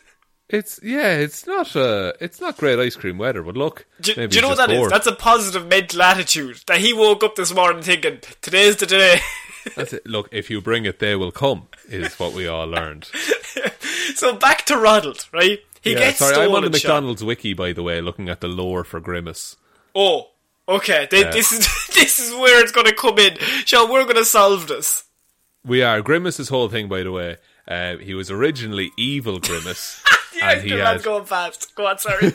it's 0.49 0.79
yeah, 0.83 1.17
it's 1.17 1.45
not 1.47 1.75
uh, 1.75 2.13
it's 2.19 2.41
not 2.41 2.57
great 2.57 2.79
ice 2.79 2.95
cream 2.95 3.17
weather. 3.17 3.43
But 3.43 3.55
look, 3.57 3.85
Do, 4.01 4.13
maybe 4.17 4.31
do 4.31 4.35
you 4.35 4.41
know 4.41 4.49
what 4.49 4.57
that 4.57 4.69
just 4.69 4.83
is? 4.83 4.89
That's 4.89 5.07
a 5.07 5.13
positive 5.15 5.67
mental 5.67 6.01
attitude. 6.01 6.61
That 6.67 6.79
he 6.79 6.93
woke 6.93 7.23
up 7.23 7.35
this 7.35 7.53
morning 7.53 7.83
thinking, 7.83 8.19
today's 8.41 8.77
the 8.77 8.85
day. 8.87 9.19
That's 9.75 9.93
it. 9.93 10.05
Look, 10.05 10.29
if 10.31 10.49
you 10.49 10.61
bring 10.61 10.85
it, 10.85 10.99
they 10.99 11.15
will 11.15 11.31
come. 11.31 11.67
Is 11.87 12.19
what 12.19 12.33
we 12.33 12.47
all 12.47 12.67
learned. 12.67 13.05
so 14.15 14.33
back 14.33 14.65
to 14.67 14.77
Ronald, 14.77 15.27
right? 15.33 15.59
He 15.81 15.93
yeah, 15.93 15.99
gets 15.99 16.19
sorry, 16.19 16.33
stolen. 16.33 16.49
I'm 16.49 16.55
on 16.55 16.63
the. 16.63 16.69
McDonald's 16.69 17.23
wiki 17.23 17.53
by 17.53 17.73
the 17.73 17.83
way, 17.83 18.01
looking 18.01 18.29
at 18.29 18.41
the 18.41 18.47
lore 18.47 18.83
for 18.83 18.99
Grimace. 18.99 19.57
Oh, 19.95 20.29
okay. 20.67 21.07
They, 21.09 21.23
this 21.23 21.51
is 21.51 21.67
this 21.93 22.19
is 22.19 22.33
where 22.33 22.61
it's 22.61 22.71
going 22.71 22.87
to 22.87 22.95
come 22.95 23.17
in. 23.19 23.37
Sean, 23.65 23.91
we're 23.91 24.03
going 24.03 24.15
to 24.15 24.25
solve 24.25 24.67
this. 24.67 25.05
We 25.65 25.83
are 25.83 26.01
Grimace's 26.01 26.49
whole 26.49 26.69
thing, 26.69 26.87
by 26.87 27.03
the 27.03 27.11
way. 27.11 27.37
Uh, 27.67 27.97
he 27.97 28.13
was 28.13 28.31
originally 28.31 28.91
evil 28.97 29.39
Grimace, 29.39 30.03
Yeah, 30.35 30.51
and 30.51 30.61
he 30.61 30.71
had 30.71 31.03
going 31.03 31.25
fast. 31.25 31.75
Go 31.75 31.85
on, 31.85 31.99
sorry. 31.99 32.31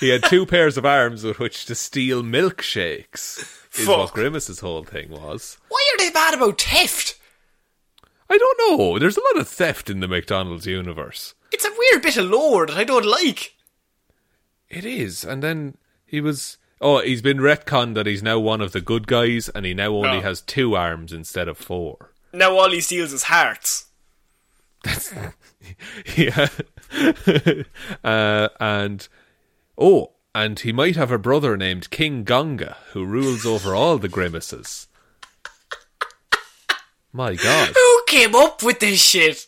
he 0.00 0.08
had 0.08 0.24
two 0.24 0.46
pairs 0.46 0.76
of 0.76 0.84
arms 0.84 1.22
with 1.22 1.38
which 1.38 1.66
to 1.66 1.74
steal 1.74 2.22
milkshakes. 2.22 3.55
Is 3.78 3.86
Fuck. 3.86 3.98
what 3.98 4.12
Grimace's 4.14 4.60
whole 4.60 4.84
thing 4.84 5.10
was. 5.10 5.58
Why 5.68 5.84
are 5.94 5.98
they 5.98 6.10
mad 6.10 6.34
about 6.34 6.60
theft? 6.60 7.18
I 8.30 8.38
don't 8.38 8.78
know. 8.78 8.98
There's 8.98 9.16
a 9.16 9.22
lot 9.34 9.40
of 9.40 9.48
theft 9.48 9.88
in 9.90 10.00
the 10.00 10.08
McDonald's 10.08 10.66
universe. 10.66 11.34
It's 11.52 11.64
a 11.64 11.70
weird 11.76 12.02
bit 12.02 12.16
of 12.16 12.26
lore 12.26 12.66
that 12.66 12.76
I 12.76 12.84
don't 12.84 13.04
like. 13.06 13.54
It 14.68 14.84
is, 14.84 15.24
and 15.24 15.42
then 15.42 15.76
he 16.04 16.20
was. 16.20 16.58
Oh, 16.80 17.00
he's 17.00 17.22
been 17.22 17.38
retconned 17.38 17.94
that 17.94 18.06
he's 18.06 18.22
now 18.22 18.38
one 18.38 18.60
of 18.60 18.72
the 18.72 18.80
good 18.80 19.06
guys, 19.06 19.48
and 19.48 19.64
he 19.64 19.72
now 19.74 19.94
only 19.94 20.18
Oh. 20.18 20.20
has 20.22 20.40
two 20.42 20.74
arms 20.76 21.12
instead 21.12 21.48
of 21.48 21.56
four. 21.56 22.12
Now 22.32 22.52
all 22.58 22.70
he 22.70 22.80
steals 22.80 23.12
is 23.12 23.24
hearts. 23.24 23.86
yeah. 26.16 26.48
uh, 28.04 28.48
and 28.60 29.08
oh, 29.78 30.12
and 30.36 30.60
he 30.60 30.72
might 30.72 30.96
have 30.96 31.10
a 31.10 31.18
brother 31.18 31.56
named 31.56 31.90
King 31.90 32.22
Gonga 32.24 32.76
who 32.92 33.04
rules 33.04 33.46
over 33.46 33.74
all 33.74 33.98
the 33.98 34.08
grimaces. 34.08 34.86
My 37.12 37.34
God! 37.34 37.72
Who 37.74 38.02
came 38.06 38.34
up 38.34 38.62
with 38.62 38.80
this 38.80 39.00
shit? 39.02 39.46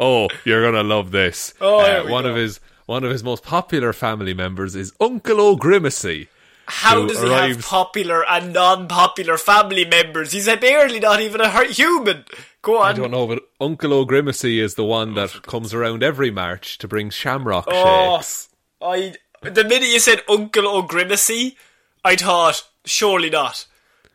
Oh, 0.00 0.28
you're 0.44 0.62
gonna 0.62 0.82
love 0.82 1.10
this. 1.10 1.52
Oh, 1.60 1.80
Uh, 1.80 2.04
one 2.08 2.24
go. 2.24 2.30
of 2.30 2.36
his 2.36 2.60
one 2.86 3.04
of 3.04 3.10
his 3.10 3.22
most 3.22 3.42
popular 3.42 3.92
family 3.92 4.32
members 4.34 4.74
is 4.74 4.92
Uncle 5.00 5.40
O'Grimacey. 5.40 6.28
How 6.66 7.06
does 7.06 7.20
he 7.20 7.28
have 7.28 7.60
popular 7.60 8.24
and 8.26 8.54
non-popular 8.54 9.36
family 9.36 9.84
members? 9.84 10.32
He's 10.32 10.46
barely 10.56 10.98
not 11.00 11.20
even 11.20 11.42
a 11.42 11.64
human. 11.66 12.24
Go 12.62 12.78
on. 12.80 12.86
I 12.88 12.92
don't 12.94 13.10
know, 13.10 13.26
but 13.26 13.42
Uncle 13.60 13.92
O'Grimacey 13.92 14.58
is 14.62 14.74
the 14.74 14.84
one 14.84 15.12
that 15.14 15.42
comes 15.42 15.74
around 15.74 16.02
every 16.02 16.30
March 16.30 16.78
to 16.78 16.88
bring 16.88 17.10
shamrock 17.10 17.66
Oh, 17.68 18.16
shakes. 18.16 18.48
I 18.80 19.14
the 19.50 19.64
minute 19.64 19.88
you 19.88 19.98
said 19.98 20.22
Uncle 20.28 20.66
O'Grimacey, 20.66 21.56
I 22.04 22.16
thought 22.16 22.62
surely 22.84 23.30
not. 23.30 23.66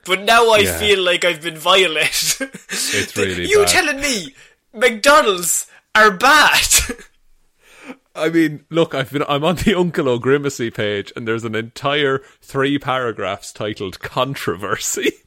But 0.06 0.22
now 0.22 0.50
I 0.50 0.60
Yeah. 0.60 0.78
feel 0.80 1.04
like 1.04 1.26
I've 1.26 1.42
been 1.42 1.58
violated. 1.58 2.50
It's 2.70 3.16
really 3.18 3.48
You 3.50 3.60
bad. 3.60 3.68
telling 3.68 4.00
me 4.02 4.34
McDonald's 4.74 5.68
are 5.96 6.12
bad? 6.12 6.68
I 8.16 8.30
mean, 8.30 8.66
look, 8.70 8.94
I've 8.96 9.12
been 9.12 9.24
I'm 9.30 9.44
on 9.44 9.56
the 9.58 9.76
Uncle 9.78 10.08
O'Grimacey 10.10 10.74
page, 10.74 11.14
and 11.16 11.28
there's 11.28 11.44
an 11.46 11.56
entire 11.56 12.22
three 12.42 12.78
paragraphs 12.80 13.52
titled 13.54 14.00
"Controversy." 14.00 15.12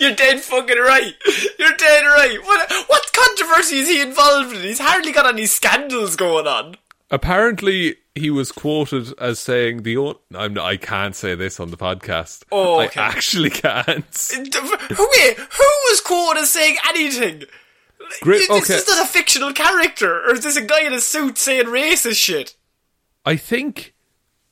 You're 0.00 0.14
dead 0.16 0.40
fucking 0.40 0.78
right. 0.78 1.14
You're 1.58 1.72
dead 1.76 2.04
right. 2.04 2.38
What 2.42 2.72
what 2.88 3.12
controversy 3.12 3.78
is 3.78 3.88
he 3.88 4.00
involved 4.00 4.54
in? 4.54 4.62
He's 4.62 4.80
hardly 4.80 5.12
got 5.12 5.26
any 5.26 5.46
scandals 5.46 6.16
going 6.16 6.46
on. 6.48 6.76
Apparently, 7.10 7.96
he 8.14 8.30
was 8.30 8.52
quoted 8.52 9.12
as 9.18 9.38
saying 9.38 9.82
the. 9.82 9.96
O- 9.96 10.20
I'm 10.34 10.58
I 10.58 10.76
can't 10.76 11.14
say 11.16 11.34
this 11.34 11.58
on 11.58 11.70
the 11.70 11.76
podcast. 11.76 12.44
Oh, 12.52 12.80
okay. 12.82 13.00
I 13.00 13.06
actually 13.08 13.50
can't. 13.50 13.86
Who, 14.92 15.08
wait, 15.12 15.36
who 15.38 15.64
was 15.88 16.00
quoted 16.00 16.42
as 16.42 16.50
saying 16.52 16.76
anything? 16.88 17.42
Gri- 18.22 18.36
Is 18.38 18.50
okay. 18.50 18.60
this 18.60 18.88
not 18.88 19.04
a 19.04 19.08
fictional 19.08 19.52
character, 19.52 20.20
or 20.24 20.34
is 20.34 20.42
this 20.42 20.56
a 20.56 20.62
guy 20.62 20.82
in 20.82 20.92
a 20.92 21.00
suit 21.00 21.38
saying 21.38 21.66
racist 21.66 22.16
shit? 22.16 22.54
I 23.24 23.36
think. 23.36 23.94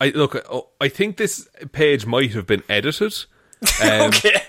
I 0.01 0.11
look. 0.11 0.35
oh, 0.51 0.69
I 0.81 0.89
think 0.89 1.17
this 1.17 1.49
page 1.73 2.07
might 2.07 2.33
have 2.33 2.47
been 2.47 2.63
edited. 2.69 3.15
Um, 3.83 4.03
okay. 4.11 4.43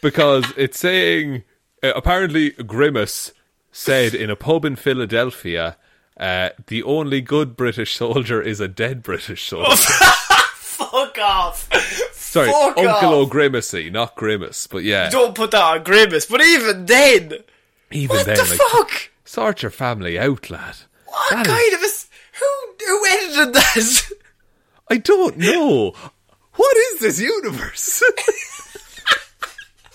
because 0.00 0.44
it's 0.56 0.78
saying 0.78 1.42
uh, 1.82 1.92
apparently 1.96 2.50
Grimace 2.50 3.32
said 3.72 4.14
in 4.14 4.30
a 4.30 4.36
pub 4.36 4.64
in 4.64 4.76
Philadelphia, 4.76 5.76
uh, 6.16 6.50
the 6.68 6.82
only 6.82 7.20
good 7.20 7.56
British 7.56 7.94
soldier 7.96 8.40
is 8.42 8.60
a 8.60 8.68
dead 8.68 9.02
British 9.02 9.48
soldier. 9.48 9.74
Fuck 10.56 11.18
off. 11.18 11.68
Sorry, 12.12 12.50
fuck 12.50 12.76
Uncle 12.78 12.90
off. 12.90 13.30
O'Grimacey, 13.32 13.92
not 13.92 14.16
Grimace, 14.16 14.66
but 14.66 14.82
yeah, 14.82 15.08
Don't 15.08 15.34
put 15.36 15.52
that 15.52 15.62
on 15.62 15.84
Grimace, 15.84 16.26
but 16.26 16.40
even 16.40 16.84
then, 16.86 17.32
even 17.92 18.16
what 18.16 18.26
then, 18.26 18.36
the 18.36 18.42
like, 18.42 18.58
fuck? 18.72 19.10
sort 19.24 19.62
your 19.62 19.70
family 19.70 20.18
out, 20.18 20.50
lad. 20.50 20.74
What 21.06 21.30
That 21.30 21.46
is- 21.46 21.52
kind 21.52 21.74
of 21.74 21.80
a. 21.82 21.90
who 22.40 22.86
who 22.86 23.06
edited 23.06 23.54
that? 23.54 24.10
I 24.90 24.96
don't 24.98 25.38
know. 25.38 25.92
What 26.54 26.76
is 26.76 27.00
this 27.00 27.20
universe? 27.20 28.02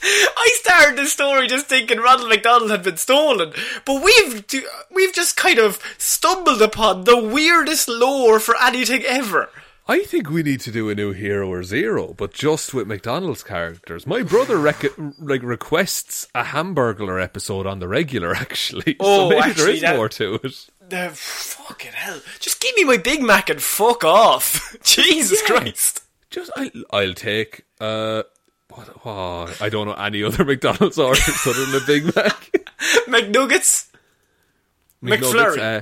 I 0.04 0.50
started 0.62 0.98
this 0.98 1.14
story 1.14 1.48
just 1.48 1.68
thinking 1.68 2.00
Ronald 2.00 2.30
McDonald 2.30 2.72
had 2.72 2.84
been 2.84 2.98
stolen, 2.98 3.54
but 3.86 4.04
we've 4.04 4.46
we've 4.92 5.14
just 5.14 5.36
kind 5.38 5.60
of 5.60 5.80
stumbled 5.98 6.62
upon 6.62 7.04
the 7.04 7.18
weirdest 7.18 7.88
lore 7.90 8.40
for 8.40 8.56
anything 8.62 9.04
ever. 9.04 9.50
I 9.88 10.04
think 10.04 10.30
we 10.30 10.44
need 10.44 10.60
to 10.62 10.72
do 10.72 10.88
a 10.90 10.96
new 10.96 11.14
Hero 11.14 11.52
or 11.52 11.64
Zero, 11.64 12.14
but 12.16 12.32
just 12.32 12.76
with 12.76 12.86
McDonald's 12.88 13.42
characters. 13.44 14.06
My 14.06 14.22
brother 14.22 14.58
rec- 14.58 14.86
like 15.18 15.42
requests 15.42 16.28
a 16.36 16.44
Hamburglar 16.44 17.20
episode 17.22 17.66
on 17.66 17.80
the 17.80 17.88
regular, 17.88 18.36
actually. 18.36 18.96
Oh, 19.00 19.30
so 19.30 19.30
maybe 19.30 19.40
there 19.42 19.50
actually, 19.50 19.74
is 19.76 19.82
that- 19.82 19.96
more 19.96 20.10
to 20.10 20.36
it. 20.44 20.68
Uh, 20.92 21.10
fucking 21.14 21.92
hell! 21.92 22.20
Just 22.40 22.60
give 22.62 22.76
me 22.76 22.84
my 22.84 22.98
Big 22.98 23.22
Mac 23.22 23.50
and 23.52 23.62
fuck 23.62 24.04
off. 24.04 24.76
Jesus 24.84 25.40
Yeah. 25.48 25.58
Christ! 25.60 26.02
Just 26.32 26.52
I, 26.56 26.72
I'll 26.92 27.14
take. 27.14 27.64
Uh, 27.80 28.24
what, 28.70 29.06
what? 29.06 29.62
I 29.62 29.70
don't 29.70 29.88
know 29.88 29.94
any 29.94 30.24
other 30.24 30.44
McDonald's 30.46 30.98
orders 30.98 31.46
other 31.46 31.66
than 31.66 31.82
a 31.82 31.86
Big 31.86 32.06
Mac. 32.16 32.52
McNuggets. 33.08 33.88
McNuggets, 35.04 35.20
McFlurry. 35.34 35.60
uh, 35.60 35.82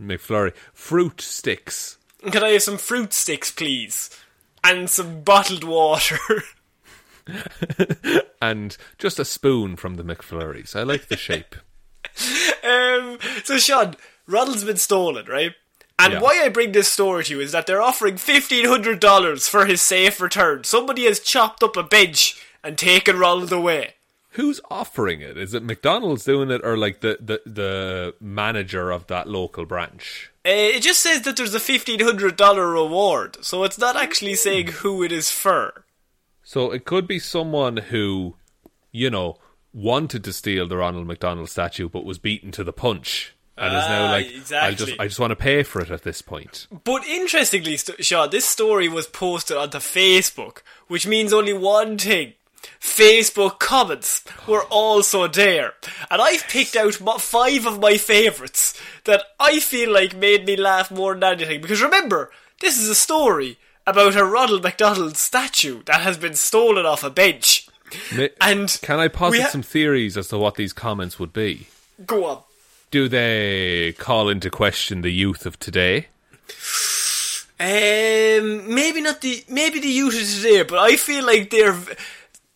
McFlurry. 0.00 0.54
Fruit 0.72 1.20
sticks. 1.20 1.98
Can 2.30 2.42
I 2.42 2.50
have 2.50 2.62
some 2.62 2.78
fruit 2.78 3.12
sticks, 3.12 3.50
please? 3.50 4.10
And 4.64 4.88
some 4.88 5.22
bottled 5.22 5.64
water. 5.64 6.18
And 8.40 8.76
just 8.98 9.20
a 9.20 9.24
spoon 9.24 9.76
from 9.76 9.94
the 9.94 10.02
McFlurries. 10.02 10.74
I 10.74 10.82
like 10.82 11.06
the 11.06 11.16
shape. 11.16 11.54
um, 12.64 13.18
so, 13.44 13.56
Sean, 13.58 13.94
Ronald's 14.26 14.64
been 14.64 14.76
stolen, 14.78 15.26
right? 15.26 15.52
And 16.04 16.14
Yeah. 16.14 16.20
why 16.20 16.40
I 16.42 16.48
bring 16.48 16.72
this 16.72 16.90
story 16.90 17.24
to 17.24 17.34
you 17.34 17.40
is 17.40 17.52
that 17.52 17.66
they're 17.66 17.82
offering 17.82 18.16
$1,500 18.18 19.48
for 19.48 19.66
his 19.66 19.82
safe 19.82 20.20
return. 20.20 20.64
Somebody 20.64 21.04
has 21.04 21.20
chopped 21.20 21.62
up 21.62 21.76
a 21.76 21.82
bench 21.82 22.36
and 22.62 22.76
taken 22.78 23.18
Ronald 23.18 23.52
away. 23.52 23.94
Who's 24.30 24.60
offering 24.70 25.20
it? 25.20 25.36
Is 25.36 25.52
it 25.52 25.62
McDonald's 25.62 26.24
doing 26.24 26.50
it 26.50 26.62
or 26.64 26.76
like 26.78 27.00
the, 27.00 27.18
the, 27.20 27.42
the 27.44 28.14
manager 28.20 28.90
of 28.90 29.06
that 29.08 29.28
local 29.28 29.66
branch? 29.66 30.30
Uh, 30.44 30.50
it 30.50 30.80
just 30.82 31.00
says 31.00 31.22
that 31.22 31.36
there's 31.36 31.54
a 31.54 31.60
$1,500 31.60 32.72
reward, 32.72 33.36
so 33.44 33.62
it's 33.64 33.78
not 33.78 33.94
actually 33.94 34.34
saying 34.34 34.68
who 34.68 35.02
it 35.02 35.12
is 35.12 35.30
for. 35.30 35.84
So 36.42 36.72
it 36.72 36.84
could 36.84 37.06
be 37.06 37.18
someone 37.18 37.76
who, 37.76 38.34
you 38.90 39.10
know, 39.10 39.36
wanted 39.74 40.24
to 40.24 40.32
steal 40.32 40.66
the 40.66 40.78
Ronald 40.78 41.06
McDonald 41.06 41.48
statue 41.50 41.88
but 41.88 42.04
was 42.04 42.18
beaten 42.18 42.50
to 42.52 42.64
the 42.64 42.72
punch. 42.72 43.34
And 43.56 43.66
is 43.76 43.88
now 43.88 44.06
Ah, 44.06 44.10
like, 44.10 44.26
I 44.52 44.72
just, 44.74 44.92
I 45.00 45.06
just 45.06 45.20
want 45.20 45.30
to 45.30 45.36
pay 45.36 45.62
for 45.62 45.80
it 45.82 45.90
at 45.90 46.02
this 46.02 46.22
point. 46.22 46.66
But 46.84 47.04
interestingly, 47.04 47.76
St- 47.76 48.04
Sean, 48.04 48.30
this 48.30 48.48
story 48.48 48.88
was 48.88 49.06
posted 49.06 49.56
onto 49.58 49.78
Facebook, 49.78 50.58
which 50.88 51.06
means 51.06 51.32
only 51.32 51.52
one 51.52 51.98
thing. 51.98 52.32
Facebook 52.80 53.58
comments 53.58 54.22
were 54.46 54.62
also 54.64 55.26
there. 55.28 55.74
And 56.10 56.22
I've 56.22 56.46
picked 56.48 56.76
out 56.76 56.94
five 56.94 57.66
of 57.66 57.80
my 57.80 57.96
favourites 57.96 58.80
that 59.04 59.22
I 59.38 59.60
feel 59.60 59.92
like 59.92 60.16
made 60.16 60.46
me 60.46 60.56
laugh 60.56 60.90
more 60.90 61.14
than 61.14 61.24
anything. 61.24 61.60
Because 61.60 61.82
remember, 61.82 62.30
this 62.60 62.78
is 62.78 62.88
a 62.88 62.94
story 62.94 63.58
about 63.86 64.16
a 64.16 64.24
Ronald 64.24 64.62
McDonald 64.62 65.16
statue 65.16 65.82
that 65.84 66.00
has 66.02 66.16
been 66.16 66.34
stolen 66.34 66.86
off 66.86 67.04
a 67.04 67.10
bench. 67.10 67.68
And 68.40 68.78
Can 68.82 68.98
I 68.98 69.08
posit 69.08 69.42
ha- 69.42 69.48
some 69.48 69.62
theories 69.62 70.16
as 70.16 70.28
to 70.28 70.38
what 70.38 70.54
these 70.54 70.72
comments 70.72 71.18
would 71.18 71.32
be? 71.32 71.66
Go 72.06 72.24
on. 72.24 72.42
Do 72.92 73.08
they 73.08 73.94
call 73.98 74.28
into 74.28 74.50
question 74.50 75.00
the 75.00 75.10
youth 75.10 75.46
of 75.46 75.58
today? 75.58 76.08
Um, 77.58 78.74
maybe 78.74 79.00
not 79.00 79.22
the 79.22 79.42
maybe 79.48 79.80
the 79.80 79.88
youth 79.88 80.20
of 80.20 80.28
today, 80.28 80.62
but 80.62 80.78
I 80.78 80.96
feel 80.96 81.24
like 81.24 81.48
they're 81.48 81.74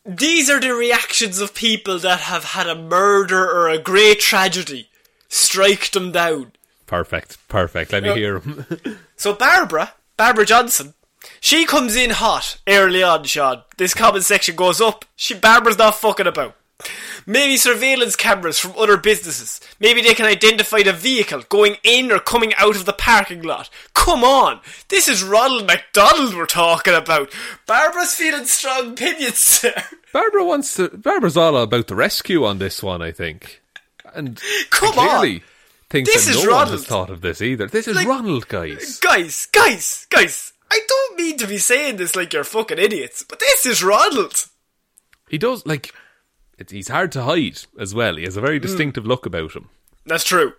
these 0.04 0.50
are 0.50 0.60
the 0.60 0.74
reactions 0.74 1.40
of 1.40 1.54
people 1.54 1.98
that 2.00 2.20
have 2.20 2.44
had 2.44 2.68
a 2.68 2.74
murder 2.74 3.50
or 3.50 3.70
a 3.70 3.78
great 3.78 4.20
tragedy 4.20 4.90
strike 5.30 5.90
them 5.92 6.12
down. 6.12 6.52
Perfect, 6.86 7.38
perfect. 7.48 7.92
Let 7.92 8.02
me 8.02 8.12
hear 8.14 8.38
them. 8.38 8.66
So 9.16 9.32
Barbara, 9.32 9.94
Barbara 10.18 10.44
Johnson, 10.44 10.92
she 11.40 11.64
comes 11.64 11.96
in 11.96 12.10
hot 12.10 12.58
early 12.68 13.02
on, 13.02 13.24
Sean. 13.24 13.62
This 13.78 13.94
comment 13.94 14.24
section 14.24 14.54
goes 14.54 14.82
up. 14.82 15.06
She 15.16 15.32
Barbara's 15.32 15.78
not 15.78 15.94
fucking 15.94 16.26
about. 16.26 16.54
Maybe 17.26 17.56
surveillance 17.56 18.16
cameras 18.16 18.58
from 18.58 18.74
other 18.76 18.96
businesses. 18.98 19.60
Maybe 19.80 20.02
they 20.02 20.14
can 20.14 20.26
identify 20.26 20.82
the 20.82 20.92
vehicle 20.92 21.42
going 21.48 21.76
in 21.82 22.12
or 22.12 22.18
coming 22.20 22.52
out 22.56 22.76
of 22.76 22.84
the 22.84 22.92
parking 22.92 23.42
lot. 23.42 23.70
Come 23.94 24.22
on, 24.22 24.60
this 24.88 25.08
is 25.08 25.24
Ronald 25.24 25.66
McDonald 25.66 26.34
we're 26.34 26.46
talking 26.46 26.94
about. 26.94 27.32
Barbara's 27.66 28.14
feeling 28.14 28.44
strong 28.44 28.92
opinions, 28.92 29.38
sir. 29.38 29.72
Barbara 30.12 30.44
wants 30.44 30.74
to. 30.76 30.88
Barbara's 30.90 31.36
all 31.36 31.56
about 31.56 31.86
the 31.88 31.94
rescue 31.96 32.44
on 32.44 32.58
this 32.58 32.82
one, 32.82 33.00
I 33.02 33.10
think, 33.10 33.62
and 34.14 34.40
Come 34.70 34.92
clearly 34.92 35.36
on. 35.36 35.42
thinks 35.88 36.12
This 36.12 36.26
that 36.26 36.30
is 36.32 36.36
no 36.44 36.50
one 36.50 36.50
Ronald. 36.60 36.70
has 36.78 36.86
thought 36.86 37.10
of 37.10 37.22
this 37.22 37.40
either. 37.40 37.66
This 37.68 37.88
is 37.88 37.96
Like- 37.96 38.06
Ronald, 38.06 38.48
guys. 38.48 39.00
Uh, 39.02 39.08
guys, 39.08 39.46
guys, 39.46 40.06
guys. 40.10 40.52
I 40.70 40.80
don't 40.86 41.16
mean 41.18 41.38
to 41.38 41.46
be 41.46 41.58
saying 41.58 41.96
this 41.96 42.14
like 42.14 42.32
you're 42.34 42.44
fucking 42.44 42.78
idiots, 42.78 43.24
but 43.26 43.40
this 43.40 43.64
is 43.66 43.82
Ronald. 43.82 44.44
He 45.28 45.38
does 45.38 45.64
like. 45.66 45.92
It's, 46.58 46.72
he's 46.72 46.88
hard 46.88 47.12
to 47.12 47.22
hide 47.22 47.58
as 47.78 47.94
well. 47.94 48.16
He 48.16 48.24
has 48.24 48.36
a 48.36 48.40
Mm. 48.40 48.44
very 48.44 48.58
distinctive 48.58 49.06
look 49.06 49.26
about 49.26 49.52
him. 49.54 49.68
That's 50.06 50.24
true. 50.24 50.52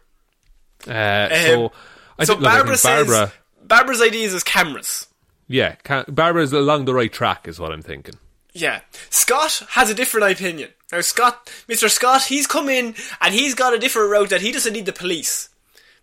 Uh, 0.88 1.30
so 1.30 1.72
I 2.20 2.24
so 2.26 2.34
think, 2.34 2.42
look, 2.42 2.52
I 2.52 2.56
Barbara 2.58 2.78
think 2.78 2.84
Barbara, 3.08 3.28
says 3.28 3.32
Barbara's 3.66 4.02
ideas 4.02 4.34
is 4.34 4.44
cameras. 4.44 5.08
yeah, 5.48 5.76
can, 5.84 6.06
Barbara's 6.08 6.54
along 6.54 6.86
the 6.86 6.94
right 6.94 7.12
track, 7.12 7.48
is 7.48 7.60
what 7.60 7.72
I'm 7.72 7.82
thinking. 7.82 8.16
Yeah. 8.54 8.82
Scott 9.10 9.64
has 9.72 9.90
a 9.90 9.94
different 9.96 10.32
opinion. 10.32 10.70
Now 10.92 11.02
Scott, 11.02 11.52
Mr. 11.68 11.90
Scott, 11.90 12.24
he's 12.26 12.48
come 12.48 12.70
in 12.70 12.96
and 13.22 13.34
he's 13.34 13.54
got 13.56 13.74
a 13.74 13.80
different 13.80 14.10
route 14.12 14.30
that 14.30 14.42
he 14.42 14.52
doesn't 14.52 14.74
need 14.74 14.86
the 14.86 14.94
police. 14.94 15.50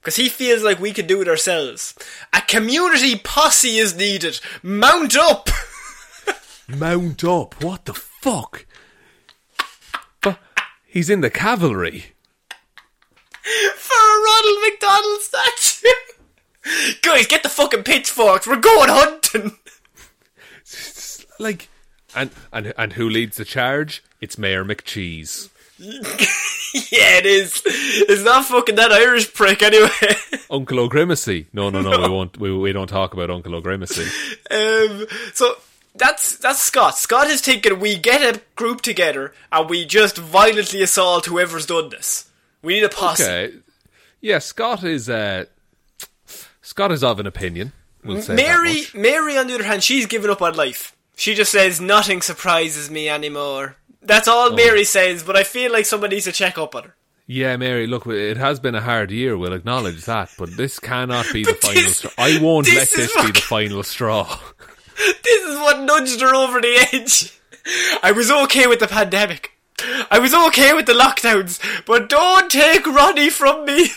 Because 0.01 0.17
he 0.17 0.29
feels 0.29 0.63
like 0.63 0.79
we 0.81 0.93
can 0.93 1.07
do 1.07 1.23
it 1.23 1.29
ourselves. 1.29 1.95
A 2.35 2.43
community 2.43 3.17
posse 3.17 3.79
is 3.79 3.97
needed. 3.97 4.39
Mount 4.63 5.17
up! 5.17 5.49
Mount 6.69 7.25
up. 7.25 7.63
What 7.63 7.87
the 7.87 7.95
fuck? 7.95 8.67
He's 10.95 11.11
in 11.11 11.23
the 11.23 11.29
cavalry. 11.29 12.05
for 13.43 13.95
a 13.97 14.23
Ronald 14.23 14.59
McDonald 14.63 15.21
statue. 15.23 15.89
Guys, 17.03 17.27
get 17.27 17.43
the 17.43 17.49
fucking 17.49 17.83
pitchforks. 17.83 18.47
We're 18.47 18.61
going 18.61 18.89
hunting. 18.89 19.59
Like, 21.41 21.69
and 22.15 22.31
and 22.53 22.73
and 22.79 22.93
who 22.93 23.11
leads 23.11 23.39
the 23.39 23.45
charge? 23.45 24.05
It's 24.21 24.39
Mayor 24.39 24.65
McCheese. 24.65 25.49
yeah, 25.79 27.19
it 27.19 27.27
is. 27.27 27.61
It's 27.67 28.23
not 28.23 28.45
fucking 28.45 28.77
that 28.77 28.93
Irish 28.93 29.35
prick 29.35 29.65
anyway. 29.65 29.89
Uncle 30.49 30.79
O'Grimacey. 30.79 31.47
No, 31.53 31.71
no, 31.71 31.81
no, 31.83 31.91
we 32.03 32.09
won't. 32.09 32.39
We, 32.39 32.57
we 32.57 32.73
don't 32.73 32.87
talk 32.87 33.15
about 33.15 33.31
Uncle 33.31 33.57
O'Grimacey. 33.57 34.07
um, 34.53 35.07
so 35.35 35.57
that's 35.95 36.37
that's 36.39 36.61
Scott. 36.61 36.99
Scott 36.99 37.27
has 37.29 37.41
taken. 37.41 37.79
We 37.81 37.97
get 37.97 38.23
a 38.37 38.41
group 38.57 38.81
together 38.83 39.33
and 39.53 39.69
we 39.71 39.85
just 39.85 40.17
violently 40.19 40.83
assault 40.83 41.27
whoever's 41.27 41.67
done 41.67 41.89
this. 41.91 42.29
We 42.63 42.75
need 42.75 42.85
a 42.85 42.89
posse. 42.89 43.23
Okay. 43.23 43.55
Yeah, 44.21 44.39
Scott 44.39 44.83
is 44.85 45.09
uh, 45.09 45.45
Scott 46.63 46.93
is 46.93 47.05
of 47.05 47.21
an 47.21 47.27
opinion. 47.27 47.73
We'll 48.05 48.23
Mary. 48.35 48.83
Mary, 48.95 49.39
on 49.39 49.47
the 49.47 49.55
other 49.55 49.65
hand, 49.65 49.83
she's 49.83 50.07
given 50.07 50.31
up 50.31 50.43
on 50.43 50.55
life. 50.55 50.95
She 51.17 51.35
just 51.35 51.53
says 51.53 51.81
nothing 51.81 52.21
surprises 52.23 52.91
me 52.91 53.09
anymore. 53.09 53.77
That's 54.03 54.29
all 54.29 54.53
Oh. 54.53 54.57
Mary 54.57 54.85
says. 54.85 55.23
But 55.23 55.37
I 55.37 55.45
feel 55.45 55.73
like 55.73 55.87
someone 55.87 56.11
needs 56.11 56.25
to 56.25 56.33
check 56.33 56.59
up 56.59 56.75
on 56.75 56.83
her. 56.85 56.95
Yeah, 57.27 57.57
Mary. 57.57 57.87
Look, 57.87 58.07
it 58.07 58.37
has 58.37 58.61
been 58.61 58.75
a 58.75 58.83
hard 58.83 59.11
year. 59.11 59.39
We'll 59.39 59.55
acknowledge 59.55 60.05
that, 60.05 60.31
but 60.37 60.57
this 60.59 60.79
cannot 60.79 61.27
be 61.33 61.45
the 61.45 61.53
But 61.53 61.63
final 61.63 61.91
straw. 61.93 62.11
I 62.19 62.39
won't 62.43 62.67
this 62.67 62.75
let 62.77 62.99
is 63.05 63.15
this 63.15 63.25
be 63.27 63.33
the 63.33 63.41
final 63.41 63.83
straw. 63.83 64.39
Is 65.55 65.61
what 65.61 65.81
nudged 65.81 66.21
her 66.21 66.35
over 66.35 66.61
the 66.61 66.89
edge. 66.93 67.39
I 68.03 68.13
was 68.13 68.31
okay 68.31 68.67
with 68.67 68.81
the 68.81 68.89
pandemic. 68.89 69.53
I 70.11 70.19
was 70.19 70.35
okay 70.35 70.73
with 70.73 70.87
the 70.87 70.93
lockdowns, 70.93 71.61
but 71.87 72.09
don't 72.09 72.51
take 72.51 72.87
Ronnie 72.87 73.31
from 73.31 73.65
me. 73.65 73.89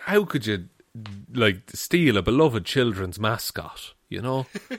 How 0.00 0.24
could 0.24 0.46
you 0.46 0.68
like 1.32 1.70
steal 1.72 2.16
a 2.16 2.22
beloved 2.22 2.64
children's 2.64 3.18
mascot? 3.18 3.94
You 4.08 4.20
know, 4.22 4.46
Um, 4.70 4.78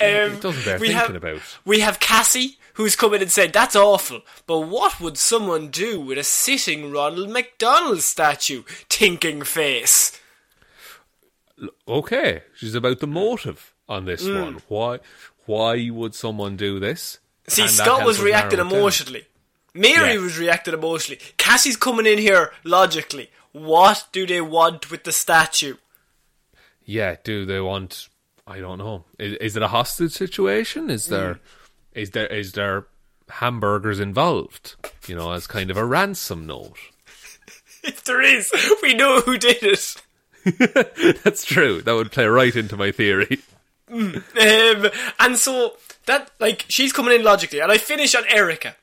it 0.00 0.40
doesn't 0.42 0.64
bear 0.64 0.78
we 0.78 0.88
thinking 0.88 1.14
have, 1.14 1.14
about. 1.14 1.40
We 1.64 1.80
have 1.80 1.98
Cassie, 2.00 2.58
who's 2.74 2.94
come 2.96 3.14
in 3.14 3.22
and 3.22 3.30
said, 3.32 3.52
That's 3.52 3.76
awful, 3.76 4.20
but 4.46 4.60
what 4.60 5.00
would 5.00 5.16
someone 5.16 5.68
do 5.68 6.00
with 6.00 6.18
a 6.18 6.24
sitting 6.24 6.90
Ronald 6.92 7.30
McDonald 7.30 8.02
statue? 8.02 8.64
Tinking 8.88 9.42
face. 9.42 10.20
Okay, 11.88 12.42
she's 12.54 12.74
about 12.74 13.00
the 13.00 13.06
motive 13.06 13.72
on 13.88 14.04
this 14.04 14.22
Mm. 14.24 14.42
one. 14.42 14.62
Why? 14.68 14.98
Why 15.46 15.90
would 15.90 16.14
someone 16.14 16.56
do 16.56 16.80
this? 16.80 17.18
See, 17.48 17.68
Scott 17.68 18.04
was 18.04 18.20
reacting 18.20 18.58
emotionally. 18.58 19.26
Mary 19.74 20.14
Yeah. 20.14 20.20
was 20.20 20.38
reacting 20.38 20.74
emotionally. 20.74 21.20
Cassie's 21.36 21.76
coming 21.76 22.06
in 22.06 22.18
here 22.18 22.52
logically. 22.64 23.30
What 23.52 24.06
do 24.12 24.26
they 24.26 24.40
want 24.40 24.90
with 24.90 25.04
the 25.04 25.12
statue? 25.12 25.76
Yeah, 26.84 27.16
do 27.22 27.44
they 27.46 27.60
want? 27.60 28.08
I 28.46 28.58
don't 28.60 28.78
know. 28.78 29.04
Is, 29.18 29.34
is 29.34 29.56
it 29.56 29.62
a 29.62 29.68
hostage 29.68 30.12
situation? 30.12 30.90
Is 30.90 31.06
there? 31.08 31.34
Mm. 31.34 31.38
Is 31.94 32.10
there? 32.10 32.26
Is 32.26 32.52
there 32.52 32.86
hamburgers 33.28 33.98
involved? 34.00 34.76
You 35.06 35.14
know, 35.16 35.32
as 35.32 35.46
kind 35.46 35.70
of 35.70 35.76
a 35.76 35.84
ransom 35.84 36.46
note. 36.46 36.76
If 37.84 38.02
there 38.02 38.20
is, 38.20 38.50
we 38.82 38.94
know 38.94 39.20
who 39.20 39.38
did 39.38 39.58
it. 39.62 40.02
That's 41.22 41.44
true. 41.44 41.82
That 41.82 41.92
would 41.94 42.10
play 42.10 42.26
right 42.26 42.54
into 42.56 42.76
my 42.76 42.90
theory. 42.90 43.38
Um, 44.36 44.90
and 45.20 45.36
so 45.36 45.74
that 46.06 46.30
like 46.40 46.64
she's 46.68 46.92
coming 46.92 47.14
in 47.14 47.24
logically, 47.24 47.60
and 47.60 47.70
I 47.70 47.78
finish 47.78 48.14
on 48.14 48.24
Erica, 48.28 48.76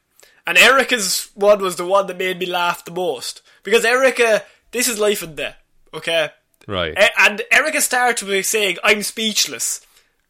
and 0.48 0.58
Erica's 0.58 1.30
one 1.36 1.62
was 1.62 1.76
the 1.76 1.86
one 1.86 2.08
that 2.08 2.18
made 2.18 2.40
me 2.40 2.46
laugh 2.46 2.86
the 2.86 2.92
most 2.92 3.42
because 3.64 3.84
Erica, 3.84 4.44
this 4.72 4.88
is 4.88 5.00
life 5.00 5.22
and 5.22 5.36
death, 5.36 5.58
okay? 5.94 6.30
Right. 6.68 6.94
E- 6.98 7.14
and 7.20 7.42
Erica 7.52 7.82
starts 7.82 8.24
with 8.24 8.46
saying, 8.46 8.78
"I'm 8.84 9.04
speechless," 9.04 9.82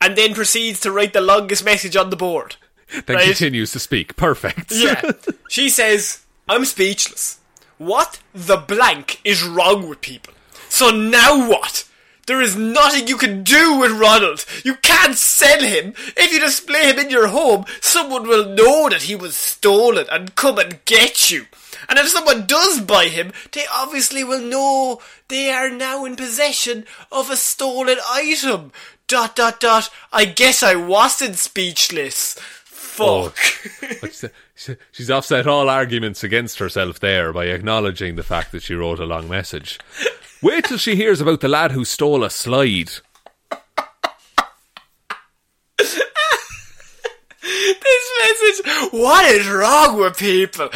and 0.02 0.16
then 0.16 0.34
proceeds 0.34 0.80
to 0.82 0.92
write 0.92 1.14
the 1.14 1.22
longest 1.22 1.64
message 1.64 1.96
on 1.96 2.10
the 2.10 2.16
board. 2.16 2.56
then 3.06 3.16
right. 3.16 3.26
continues 3.26 3.72
to 3.72 3.80
speak. 3.80 4.16
Perfect. 4.16 4.72
Yeah, 4.72 5.02
she 5.50 5.70
says, 5.70 6.26
"I'm 6.50 6.66
speechless. 6.66 7.40
What 7.78 8.20
the 8.34 8.58
blank 8.58 9.20
is 9.24 9.44
wrong 9.44 9.88
with 9.88 10.02
people? 10.02 10.34
So 10.70 10.90
now 10.90 11.48
what?" 11.48 11.88
There 12.26 12.42
is 12.42 12.56
nothing 12.56 13.08
you 13.08 13.18
can 13.18 13.44
do 13.44 13.78
with 13.80 13.92
Ronald. 13.92 14.46
You 14.64 14.76
can't 14.76 15.16
sell 15.18 15.62
him. 15.62 15.94
If 16.16 16.32
you 16.32 16.40
display 16.40 16.90
him 16.90 17.00
in 17.00 17.10
your 17.10 17.28
home, 17.28 17.66
someone 17.82 18.28
will 18.28 18.46
know 18.48 18.88
that 18.90 19.04
he 19.04 19.16
was 19.16 19.36
stolen 19.36 20.06
and 20.10 20.36
come 20.36 20.58
and 20.58 20.84
get 20.86 21.30
you. 21.32 21.46
And 21.90 22.00
if 22.00 22.08
someone 22.08 22.46
does 22.46 22.80
buy 22.80 23.06
him, 23.08 23.34
they 23.52 23.66
obviously 23.70 24.24
will 24.24 24.40
know 24.42 25.02
they 25.28 25.52
are 25.52 25.70
now 25.70 26.06
in 26.06 26.16
possession 26.16 26.86
of 27.12 27.30
a 27.30 27.36
stolen 27.36 27.98
item. 28.10 28.72
Dot 29.08 29.36
dot 29.36 29.60
dot. 29.60 29.90
I 30.14 30.24
guess 30.24 30.64
I 30.64 30.76
wasn't 30.76 31.36
speechless. 31.36 32.36
Fuck. 32.40 33.38
She- 34.56 34.76
She's 34.92 35.10
offset 35.10 35.48
all 35.48 35.68
arguments 35.68 36.24
against 36.24 36.60
herself 36.60 37.00
there 37.00 37.34
by 37.34 37.46
acknowledging 37.46 38.16
the 38.16 38.24
fact 38.24 38.52
that 38.54 38.62
she 38.64 38.76
wrote 38.76 39.00
a 39.00 39.06
long 39.06 39.28
message. 39.28 39.80
Wait 40.44 40.66
till 40.66 40.78
she 40.78 40.96
hears 40.96 41.22
about 41.22 41.40
the 41.40 41.48
lad 41.48 41.72
who 41.72 41.86
stole 41.86 42.24
a 42.24 42.30
slide. 42.30 42.92
this 47.42 48.12
message. 48.22 48.92
What 48.92 49.26
is 49.26 49.48
wrong 49.50 49.98
with 49.98 50.18
people? 50.18 50.70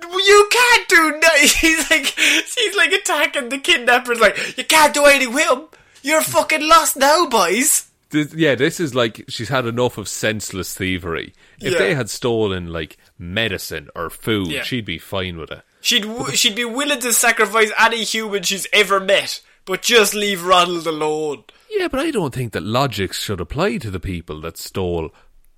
You 0.00 0.48
can't 0.50 0.88
do 0.88 1.10
no. 1.20 1.28
She's 1.46 1.90
like, 1.90 2.06
she's 2.06 2.76
like 2.76 2.92
attacking 2.92 3.48
the 3.50 3.58
kidnappers. 3.58 4.20
Like, 4.20 4.56
you 4.56 4.64
can't 4.64 4.94
do 4.94 5.04
anything 5.04 5.34
with 5.34 5.48
him. 5.50 5.64
You're 6.02 6.22
fucking 6.22 6.66
lost 6.66 6.96
now, 6.96 7.26
boys. 7.28 7.86
This, 8.10 8.32
yeah, 8.32 8.54
this 8.54 8.80
is 8.80 8.94
like 8.94 9.24
she's 9.28 9.50
had 9.50 9.66
enough 9.66 9.98
of 9.98 10.08
senseless 10.08 10.72
thievery. 10.72 11.34
If 11.60 11.72
Yeah. 11.74 11.78
they 11.78 11.94
had 11.94 12.08
stolen 12.08 12.72
like 12.72 12.96
medicine 13.18 13.90
or 13.94 14.08
food, 14.08 14.46
Yeah. 14.48 14.62
she'd 14.62 14.86
be 14.86 14.98
fine 14.98 15.36
with 15.36 15.50
it. 15.50 15.60
She'd 15.80 16.02
w- 16.02 16.34
she'd 16.34 16.56
be 16.56 16.64
willing 16.64 17.00
to 17.00 17.12
sacrifice 17.12 17.70
any 17.78 18.02
human 18.04 18.42
she's 18.42 18.66
ever 18.72 18.98
met, 19.00 19.40
but 19.64 19.82
just 19.82 20.14
leave 20.14 20.44
Ronald 20.44 20.86
alone. 20.86 21.44
Yeah, 21.70 21.88
but 21.88 22.00
I 22.00 22.10
don't 22.10 22.34
think 22.34 22.52
that 22.52 22.62
logic 22.62 23.12
should 23.12 23.40
apply 23.40 23.76
to 23.78 23.90
the 23.90 24.00
people 24.00 24.40
that 24.40 24.56
stole 24.56 25.10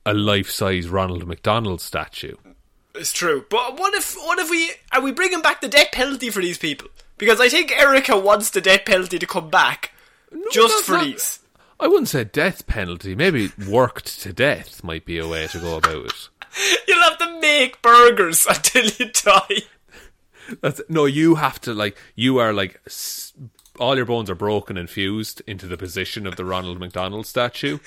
a 0.05 0.13
life-size 0.15 0.89
Ronald 0.89 1.27
McDonald 1.27 1.81
statue. 1.81 2.35
It's 2.95 3.13
true. 3.13 3.45
But 3.49 3.79
what 3.79 3.95
if 3.95 4.15
what 4.17 4.39
if 4.39 4.51
we 4.51 4.73
are 4.93 5.01
we 5.01 5.13
bringing 5.13 5.41
back 5.43 5.61
the 5.61 5.69
death 5.69 5.93
penalty 5.93 6.29
for 6.31 6.41
these 6.43 6.59
people? 6.59 6.89
Because 7.19 7.41
I 7.41 7.49
think 7.49 7.71
Erica 7.73 8.19
wants 8.19 8.51
the 8.51 8.61
death 8.61 8.85
penalty 8.87 9.19
to 9.19 9.27
come 9.27 9.49
back, 9.51 9.93
just 10.53 10.85
for 10.85 10.93
not- 10.93 11.05
these. 11.05 11.39
I 11.79 11.87
wouldn't 11.87 12.09
say 12.09 12.25
death 12.25 12.67
penalty. 12.67 13.15
Maybe 13.15 13.51
worked 13.67 14.21
to 14.23 14.35
death 14.35 14.85
might 14.85 15.07
be 15.07 15.19
a 15.19 15.27
way 15.27 15.47
to 15.47 15.59
go 15.59 15.77
about 15.79 16.07
it. 16.07 16.29
You'll 16.89 17.03
have 17.03 17.17
to 17.19 17.41
make 17.41 17.81
burgers 17.81 18.47
until 18.51 18.85
you 18.85 19.11
die. 19.13 19.63
That's 20.61 20.81
no. 20.89 21.05
You 21.07 21.37
have 21.37 21.61
to 21.63 21.75
like. 21.75 21.97
You 22.15 22.39
are 22.39 22.53
like. 22.53 22.81
All 23.79 23.97
your 23.97 24.05
bones 24.05 24.29
are 24.29 24.35
broken 24.35 24.77
and 24.77 24.91
fused 24.91 25.41
into 25.47 25.67
the 25.67 25.77
position 25.79 26.27
of 26.27 26.37
the 26.37 26.45
Ronald 26.45 26.79
McDonald 26.79 27.27
statue, 27.27 27.79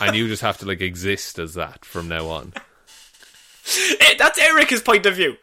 and 0.00 0.16
you 0.16 0.26
just 0.26 0.42
have 0.42 0.58
to 0.58 0.66
like 0.66 0.80
exist 0.80 1.38
as 1.38 1.54
that 1.54 1.84
from 1.84 2.08
now 2.08 2.26
on. 2.26 2.52
Eh, 4.00 4.14
That's 4.18 4.38
Erica's 4.38 4.82
point 4.82 5.06
of 5.06 5.14
view. 5.16 5.36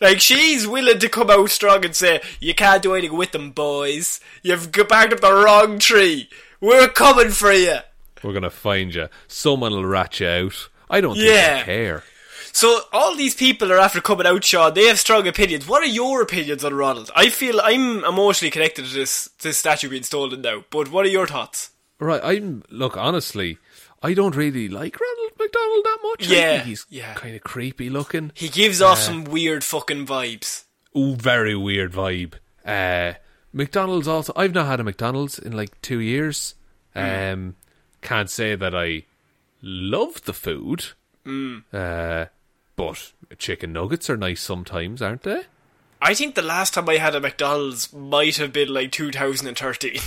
Like 0.00 0.20
she's 0.20 0.66
willing 0.66 0.98
to 0.98 1.08
come 1.08 1.30
out 1.30 1.50
strong 1.50 1.84
and 1.84 1.94
say, 1.96 2.20
"You 2.40 2.54
can't 2.54 2.82
do 2.82 2.94
anything 2.94 3.16
with 3.16 3.32
them, 3.32 3.50
boys. 3.50 4.20
You've 4.42 4.72
g- 4.72 4.82
backed 4.84 5.12
up 5.12 5.20
the 5.20 5.32
wrong 5.32 5.78
tree. 5.78 6.28
We're 6.60 6.88
coming 6.88 7.30
for 7.30 7.52
you." 7.52 7.78
We're 8.22 8.32
gonna 8.34 8.50
find 8.50 8.94
you. 8.94 9.08
Someone 9.28 9.72
will 9.72 9.84
rat 9.84 10.20
you 10.20 10.28
out. 10.28 10.68
I 10.88 11.00
don't 11.00 11.16
Yeah. 11.16 11.56
think 11.56 11.66
they 11.66 11.72
care. 11.72 12.04
So 12.52 12.80
all 12.92 13.14
these 13.16 13.34
people 13.34 13.72
are 13.72 13.78
after 13.78 14.00
coming 14.00 14.26
out, 14.26 14.44
Sean. 14.44 14.74
They 14.74 14.86
have 14.86 14.98
strong 14.98 15.26
opinions. 15.28 15.66
What 15.68 15.82
are 15.82 15.86
your 15.86 16.22
opinions 16.22 16.64
on 16.64 16.74
Ronald? 16.74 17.10
I 17.14 17.28
feel 17.30 17.60
I'm 17.60 18.04
emotionally 18.04 18.50
connected 18.50 18.84
to 18.86 18.92
this 18.92 19.28
this 19.40 19.58
statue 19.58 19.88
being 19.88 20.02
stolen 20.02 20.40
now. 20.42 20.64
But 20.70 20.90
what 20.90 21.06
are 21.06 21.10
your 21.10 21.26
thoughts? 21.26 21.70
Right. 21.98 22.20
I'm 22.22 22.62
look 22.70 22.96
honestly. 22.96 23.58
I 24.02 24.14
don't 24.14 24.34
really 24.34 24.68
like 24.68 24.98
Ronald 24.98 25.32
McDonald 25.38 25.84
that 25.84 25.98
much. 26.02 26.30
I 26.30 26.34
Yeah, 26.34 26.52
think 26.54 26.64
he's 26.64 26.86
yeah. 26.88 27.12
kind 27.14 27.36
of 27.36 27.42
creepy 27.42 27.90
looking. 27.90 28.32
He 28.34 28.48
gives 28.48 28.80
off 28.80 28.98
some 28.98 29.24
weird 29.24 29.62
fucking 29.62 30.06
vibes. 30.06 30.64
Ooh, 30.96 31.14
very 31.16 31.54
weird 31.54 31.92
vibe. 31.92 32.34
Uh, 32.64 33.18
McDonald's 33.52 34.08
also. 34.08 34.32
I've 34.36 34.54
not 34.54 34.66
had 34.66 34.80
a 34.80 34.84
McDonald's 34.84 35.38
in 35.38 35.52
like 35.52 35.80
two 35.82 36.00
years. 36.00 36.54
Um, 36.94 37.56
can't 38.00 38.30
say 38.30 38.54
that 38.54 38.74
I 38.74 39.04
love 39.62 40.24
the 40.24 40.32
food. 40.32 40.86
Uh, 41.26 42.24
but 42.80 43.38
chicken 43.38 43.72
nuggets 43.72 44.08
are 44.08 44.16
nice 44.16 44.40
sometimes, 44.40 45.02
aren't 45.02 45.22
they? 45.22 45.42
I 46.02 46.14
think 46.14 46.34
the 46.34 46.42
last 46.42 46.74
time 46.74 46.88
I 46.88 46.96
had 46.96 47.14
a 47.14 47.20
McDonald's 47.20 47.92
might 47.92 48.36
have 48.36 48.52
been 48.52 48.72
like 48.72 48.90
2013. 48.90 49.92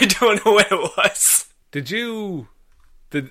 I 0.00 0.06
don't 0.06 0.44
know 0.44 0.54
when 0.54 0.66
it 0.68 0.90
was. 0.96 1.46
Did 1.70 1.90
you? 1.90 2.48
Did, 3.10 3.30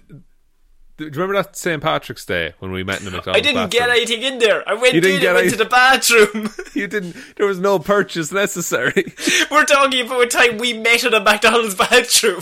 remember 1.00 1.34
that 1.36 1.56
St 1.56 1.82
Patrick's 1.82 2.26
Day 2.26 2.54
when 2.60 2.72
we 2.72 2.84
met 2.84 3.00
in 3.00 3.06
the 3.06 3.12
McDonald's? 3.18 3.40
I 3.40 3.42
didn't 3.42 3.72
get 3.72 3.90
anything 3.90 4.22
in 4.22 4.40
there. 4.40 4.68
I 4.68 4.74
went 4.74 4.94
You 4.94 5.02
didn't 5.02 5.16
in 5.16 5.22
get 5.22 5.30
and 5.30 5.36
went 5.38 5.50
to 5.52 5.58
the 5.58 5.66
bathroom. 5.66 6.50
You 6.74 6.88
didn't. 6.88 7.16
There 7.36 7.46
was 7.46 7.60
no 7.60 7.78
purchase 7.78 8.32
necessary. 8.32 9.14
We're 9.52 9.66
talking 9.66 10.06
about 10.06 10.24
a 10.24 10.28
time 10.28 10.58
we 10.58 10.74
met 10.74 11.04
in 11.04 11.14
a 11.14 11.20
McDonald's 11.20 11.76
bathroom. 11.76 12.42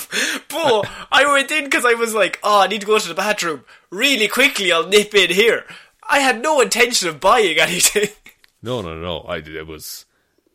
But 0.50 0.90
I 1.12 1.26
went 1.32 1.52
in 1.52 1.66
because 1.66 1.84
I 1.86 1.96
was 1.96 2.14
like, 2.16 2.40
oh, 2.42 2.62
I 2.62 2.68
need 2.68 2.80
to 2.82 2.88
go 2.88 2.98
to 2.98 3.08
the 3.08 3.14
bathroom. 3.14 3.66
Really 3.90 4.30
quickly, 4.30 4.72
I'll 4.72 4.88
nip 4.88 5.14
in 5.14 5.32
here. 5.32 5.66
I 6.10 6.20
had 6.20 6.42
no 6.42 6.62
intention 6.62 7.10
of 7.10 7.20
buying 7.20 7.60
anything. 7.60 8.10
no, 8.62 8.82
no, 8.82 8.96
no. 8.98 9.20
I. 9.22 9.38
It 9.38 9.68
was. 9.68 10.06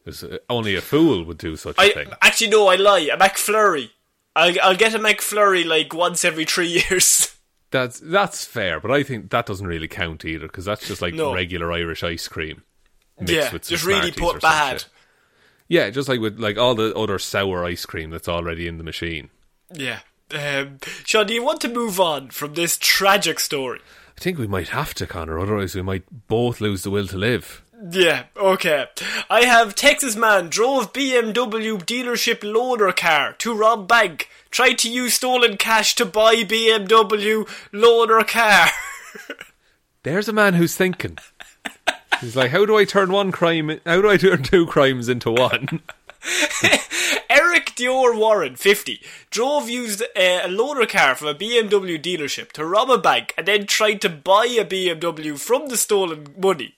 It 0.05 0.07
was 0.11 0.25
uh, 0.25 0.39
only 0.49 0.75
a 0.75 0.81
fool 0.81 1.25
would 1.25 1.39
do 1.39 1.55
such 1.57 1.77
a 1.77 1.81
I 1.81 1.91
thing. 1.93 2.09
actually 2.23 2.49
no, 2.51 2.69
I 2.69 2.77
lie. 2.77 3.11
A 3.13 3.17
McFlurry. 3.19 3.91
I'll, 4.35 4.55
I'll 4.63 4.77
get 4.77 4.95
a 4.95 4.99
McFlurry 4.99 5.67
like 5.67 5.93
once 5.93 6.25
every 6.25 6.45
three 6.47 6.83
years. 6.91 7.36
That's 7.83 8.01
that's 8.01 8.45
fair, 8.45 8.81
but 8.81 8.91
I 8.91 9.03
think 9.03 9.31
that 9.31 9.47
doesn't 9.47 9.67
really 9.67 9.89
count 9.89 10.25
either 10.25 10.47
because 10.47 10.65
that's 10.65 10.87
just 10.87 11.03
like 11.03 11.15
No. 11.15 11.35
regular 11.35 11.73
Irish 11.73 12.03
ice 12.05 12.29
cream. 12.29 12.63
mixed 13.19 13.33
yeah, 13.35 13.53
with 13.53 13.67
just 13.69 13.85
really 13.85 14.13
put 14.13 14.41
bad. 14.41 14.81
shit. 14.81 14.89
Yeah, 15.69 15.91
just 15.91 16.09
like 16.09 16.21
with 16.21 16.39
like 16.39 16.57
all 16.59 16.75
the 16.75 16.95
other 16.95 17.19
sour 17.19 17.65
ice 17.65 17.85
cream 17.87 18.11
that's 18.11 18.29
already 18.29 18.69
in 18.69 18.79
the 18.79 18.85
machine. 18.85 19.31
Yeah. 19.73 20.01
Um, 20.35 20.79
Sean, 21.05 21.27
do 21.27 21.35
you 21.35 21.43
want 21.43 21.61
to 21.63 21.69
move 21.69 22.01
on 22.01 22.31
from 22.31 22.55
this 22.55 22.77
tragic 22.81 23.39
story? 23.41 23.81
I 24.17 24.21
think 24.21 24.39
we 24.39 24.47
might 24.47 24.69
have 24.69 24.95
to, 24.95 25.07
Connor. 25.07 25.39
Otherwise, 25.39 25.75
we 25.75 25.83
might 25.83 26.05
both 26.29 26.61
lose 26.61 26.83
the 26.83 26.91
will 26.91 27.07
to 27.09 27.17
live. 27.19 27.63
Yeah, 27.91 28.25
okay. 28.37 28.87
I 29.29 29.45
have 29.45 29.75
Texas 29.75 30.17
man 30.17 30.49
drove 30.49 30.93
BMW 30.93 31.79
dealership 31.79 32.39
loaner 32.41 32.97
car 32.97 33.35
to 33.35 33.55
rob 33.55 33.87
bank. 33.87 34.29
Tried 34.51 34.79
to 34.79 34.91
use 34.91 35.15
stolen 35.15 35.57
cash 35.57 35.95
to 35.97 36.05
buy 36.05 36.37
BMW 36.37 37.49
loaner 37.73 38.27
car. 38.27 38.69
There's 40.03 40.29
a 40.29 40.33
man 40.33 40.55
who's 40.55 40.77
thinking. 40.77 41.19
He's 42.21 42.37
like, 42.37 42.51
how 42.51 42.65
do 42.65 42.77
I 42.77 42.85
turn 42.85 43.13
one 43.13 43.33
crime? 43.33 43.81
How 43.85 44.01
do 44.01 44.09
I 44.09 44.17
turn 44.17 44.43
two 44.43 44.67
crimes 44.67 45.09
into 45.09 45.31
one? 45.31 45.81
Eric 47.29 47.75
Dior 47.77 48.17
Warren, 48.17 48.57
50, 48.57 49.01
drove 49.31 49.69
used 49.69 50.03
uh, 50.03 50.07
a 50.17 50.49
loaner 50.49 50.89
car 50.89 51.15
from 51.15 51.29
a 51.29 51.35
BMW 51.35 52.01
dealership 52.03 52.53
to 52.53 52.65
rob 52.65 52.91
a 52.91 52.99
bank 52.99 53.35
and 53.37 53.47
then 53.47 53.67
tried 53.67 54.01
to 54.03 54.09
buy 54.09 54.47
a 54.47 54.65
BMW 54.65 55.39
from 55.39 55.69
the 55.69 55.77
stolen 55.77 56.35
money. 56.39 56.75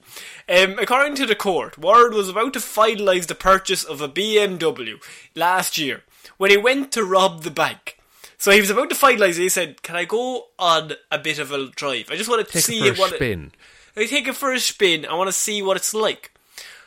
Um, 0.48 0.78
according 0.78 1.14
to 1.16 1.26
the 1.26 1.34
court, 1.34 1.78
Warren 1.78 2.14
was 2.14 2.28
about 2.28 2.54
to 2.54 2.58
finalise 2.58 3.26
the 3.26 3.34
purchase 3.34 3.84
of 3.84 4.00
a 4.00 4.08
BMW 4.08 5.00
last 5.34 5.78
year 5.78 6.02
when 6.36 6.50
he 6.50 6.56
went 6.56 6.92
to 6.92 7.04
rob 7.04 7.42
the 7.42 7.50
bank. 7.50 7.98
So 8.36 8.50
he 8.52 8.60
was 8.60 8.70
about 8.70 8.88
to 8.90 8.94
finalise. 8.96 9.36
He 9.36 9.48
said, 9.48 9.82
Can 9.82 9.96
I 9.96 10.04
go 10.04 10.46
on 10.58 10.92
a 11.10 11.18
bit 11.18 11.38
of 11.38 11.50
a 11.50 11.68
drive? 11.70 12.08
I 12.10 12.16
just 12.16 12.28
want 12.28 12.46
to 12.46 12.52
Take 12.52 12.64
see 12.64 12.86
it 12.86 12.94
for 12.94 12.98
a 12.98 13.00
what 13.00 13.12
it- 13.12 13.16
spin. 13.16 13.52
I 13.96 14.06
take 14.06 14.28
it 14.28 14.36
for 14.36 14.52
a 14.52 14.60
spin. 14.60 15.04
I 15.06 15.14
want 15.14 15.26
to 15.28 15.32
see 15.32 15.60
what 15.60 15.76
it's 15.76 15.92
like. 15.92 16.32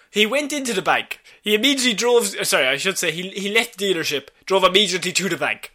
He 0.09 0.25
went 0.25 0.53
into 0.53 0.73
the 0.73 0.81
bank. 0.81 1.19
He 1.41 1.55
immediately 1.55 1.93
drove. 1.93 2.33
uh, 2.35 2.43
Sorry, 2.45 2.67
I 2.67 2.77
should 2.77 2.97
say 2.97 3.11
he 3.11 3.29
he 3.31 3.51
left 3.53 3.77
the 3.77 3.93
dealership, 3.93 4.27
drove 4.45 4.63
immediately 4.63 5.11
to 5.11 5.27
the 5.27 5.35
bank. 5.37 5.73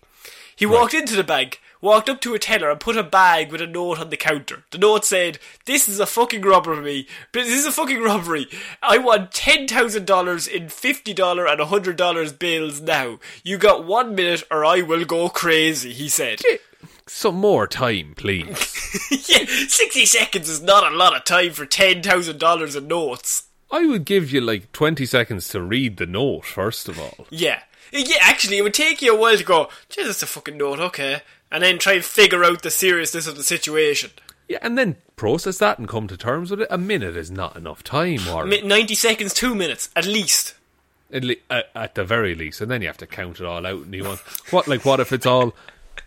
He 0.54 0.64
walked 0.64 0.94
into 0.94 1.14
the 1.16 1.24
bank, 1.24 1.60
walked 1.86 2.08
up 2.08 2.20
to 2.22 2.34
a 2.34 2.38
teller, 2.38 2.68
and 2.68 2.80
put 2.80 2.96
a 2.96 3.04
bag 3.04 3.52
with 3.52 3.60
a 3.60 3.66
note 3.66 4.00
on 4.00 4.10
the 4.10 4.16
counter. 4.16 4.64
The 4.72 4.78
note 4.78 5.04
said, 5.04 5.38
"This 5.66 5.88
is 5.88 6.00
a 6.00 6.06
fucking 6.06 6.42
robbery. 6.42 7.06
This 7.32 7.48
is 7.48 7.64
a 7.64 7.70
fucking 7.70 8.02
robbery. 8.02 8.48
I 8.82 8.98
want 8.98 9.32
ten 9.32 9.68
thousand 9.68 10.04
dollars 10.04 10.48
in 10.48 10.68
fifty 10.68 11.14
dollar 11.14 11.46
and 11.46 11.60
hundred 11.60 11.96
dollars 11.96 12.32
bills 12.32 12.80
now. 12.80 13.20
You 13.44 13.56
got 13.56 13.86
one 13.86 14.16
minute, 14.16 14.42
or 14.50 14.64
I 14.64 14.82
will 14.82 15.04
go 15.04 15.28
crazy." 15.28 15.92
He 15.92 16.08
said. 16.08 16.40
Some 17.08 17.36
more 17.36 17.68
time, 17.68 18.14
please. 18.16 18.48
yeah, 19.28 19.44
sixty 19.68 20.06
seconds 20.06 20.48
is 20.48 20.60
not 20.60 20.92
a 20.92 20.96
lot 20.96 21.14
of 21.14 21.24
time 21.24 21.52
for 21.52 21.66
ten 21.66 22.02
thousand 22.02 22.40
dollars 22.40 22.74
in 22.74 22.88
notes. 22.88 23.44
I 23.70 23.86
would 23.86 24.04
give 24.04 24.32
you 24.32 24.40
like 24.40 24.70
20 24.72 25.04
seconds 25.06 25.48
to 25.48 25.60
read 25.60 25.96
the 25.96 26.06
note, 26.06 26.44
first 26.44 26.88
of 26.88 27.00
all. 27.00 27.26
Yeah. 27.30 27.60
Yeah, 27.92 28.16
actually, 28.20 28.58
it 28.58 28.62
would 28.62 28.74
take 28.74 29.00
you 29.00 29.14
a 29.14 29.18
while 29.18 29.36
to 29.36 29.44
go, 29.44 29.68
gee, 29.88 30.04
that's 30.04 30.22
a 30.22 30.26
fucking 30.26 30.56
note, 30.56 30.80
okay. 30.80 31.22
And 31.50 31.62
then 31.62 31.78
try 31.78 31.94
and 31.94 32.04
figure 32.04 32.44
out 32.44 32.62
the 32.62 32.70
seriousness 32.70 33.26
of 33.26 33.36
the 33.36 33.42
situation. 33.42 34.10
Yeah, 34.48 34.58
and 34.62 34.76
then 34.76 34.96
process 35.16 35.58
that 35.58 35.78
and 35.78 35.88
come 35.88 36.06
to 36.08 36.16
terms 36.16 36.50
with 36.50 36.62
it. 36.62 36.68
A 36.70 36.78
minute 36.78 37.16
is 37.16 37.30
not 37.30 37.56
enough 37.56 37.82
time, 37.82 38.18
Warren. 38.26 38.48
Mi- 38.48 38.62
90 38.62 38.94
seconds, 38.94 39.34
two 39.34 39.54
minutes, 39.54 39.90
at 39.96 40.06
least. 40.06 40.54
At, 41.12 41.24
le- 41.24 41.34
at, 41.50 41.70
at 41.74 41.94
the 41.94 42.04
very 42.04 42.34
least, 42.34 42.60
and 42.60 42.70
then 42.70 42.82
you 42.82 42.88
have 42.88 42.96
to 42.98 43.06
count 43.06 43.40
it 43.40 43.46
all 43.46 43.64
out. 43.66 43.82
And 43.84 43.94
you 43.94 44.04
want 44.04 44.20
what? 44.50 44.66
Like, 44.66 44.84
what 44.84 44.98
if 45.00 45.12
it's 45.12 45.26
all? 45.26 45.54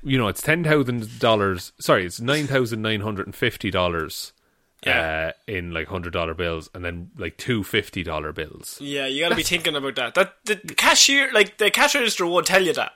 You 0.03 0.17
know, 0.17 0.27
it's 0.27 0.41
ten 0.41 0.63
thousand 0.63 1.19
dollars. 1.19 1.71
Sorry, 1.79 2.05
it's 2.05 2.19
nine 2.19 2.47
thousand 2.47 2.81
nine 2.81 2.99
hundred 3.01 3.25
and 3.25 3.35
fifty 3.35 3.71
dollars. 3.71 4.33
Yeah. 4.85 5.31
Uh, 5.47 5.51
in 5.51 5.71
like 5.71 5.87
hundred 5.87 6.13
dollar 6.13 6.33
bills, 6.33 6.69
and 6.73 6.83
then 6.85 7.11
like 7.17 7.37
two 7.37 7.63
fifty 7.63 8.03
dollar 8.03 8.31
bills. 8.33 8.77
Yeah, 8.81 9.07
you 9.07 9.21
gotta 9.21 9.35
be 9.35 9.43
thinking 9.43 9.75
about 9.75 9.95
that. 9.95 10.15
That 10.15 10.33
The 10.45 10.55
cashier, 10.75 11.31
like, 11.33 11.57
the 11.57 11.69
cash 11.71 11.95
register 11.95 12.25
won't 12.25 12.45
tell 12.47 12.63
you 12.63 12.73
that. 12.73 12.93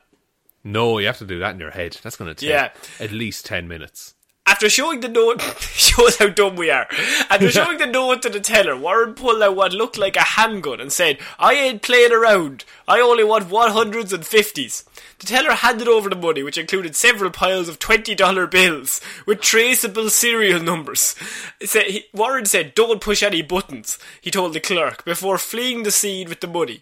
No, 0.63 0.97
you 0.99 1.07
have 1.07 1.17
to 1.19 1.25
do 1.25 1.39
that 1.39 1.53
in 1.55 1.59
your 1.59 1.71
head. 1.71 1.97
That's 2.03 2.15
going 2.15 2.33
to 2.33 2.35
take 2.35 2.49
Yeah. 2.49 2.69
at 2.99 3.11
least 3.11 3.45
ten 3.45 3.67
minutes. 3.67 4.13
After 4.45 4.69
showing 4.69 4.99
the 4.99 5.07
note, 5.07 5.41
shows 5.59 6.17
how 6.17 6.27
dumb 6.27 6.57
we 6.57 6.69
are. 6.69 6.85
After 7.29 7.49
showing 7.49 7.77
the 7.77 7.85
note 7.85 8.21
to 8.23 8.29
the 8.29 8.41
teller, 8.41 8.75
Warren 8.75 9.13
pulled 9.13 9.41
out 9.41 9.55
what 9.55 9.71
looked 9.71 9.97
like 9.97 10.17
a 10.17 10.21
handgun 10.21 10.81
and 10.81 10.91
said, 10.91 11.17
I 11.39 11.53
ain't 11.53 11.81
playing 11.81 12.11
around. 12.11 12.65
I 12.85 12.99
only 12.99 13.23
want 13.23 13.47
100s 13.47 14.11
and 14.11 14.23
50s. 14.23 14.83
The 15.19 15.25
teller 15.27 15.51
handed 15.53 15.87
over 15.87 16.09
the 16.09 16.17
money, 16.17 16.43
which 16.43 16.57
included 16.57 16.93
several 16.97 17.31
piles 17.31 17.69
of 17.69 17.79
$20 17.79 18.51
bills 18.51 18.99
with 19.25 19.39
traceable 19.39 20.09
serial 20.09 20.61
numbers. 20.61 21.15
Said, 21.63 21.85
Warren 22.13 22.45
said, 22.45 22.75
Don't 22.75 22.99
push 22.99 23.23
any 23.23 23.41
buttons, 23.43 23.97
he 24.19 24.29
told 24.29 24.51
the 24.53 24.59
clerk, 24.59 25.05
before 25.05 25.37
fleeing 25.37 25.83
the 25.83 25.91
scene 25.91 26.27
with 26.27 26.41
the 26.41 26.47
money. 26.47 26.81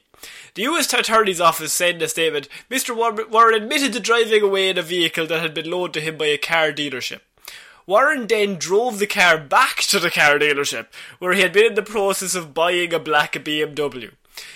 The 0.54 0.64
U.S. 0.64 0.94
Attorney's 0.94 1.40
Office 1.40 1.72
said 1.72 1.96
in 1.96 2.02
a 2.02 2.10
statement, 2.10 2.50
Mr. 2.70 2.96
Warren 2.96 3.54
admitted 3.54 3.94
to 3.94 4.00
driving 4.02 4.44
away 4.44 4.70
in 4.70 4.78
a 4.78 4.82
vehicle 4.82 5.26
that 5.28 5.42
had 5.42 5.54
been 5.54 5.70
loaned 5.70 5.94
to 5.94 6.02
him 6.02 6.18
by 6.18 6.26
a 6.26 6.38
car 6.38 6.74
dealership. 6.74 7.22
Warren 7.88 8.28
then 8.28 8.56
drove 8.56 9.00
the 9.00 9.08
car 9.08 9.38
back 9.38 9.78
to 9.78 10.00
the 10.00 10.12
car 10.12 10.38
dealership, 10.38 10.88
where 11.20 11.34
he 11.34 11.42
had 11.42 11.54
been 11.54 11.66
in 11.66 11.76
the 11.76 11.82
process 11.82 12.36
of 12.36 12.54
buying 12.54 12.94
a 12.94 13.00
black 13.00 13.34
BMW. 13.34 14.12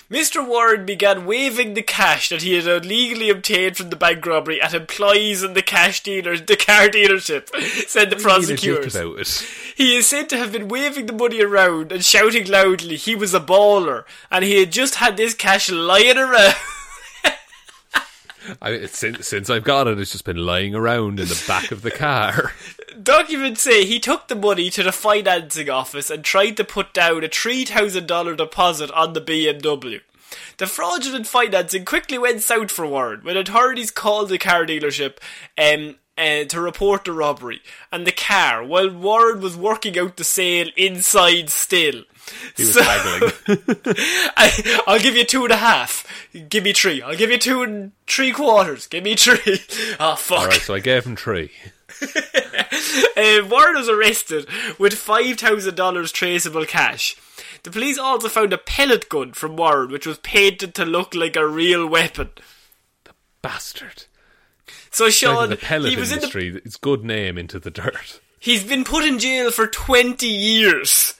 Mr. 0.09 0.47
Warren 0.47 0.85
began 0.85 1.25
waving 1.25 1.73
the 1.73 1.81
cash 1.81 2.29
that 2.29 2.43
he 2.43 2.53
had 2.53 2.67
illegally 2.67 3.29
obtained 3.29 3.77
from 3.77 3.89
the 3.89 3.95
bank 3.95 4.25
robbery 4.25 4.61
at 4.61 4.73
employees 4.73 5.43
in 5.43 5.53
the 5.53 5.61
cash 5.61 6.03
dealer, 6.03 6.37
the 6.37 6.55
car 6.55 6.87
dealership, 6.87 7.49
said 7.87 8.09
the 8.09 8.15
Being 8.15 8.27
a 8.27 8.45
dick 8.45 8.59
prosecutors. 8.59 9.41
He 9.75 9.95
is 9.95 10.07
said 10.07 10.29
to 10.29 10.37
have 10.37 10.51
been 10.51 10.67
waving 10.67 11.07
the 11.07 11.13
money 11.13 11.41
around 11.41 11.91
and 11.91 12.05
shouting 12.05 12.47
loudly 12.47 12.97
he 12.97 13.15
was 13.15 13.33
a 13.33 13.39
baller 13.39 14.03
and 14.29 14.45
he 14.45 14.59
had 14.59 14.71
just 14.71 14.95
had 14.95 15.17
this 15.17 15.33
cash 15.33 15.69
lying 15.69 16.17
around. 16.17 16.55
I, 18.61 18.85
since, 18.85 19.27
since 19.27 19.49
I've 19.49 19.63
got 19.63 19.87
it, 19.87 19.99
it's 19.99 20.11
just 20.11 20.25
been 20.25 20.37
lying 20.37 20.75
around 20.75 21.19
in 21.19 21.27
the 21.27 21.43
back 21.47 21.71
of 21.71 21.81
the 21.81 21.91
car. 21.91 22.53
Documents 23.01 23.61
say 23.61 23.85
he 23.85 23.99
took 23.99 24.27
the 24.27 24.35
money 24.35 24.69
to 24.71 24.83
the 24.83 24.91
financing 24.91 25.69
office 25.69 26.09
and 26.09 26.23
tried 26.23 26.57
to 26.57 26.63
put 26.63 26.93
down 26.93 27.23
a 27.23 27.27
$3,000 27.29 28.37
deposit 28.37 28.91
on 28.91 29.13
the 29.13 29.21
BMW. 29.21 30.01
The 30.57 30.67
fraudulent 30.67 31.27
financing 31.27 31.85
quickly 31.85 32.17
went 32.17 32.41
south 32.41 32.71
for 32.71 32.85
Warren 32.87 33.21
when 33.23 33.37
authorities 33.37 33.91
called 33.91 34.29
the 34.29 34.37
car 34.37 34.65
dealership 34.65 35.17
um, 35.57 35.95
uh, 36.17 36.45
to 36.45 36.59
report 36.61 37.05
the 37.05 37.11
robbery 37.11 37.61
and 37.91 38.05
the 38.07 38.11
car 38.11 38.63
while 38.63 38.89
Warren 38.89 39.41
was 39.41 39.55
working 39.57 39.97
out 39.99 40.15
the 40.17 40.23
sale 40.23 40.67
inside 40.77 41.49
still. 41.49 42.03
He 42.57 42.63
was 42.63 42.73
So- 42.73 42.83
haggling. 42.83 43.31
I, 44.37 44.81
I'll 44.87 44.99
give 44.99 45.15
you 45.15 45.25
two 45.25 45.43
and 45.43 45.53
a 45.53 45.57
half. 45.57 46.05
Give 46.49 46.63
me 46.63 46.73
three. 46.73 47.01
I'll 47.01 47.15
give 47.17 47.29
you 47.31 47.37
two 47.37 47.61
and 47.63 47.91
three 48.07 48.31
quarters. 48.31 48.87
Give 48.87 49.03
me 49.03 49.15
three. 49.15 49.59
Oh 49.99 50.15
fuck. 50.17 50.39
All 50.39 50.47
right, 50.47 50.59
so 50.61 50.73
I 50.73 50.79
gave 50.79 51.05
him 51.05 51.15
three. 51.15 51.51
Uh, 53.17 53.47
Warren 53.47 53.75
was 53.75 53.87
arrested 53.87 54.45
with 54.77 54.93
$5,000 54.93 56.11
traceable 56.11 56.65
cash. 56.65 57.15
The 57.63 57.71
police 57.71 57.97
also 57.97 58.27
found 58.27 58.51
a 58.51 58.57
pellet 58.57 59.07
gun 59.07 59.31
from 59.31 59.55
Warren, 59.55 59.89
which 59.89 60.05
was 60.05 60.17
painted 60.17 60.75
to 60.75 60.85
look 60.85 61.15
like 61.15 61.35
a 61.35 61.47
real 61.47 61.87
weapon. 61.87 62.29
The 63.05 63.13
bastard. 63.41 64.05
So 64.91 65.09
Sean, 65.09 65.49
the 65.49 65.55
pellet 65.55 65.91
he 65.91 65.97
was 65.97 66.11
in 66.11 66.19
the, 66.19 66.25
industry, 66.25 66.61
it's 66.63 66.77
good 66.77 67.03
name 67.03 67.37
into 67.37 67.59
the 67.59 67.71
dirt. 67.71 68.19
he's 68.39 68.63
been 68.63 68.83
put 68.83 69.05
in 69.05 69.19
jail 69.19 69.49
for 69.51 69.67
20 69.67 70.27
years. 70.27 71.15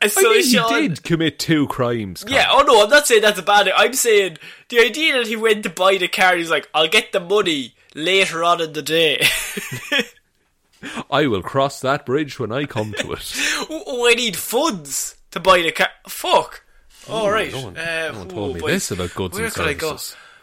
And 0.00 0.10
I 0.16 0.22
so 0.22 0.30
mean, 0.30 0.44
Sean, 0.44 0.82
he 0.82 0.88
did 0.88 1.02
commit 1.02 1.38
two 1.38 1.66
crimes. 1.68 2.24
Yeah, 2.26 2.48
oh 2.50 2.62
no, 2.62 2.82
I'm 2.84 2.90
not 2.90 3.06
saying 3.06 3.22
that's 3.22 3.38
a 3.38 3.42
bad. 3.42 3.68
I'm 3.68 3.94
saying 3.94 4.38
the 4.68 4.80
idea 4.80 5.14
that 5.14 5.26
he 5.26 5.36
went 5.36 5.62
to 5.64 5.70
buy 5.70 5.96
the 5.96 6.08
car, 6.08 6.36
he's 6.36 6.50
like, 6.50 6.68
I'll 6.74 6.88
get 6.88 7.12
the 7.12 7.20
money 7.20 7.74
later 7.94 8.44
on 8.44 8.60
in 8.60 8.72
the 8.72 8.82
day. 8.82 9.24
I 11.10 11.26
will 11.26 11.42
cross 11.42 11.80
that 11.80 12.04
bridge 12.04 12.38
when 12.38 12.50
I 12.52 12.64
come 12.64 12.92
to 12.92 13.12
it. 13.12 13.32
oh, 13.70 14.08
I 14.10 14.14
need 14.14 14.36
funds 14.36 15.16
to 15.30 15.40
buy 15.40 15.62
the 15.62 15.72
car. 15.72 15.88
Fuck. 16.08 16.64
All 17.08 17.30
right. 17.30 17.52
no 17.52 17.64
one- 17.64 17.76
uh, 17.76 18.10
no 18.12 18.18
one 18.18 18.28
told 18.28 18.50
oh, 18.50 18.66
me 18.66 18.72
this 18.72 18.90
about 18.90 19.14
goods 19.14 19.36
Where 19.36 19.46
and 19.46 19.54
could 19.54 19.68
I 19.68 19.74
go? 19.74 19.98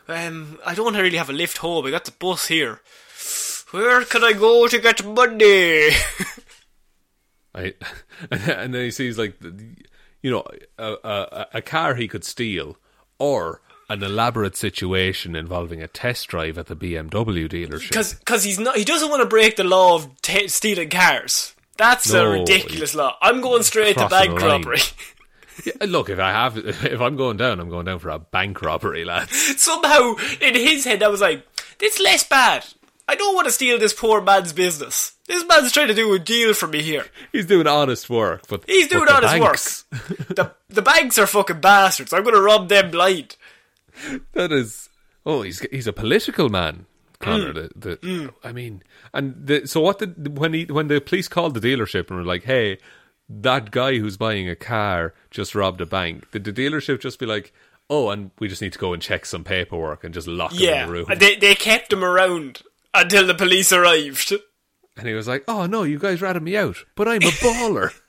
Um, 0.07 0.59
I 0.65 0.73
don't 0.75 0.95
really 0.95 1.17
have 1.17 1.29
a 1.29 1.33
lift 1.33 1.57
home. 1.59 1.85
I 1.85 1.91
got 1.91 2.05
the 2.05 2.11
bus 2.11 2.47
here. 2.47 2.81
Where 3.71 4.03
can 4.05 4.23
I 4.23 4.33
go 4.33 4.67
to 4.67 4.79
get 4.79 5.05
money? 5.05 5.89
I, 7.53 7.73
and 8.31 8.73
then 8.73 8.83
he 8.83 8.91
sees 8.91 9.17
like, 9.17 9.35
you 10.21 10.31
know, 10.31 10.43
a, 10.77 10.93
a, 11.03 11.47
a 11.55 11.61
car 11.61 11.95
he 11.95 12.07
could 12.07 12.23
steal, 12.23 12.77
or 13.19 13.61
an 13.89 14.03
elaborate 14.03 14.55
situation 14.55 15.35
involving 15.35 15.81
a 15.81 15.87
test 15.87 16.27
drive 16.27 16.57
at 16.57 16.67
the 16.67 16.75
BMW 16.75 17.49
dealership. 17.49 18.17
Because 18.19 18.43
he's 18.43 18.59
not. 18.59 18.77
He 18.77 18.83
doesn't 18.83 19.09
want 19.09 19.21
to 19.21 19.27
break 19.27 19.55
the 19.55 19.63
law 19.63 19.95
of 19.95 20.21
t- 20.21 20.47
stealing 20.47 20.89
cars. 20.89 21.55
That's 21.77 22.11
a 22.11 22.27
ridiculous 22.29 22.93
law. 22.93 23.15
I'm 23.21 23.41
going 23.41 23.63
straight 23.63 23.97
to 23.97 24.07
bank 24.09 24.39
robbery. 24.39 24.79
Yeah, 25.65 25.73
look, 25.87 26.09
if 26.09 26.19
I 26.19 26.31
have, 26.31 26.55
if 26.57 27.01
I'm 27.01 27.17
going 27.17 27.35
down, 27.35 27.59
I'm 27.59 27.69
going 27.69 27.85
down 27.85 27.99
for 27.99 28.07
a 28.07 28.17
bank 28.17 28.61
robbery, 28.61 29.03
lads. 29.03 29.61
Somehow, 29.61 30.15
in 30.39 30.55
his 30.55 30.85
head, 30.85 31.03
I 31.03 31.09
was 31.09 31.19
like, 31.19 31.45
it's 31.81 31.99
less 31.99 32.23
bad. 32.25 32.65
I 33.09 33.15
don't 33.15 33.35
want 33.35 33.47
to 33.47 33.51
steal 33.51 33.77
this 33.77 33.91
poor 33.91 34.21
man's 34.21 34.53
business. 34.53 35.11
This 35.27 35.45
man's 35.47 35.73
trying 35.73 35.89
to 35.89 35.93
do 35.93 36.13
a 36.13 36.19
deal 36.19 36.53
for 36.53 36.67
me 36.67 36.81
here. 36.81 37.05
He's 37.33 37.45
doing 37.45 37.67
honest 37.67 38.09
work, 38.09 38.47
but 38.47 38.63
He's 38.67 38.87
doing 38.87 39.09
honest 39.09 39.33
banks- 39.33 39.85
work. 39.91 40.17
the 40.29 40.51
the 40.69 40.81
banks 40.81 41.17
are 41.17 41.27
fucking 41.27 41.59
bastards. 41.59 42.13
I'm 42.13 42.23
going 42.23 42.35
to 42.35 42.41
rob 42.41 42.69
them 42.69 42.89
blind. 42.91 43.35
That 44.33 44.51
is. 44.51 44.89
Oh, 45.25 45.41
he's 45.41 45.59
he's 45.71 45.87
a 45.87 45.93
political 45.93 46.49
man, 46.49 46.85
Connor. 47.19 47.53
Mm. 47.53 47.69
The, 47.75 47.99
the, 48.01 48.33
I 48.43 48.51
mean, 48.51 48.83
and 49.13 49.35
the, 49.45 49.67
so 49.67 49.81
what 49.81 49.99
did 49.99 50.37
when 50.37 50.53
he 50.53 50.65
when 50.65 50.87
the 50.87 50.99
police 51.01 51.27
called 51.27 51.53
the 51.53 51.59
dealership 51.59 52.07
and 52.09 52.17
were 52.17 52.23
like, 52.25 52.43
"Hey, 52.43 52.77
that 53.29 53.71
guy 53.71 53.97
who's 53.97 54.17
buying 54.17 54.49
a 54.49 54.55
car 54.55 55.13
just 55.31 55.53
robbed 55.55 55.81
a 55.81 55.85
bank." 55.85 56.29
Did 56.31 56.45
the 56.45 56.53
dealership 56.53 56.99
just 57.01 57.19
be 57.19 57.25
like, 57.25 57.53
"Oh, 57.89 58.09
and 58.09 58.31
we 58.39 58.47
just 58.47 58.61
need 58.61 58.73
to 58.73 58.79
go 58.79 58.93
and 58.93 59.01
check 59.01 59.25
some 59.25 59.43
paperwork 59.43 60.03
and 60.03 60.13
just 60.13 60.27
lock 60.27 60.51
him 60.53 60.57
in 60.59 60.63
Yeah, 60.63 60.85
the 60.85 60.91
room"? 60.91 61.05
they 61.17 61.35
they 61.35 61.55
kept 61.55 61.91
him 61.93 62.03
around 62.03 62.61
until 62.93 63.27
the 63.27 63.35
police 63.35 63.71
arrived. 63.73 64.33
And 64.97 65.07
he 65.07 65.13
was 65.13 65.27
like, 65.27 65.43
"Oh 65.47 65.65
no, 65.65 65.83
you 65.83 65.99
guys 65.99 66.21
ratted 66.21 66.43
me 66.43 66.57
out, 66.57 66.77
but 66.95 67.07
I'm 67.07 67.21
a 67.23 67.31
baller." 67.31 67.91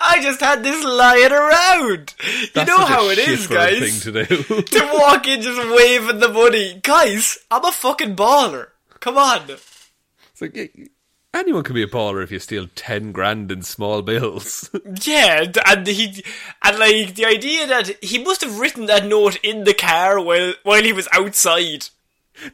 I 0.00 0.20
just 0.22 0.40
had 0.40 0.62
this 0.62 0.84
lying 0.84 1.32
around. 1.32 2.14
You 2.22 2.46
That's 2.54 2.68
know 2.68 2.84
how 2.84 3.08
it 3.08 3.18
is, 3.18 3.46
guys. 3.46 4.00
Thing 4.02 4.12
to 4.14 4.24
do. 4.24 4.62
to 4.62 4.90
walk 4.94 5.26
in 5.26 5.42
just 5.42 5.60
waving 5.70 6.18
the 6.20 6.28
money. 6.28 6.80
Guys, 6.82 7.38
I'm 7.50 7.64
a 7.64 7.72
fucking 7.72 8.16
baller. 8.16 8.68
Come 9.00 9.16
on. 9.16 9.42
it's 9.48 10.40
like 10.40 10.90
anyone 11.32 11.62
can 11.62 11.74
be 11.74 11.82
a 11.82 11.86
baller 11.88 12.22
if 12.22 12.30
you 12.30 12.38
steal 12.38 12.68
ten 12.74 13.12
grand 13.12 13.50
in 13.50 13.62
small 13.62 14.02
bills. 14.02 14.70
Yeah, 15.02 15.44
and 15.66 15.86
he 15.86 16.22
and 16.62 16.78
like 16.78 17.14
the 17.14 17.26
idea 17.26 17.66
that 17.66 18.02
he 18.02 18.22
must 18.22 18.42
have 18.42 18.58
written 18.58 18.86
that 18.86 19.06
note 19.06 19.38
in 19.42 19.64
the 19.64 19.74
car 19.74 20.20
while 20.20 20.54
while 20.62 20.82
he 20.82 20.92
was 20.92 21.08
outside 21.12 21.88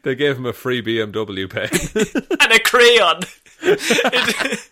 they 0.02 0.14
gave 0.14 0.36
him 0.36 0.46
a 0.46 0.52
free 0.52 0.82
BMW 0.82 1.48
pen. 1.48 1.68
and 2.40 2.52
a 2.52 2.58
crayon. 2.58 3.22
It- 3.62 4.70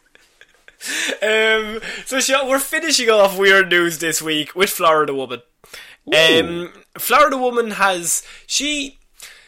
um, 1.22 1.80
so 2.04 2.20
Sean, 2.20 2.48
we're 2.48 2.58
finishing 2.58 3.08
off 3.10 3.38
weird 3.38 3.70
news 3.70 3.98
this 3.98 4.20
week 4.20 4.54
with 4.54 4.70
Florida 4.70 5.14
woman. 5.14 5.40
Um, 6.14 6.72
Florida 6.98 7.36
woman 7.38 7.72
has 7.72 8.22
she 8.46 8.98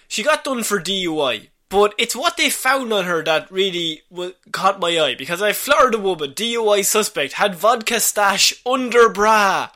she 0.09 0.23
got 0.23 0.45
done 0.45 0.63
for 0.63 0.81
DUI, 0.81 1.49
but 1.69 1.95
it's 1.99 2.17
what 2.17 2.37
they 2.39 2.49
found 2.49 2.93
on 2.93 3.05
her 3.05 3.23
that 3.25 3.51
really 3.51 4.03
wa 4.09 4.31
caught 4.53 4.81
my 4.81 4.99
eye 4.99 5.15
because 5.15 5.43
a 5.43 5.53
Florida 5.53 5.99
woman 5.99 6.33
DUI 6.33 6.85
suspect 6.85 7.35
had 7.35 7.55
vodka 7.55 8.01
stash 8.01 8.55
under 8.65 9.09
bra. 9.11 9.69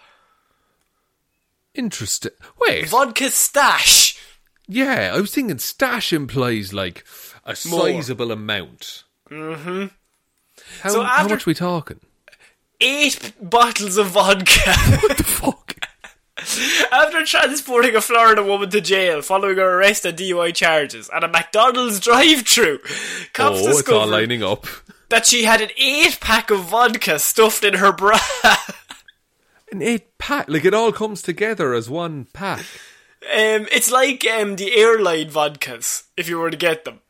Interesting. 1.74 2.32
Wait, 2.60 2.88
Vodka 2.88 3.30
stash. 3.30 4.18
yeah, 4.66 5.12
I 5.14 5.20
was 5.20 5.32
thinking 5.34 5.58
stash 5.58 6.12
implies 6.12 6.72
like 6.72 7.04
a 7.44 7.56
More. 7.68 7.86
sizable 7.86 8.32
amount. 8.32 9.04
Mm-hmm. 9.30 9.86
How, 10.82 10.88
So 10.90 11.02
how 11.02 11.28
much 11.28 11.46
are 11.46 11.50
we 11.50 11.54
talking? 11.54 12.00
Eight 12.80 13.32
bottles 13.40 13.96
of 13.98 14.08
vodka. 14.08 14.72
What 15.02 15.16
the 15.18 15.24
fuck. 15.24 15.76
After 16.90 17.24
transporting 17.26 17.94
a 17.94 18.00
Florida 18.00 18.42
woman 18.42 18.70
to 18.70 18.80
jail 18.80 19.20
following 19.20 19.56
her 19.58 19.78
arrest 19.78 20.06
on 20.06 20.12
DUI 20.14 20.54
charges 20.54 21.10
at 21.10 21.22
a 21.22 21.28
McDonald's 21.28 22.00
drive-thru, 22.00 22.78
cops 23.34 23.38
Oh, 23.38 23.52
it's 23.58 23.66
all 23.66 23.72
discovered 23.74 24.06
lining 24.10 24.42
up. 24.42 24.66
that 25.10 25.26
she 25.26 25.44
had 25.44 25.60
an 25.60 25.68
eight-pack 25.76 26.50
of 26.50 26.60
vodka 26.60 27.18
stuffed 27.18 27.62
in 27.64 27.74
her 27.74 27.92
bra. 27.92 28.18
An 29.72 29.82
eight 29.82 30.18
pack, 30.18 30.48
like 30.48 30.64
it 30.64 30.74
all 30.74 30.90
comes 30.92 31.22
together 31.22 31.74
as 31.74 31.88
one 31.88 32.26
pack. 32.32 32.58
Um, 33.22 33.68
it's 33.70 33.92
like 33.92 34.26
um, 34.26 34.56
the 34.56 34.74
airline 34.74 35.30
vodkas, 35.30 36.04
if 36.16 36.28
you 36.28 36.38
were 36.38 36.50
to 36.50 36.56
get 36.56 36.84
them. 36.84 37.00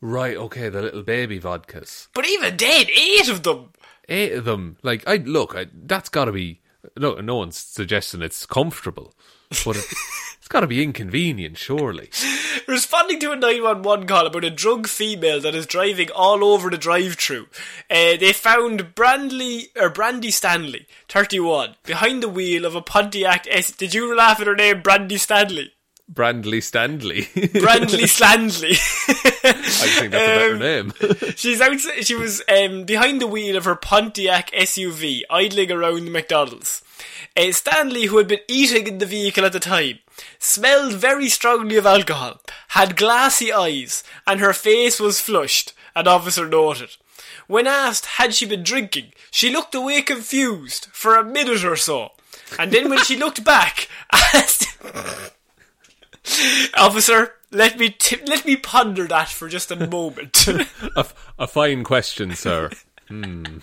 Right, 0.00 0.36
okay, 0.36 0.70
the 0.70 0.82
little 0.82 1.02
baby 1.02 1.38
vodkas. 1.38 2.08
But 2.14 2.26
even 2.26 2.56
then, 2.56 2.86
eight 2.88 3.28
of 3.28 3.42
them. 3.42 3.70
Eight 4.08 4.32
of 4.32 4.44
them. 4.46 4.78
Like, 4.82 5.06
I 5.06 5.16
look, 5.16 5.54
I, 5.54 5.66
that's 5.72 6.08
got 6.08 6.24
to 6.24 6.32
be. 6.32 6.60
No, 6.96 7.16
no 7.16 7.36
one's 7.36 7.58
suggesting 7.58 8.22
it's 8.22 8.46
comfortable, 8.46 9.12
but 9.66 9.76
it, 9.76 9.84
it's 10.38 10.48
got 10.48 10.60
to 10.60 10.66
be 10.66 10.82
inconvenient, 10.82 11.58
surely. 11.58 12.08
Responding 12.66 13.20
to 13.20 13.32
a 13.32 13.36
911 13.36 14.06
call 14.06 14.26
about 14.26 14.44
a 14.44 14.50
drunk 14.50 14.88
female 14.88 15.42
that 15.42 15.54
is 15.54 15.66
driving 15.66 16.08
all 16.14 16.42
over 16.42 16.70
the 16.70 16.78
drive-through, 16.78 17.48
uh, 17.90 18.16
they 18.16 18.32
found 18.32 18.94
Brandley 18.94 19.68
or 19.76 19.90
Brandy 19.90 20.30
Stanley, 20.30 20.86
31, 21.10 21.76
behind 21.84 22.22
the 22.22 22.30
wheel 22.30 22.64
of 22.64 22.74
a 22.74 22.80
Pontiac 22.80 23.46
S. 23.50 23.72
Did 23.72 23.92
you 23.92 24.16
laugh 24.16 24.40
at 24.40 24.46
her 24.46 24.56
name, 24.56 24.80
Brandy 24.80 25.18
Stanley? 25.18 25.72
Brandley 26.12 26.58
Standley. 26.60 27.28
Brandley 27.60 28.02
Slandley. 28.08 28.72
I 29.44 29.52
think 29.52 30.10
that's 30.10 30.12
a 30.12 30.38
better 30.38 30.54
Um, 30.54 30.58
name. 30.58 30.92
She's 31.36 31.60
out. 31.60 31.78
She 32.04 32.14
was 32.16 32.42
um, 32.48 32.84
behind 32.84 33.20
the 33.20 33.26
wheel 33.28 33.56
of 33.56 33.64
her 33.64 33.76
Pontiac 33.76 34.50
SUV, 34.50 35.22
idling 35.30 35.70
around 35.70 36.04
the 36.04 36.10
McDonald's. 36.10 36.82
Uh, 37.36 37.52
Stanley, 37.52 38.06
who 38.06 38.18
had 38.18 38.26
been 38.26 38.40
eating 38.48 38.88
in 38.88 38.98
the 38.98 39.06
vehicle 39.06 39.44
at 39.44 39.52
the 39.52 39.60
time, 39.60 40.00
smelled 40.40 40.94
very 40.94 41.28
strongly 41.28 41.76
of 41.76 41.86
alcohol, 41.86 42.40
had 42.68 42.96
glassy 42.96 43.52
eyes, 43.52 44.02
and 44.26 44.40
her 44.40 44.52
face 44.52 44.98
was 44.98 45.20
flushed. 45.20 45.72
An 45.94 46.08
officer 46.08 46.46
noted. 46.46 46.90
When 47.46 47.66
asked 47.66 48.06
had 48.06 48.34
she 48.34 48.46
been 48.46 48.62
drinking, 48.64 49.12
she 49.30 49.50
looked 49.50 49.74
away 49.74 50.02
confused 50.02 50.88
for 50.92 51.14
a 51.16 51.24
minute 51.24 51.64
or 51.64 51.76
so, 51.76 52.10
and 52.58 52.72
then 52.72 52.88
when 52.90 52.98
she 53.04 53.16
looked 53.16 53.44
back, 53.44 53.88
asked. 54.12 54.66
Officer, 56.76 57.34
let 57.50 57.78
me 57.78 57.90
t- 57.90 58.22
let 58.26 58.44
me 58.44 58.56
ponder 58.56 59.06
that 59.06 59.28
for 59.28 59.48
just 59.48 59.70
a 59.70 59.88
moment. 59.88 60.46
a, 60.96 61.06
a 61.38 61.46
fine 61.46 61.84
question, 61.84 62.34
sir. 62.34 62.70
um, 63.10 63.62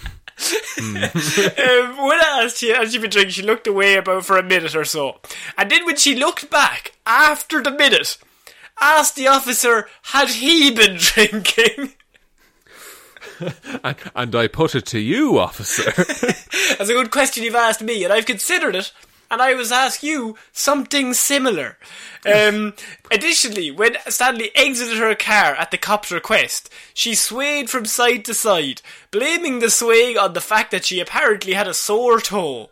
when 0.78 2.20
I 2.20 2.42
asked 2.44 2.58
she 2.58 2.70
had 2.70 2.92
she 2.92 2.98
been 2.98 3.10
drinking, 3.10 3.32
she 3.32 3.44
looked 3.44 3.68
away 3.68 3.96
about 3.96 4.26
for 4.26 4.38
a 4.38 4.44
minute 4.44 4.76
or 4.76 4.86
so, 4.86 5.20
and 5.58 5.72
then 5.72 5.86
when 5.86 5.96
she 5.96 6.16
looked 6.16 6.50
back 6.50 6.94
after 7.06 7.62
the 7.62 7.72
minute, 7.72 8.18
asked 8.80 9.16
the 9.16 9.28
officer 9.28 9.88
had 10.04 10.30
he 10.30 10.72
been 10.72 10.98
drinking. 10.98 11.94
And, 13.84 13.96
and 14.16 14.36
I 14.36 14.48
put 14.48 14.74
it 14.74 14.88
to 14.88 15.00
you, 15.00 15.38
officer. 15.38 15.92
That's 16.78 16.90
a 16.90 16.94
good 16.94 17.12
question 17.12 17.44
you've 17.44 17.54
asked 17.54 17.84
me, 17.84 18.04
and 18.04 18.12
I've 18.12 18.26
considered 18.26 18.76
it. 18.76 18.92
And 19.30 19.42
I 19.42 19.54
was 19.54 19.72
ask 19.72 20.04
you 20.04 20.38
something 20.52 21.14
similar. 21.14 21.78
Um, 22.26 22.74
additionally, 23.12 23.72
when 23.72 23.98
Stanley 24.08 24.52
exited 24.56 24.98
her 24.98 25.16
car 25.16 25.56
at 25.56 25.72
the 25.72 25.78
cop's 25.78 26.12
request, 26.12 26.70
she 26.94 27.14
swayed 27.14 27.70
from 27.70 27.86
side 27.86 28.24
to 28.26 28.34
side, 28.34 28.82
blaming 29.12 29.60
the 29.60 29.70
swaying 29.70 30.18
on 30.18 30.34
the 30.34 30.42
fact 30.42 30.72
that 30.72 30.86
she 30.86 31.00
apparently 31.00 31.54
had 31.54 31.68
a 31.68 31.74
sore 31.74 32.22
toe. 32.22 32.70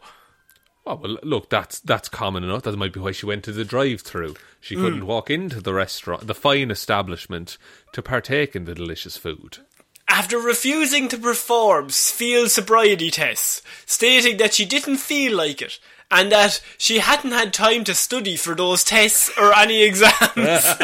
Oh, 0.87 0.95
well, 0.95 1.17
look, 1.23 1.49
that's 1.49 1.79
that's 1.79 2.09
common 2.09 2.43
enough. 2.43 2.61
That 2.61 2.77
might 2.77 2.93
be 2.93 2.99
why 2.99 3.11
she 3.11 3.25
went 3.25 3.43
to 3.45 3.51
the 3.51 3.65
drive-through. 3.65 4.35
She 4.61 4.75
couldn't 4.75 5.07
walk 5.07 5.29
into 5.29 5.59
the 5.59 5.73
restaurant, 5.73 6.27
the 6.27 6.35
fine 6.35 6.71
establishment, 6.71 7.57
to 7.93 8.01
partake 8.01 8.55
in 8.55 8.65
the 8.65 8.75
delicious 8.75 9.17
food. 9.17 9.59
After 10.07 10.37
refusing 10.37 11.07
to 11.09 11.17
perform 11.17 11.89
field 11.89 12.51
sobriety 12.51 13.09
tests, 13.09 13.63
stating 13.87 14.37
that 14.37 14.53
she 14.53 14.65
didn't 14.65 14.97
feel 14.97 15.35
like 15.35 15.61
it, 15.61 15.79
and 16.11 16.31
that 16.31 16.61
she 16.77 16.99
hadn't 16.99 17.31
had 17.31 17.53
time 17.53 17.83
to 17.85 17.95
study 17.95 18.35
for 18.37 18.55
those 18.55 18.83
tests 18.83 19.31
or 19.37 19.53
any 19.55 19.83
exams. 19.83 20.13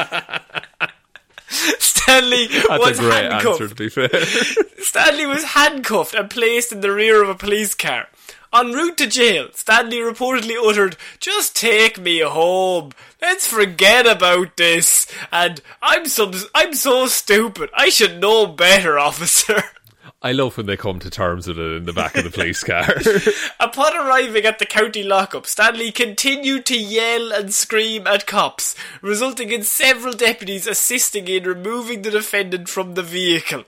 Stanley 1.49 2.47
That's 2.47 2.69
was 2.79 2.99
a 2.99 3.01
great 3.01 3.13
handcuffed. 3.31 3.61
answer, 3.61 3.67
to 3.67 3.75
be 3.75 3.89
fair. 3.89 4.09
Stanley 4.79 5.25
was 5.25 5.43
handcuffed 5.43 6.15
and 6.15 6.29
placed 6.29 6.71
in 6.71 6.81
the 6.81 6.91
rear 6.91 7.21
of 7.21 7.29
a 7.29 7.35
police 7.35 7.75
car. 7.75 8.07
En 8.53 8.73
route 8.73 8.97
to 8.97 9.07
jail, 9.07 9.47
Stanley 9.53 9.97
reportedly 9.97 10.55
uttered, 10.61 10.97
Just 11.19 11.55
take 11.55 11.99
me 11.99 12.19
home. 12.19 12.91
Let's 13.21 13.47
forget 13.47 14.05
about 14.05 14.57
this. 14.57 15.07
And 15.31 15.61
I'm 15.81 16.05
so, 16.05 16.31
I'm 16.55 16.73
so 16.73 17.05
stupid. 17.07 17.69
I 17.73 17.89
should 17.89 18.19
know 18.19 18.47
better, 18.47 18.97
officer. 19.07 19.63
I 20.23 20.33
love 20.33 20.55
when 20.55 20.67
they 20.67 20.77
come 20.77 20.99
to 20.99 21.09
terms 21.09 21.47
with 21.47 21.57
it 21.57 21.77
in 21.77 21.85
the 21.85 21.93
back 21.93 22.15
of 22.15 22.23
the 22.23 22.29
police 22.37 22.63
car. 22.63 22.93
Upon 23.59 23.97
arriving 23.97 24.45
at 24.45 24.59
the 24.59 24.67
county 24.67 25.01
lockup, 25.01 25.47
Stanley 25.47 25.91
continued 25.91 26.65
to 26.67 26.77
yell 26.77 27.31
and 27.31 27.51
scream 27.51 28.05
at 28.05 28.27
cops, 28.27 28.75
resulting 29.01 29.51
in 29.51 29.63
several 29.63 30.13
deputies 30.13 30.67
assisting 30.67 31.27
in 31.27 31.43
removing 31.43 32.03
the 32.03 32.11
defendant 32.11 32.69
from 32.69 32.93
the 32.93 33.01
vehicle. 33.01 33.63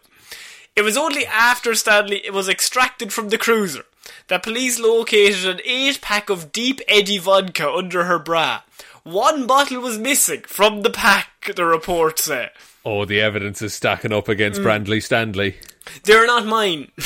It 0.75 0.83
was 0.83 0.95
only 0.95 1.25
after 1.25 1.73
Stanley 1.73 2.21
was 2.31 2.47
extracted 2.47 3.11
from 3.11 3.29
the 3.29 3.37
cruiser 3.39 3.85
that 4.27 4.43
police 4.43 4.79
located 4.79 5.45
an 5.45 5.61
eight 5.65 6.01
pack 6.01 6.29
of 6.29 6.51
Deep 6.51 6.81
Eddy 6.87 7.17
vodka 7.17 7.71
under 7.71 8.03
her 8.03 8.19
bra. 8.19 8.61
One 9.03 9.47
bottle 9.47 9.81
was 9.81 9.97
missing 9.97 10.41
from 10.41 10.81
the 10.81 10.89
pack, 10.89 11.51
the 11.55 11.65
report 11.65 12.19
said. 12.19 12.51
Oh, 12.85 13.05
the 13.05 13.21
evidence 13.21 13.61
is 13.61 13.73
stacking 13.73 14.13
up 14.13 14.27
against 14.27 14.59
mm. 14.59 14.63
Brandley 14.63 15.01
Stanley. 15.01 15.55
They're 16.03 16.27
not 16.27 16.45
mine. 16.45 16.91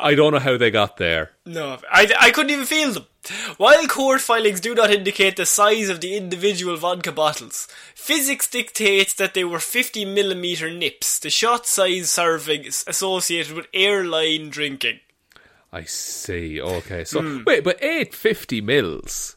I 0.00 0.14
don't 0.14 0.32
know 0.32 0.38
how 0.40 0.56
they 0.56 0.70
got 0.70 0.96
there. 0.96 1.30
No, 1.44 1.78
I, 1.90 2.12
I 2.18 2.30
couldn't 2.30 2.50
even 2.50 2.64
feel 2.66 2.92
them. 2.92 3.06
While 3.56 3.86
court 3.86 4.20
filings 4.20 4.60
do 4.60 4.74
not 4.74 4.90
indicate 4.90 5.36
the 5.36 5.46
size 5.46 5.88
of 5.88 6.00
the 6.00 6.16
individual 6.16 6.76
vodka 6.76 7.12
bottles, 7.12 7.68
physics 7.94 8.48
dictates 8.48 9.14
that 9.14 9.34
they 9.34 9.44
were 9.44 9.58
50mm 9.58 10.78
nips, 10.78 11.18
the 11.18 11.30
shot 11.30 11.66
size 11.66 12.06
servings 12.06 12.86
associated 12.86 13.54
with 13.54 13.66
airline 13.74 14.50
drinking. 14.50 15.00
I 15.72 15.84
see. 15.84 16.60
Okay, 16.60 17.04
so 17.04 17.20
hmm. 17.20 17.42
wait, 17.44 17.64
but 17.64 17.82
eight 17.82 18.14
fifty 18.14 18.60
mils. 18.60 19.35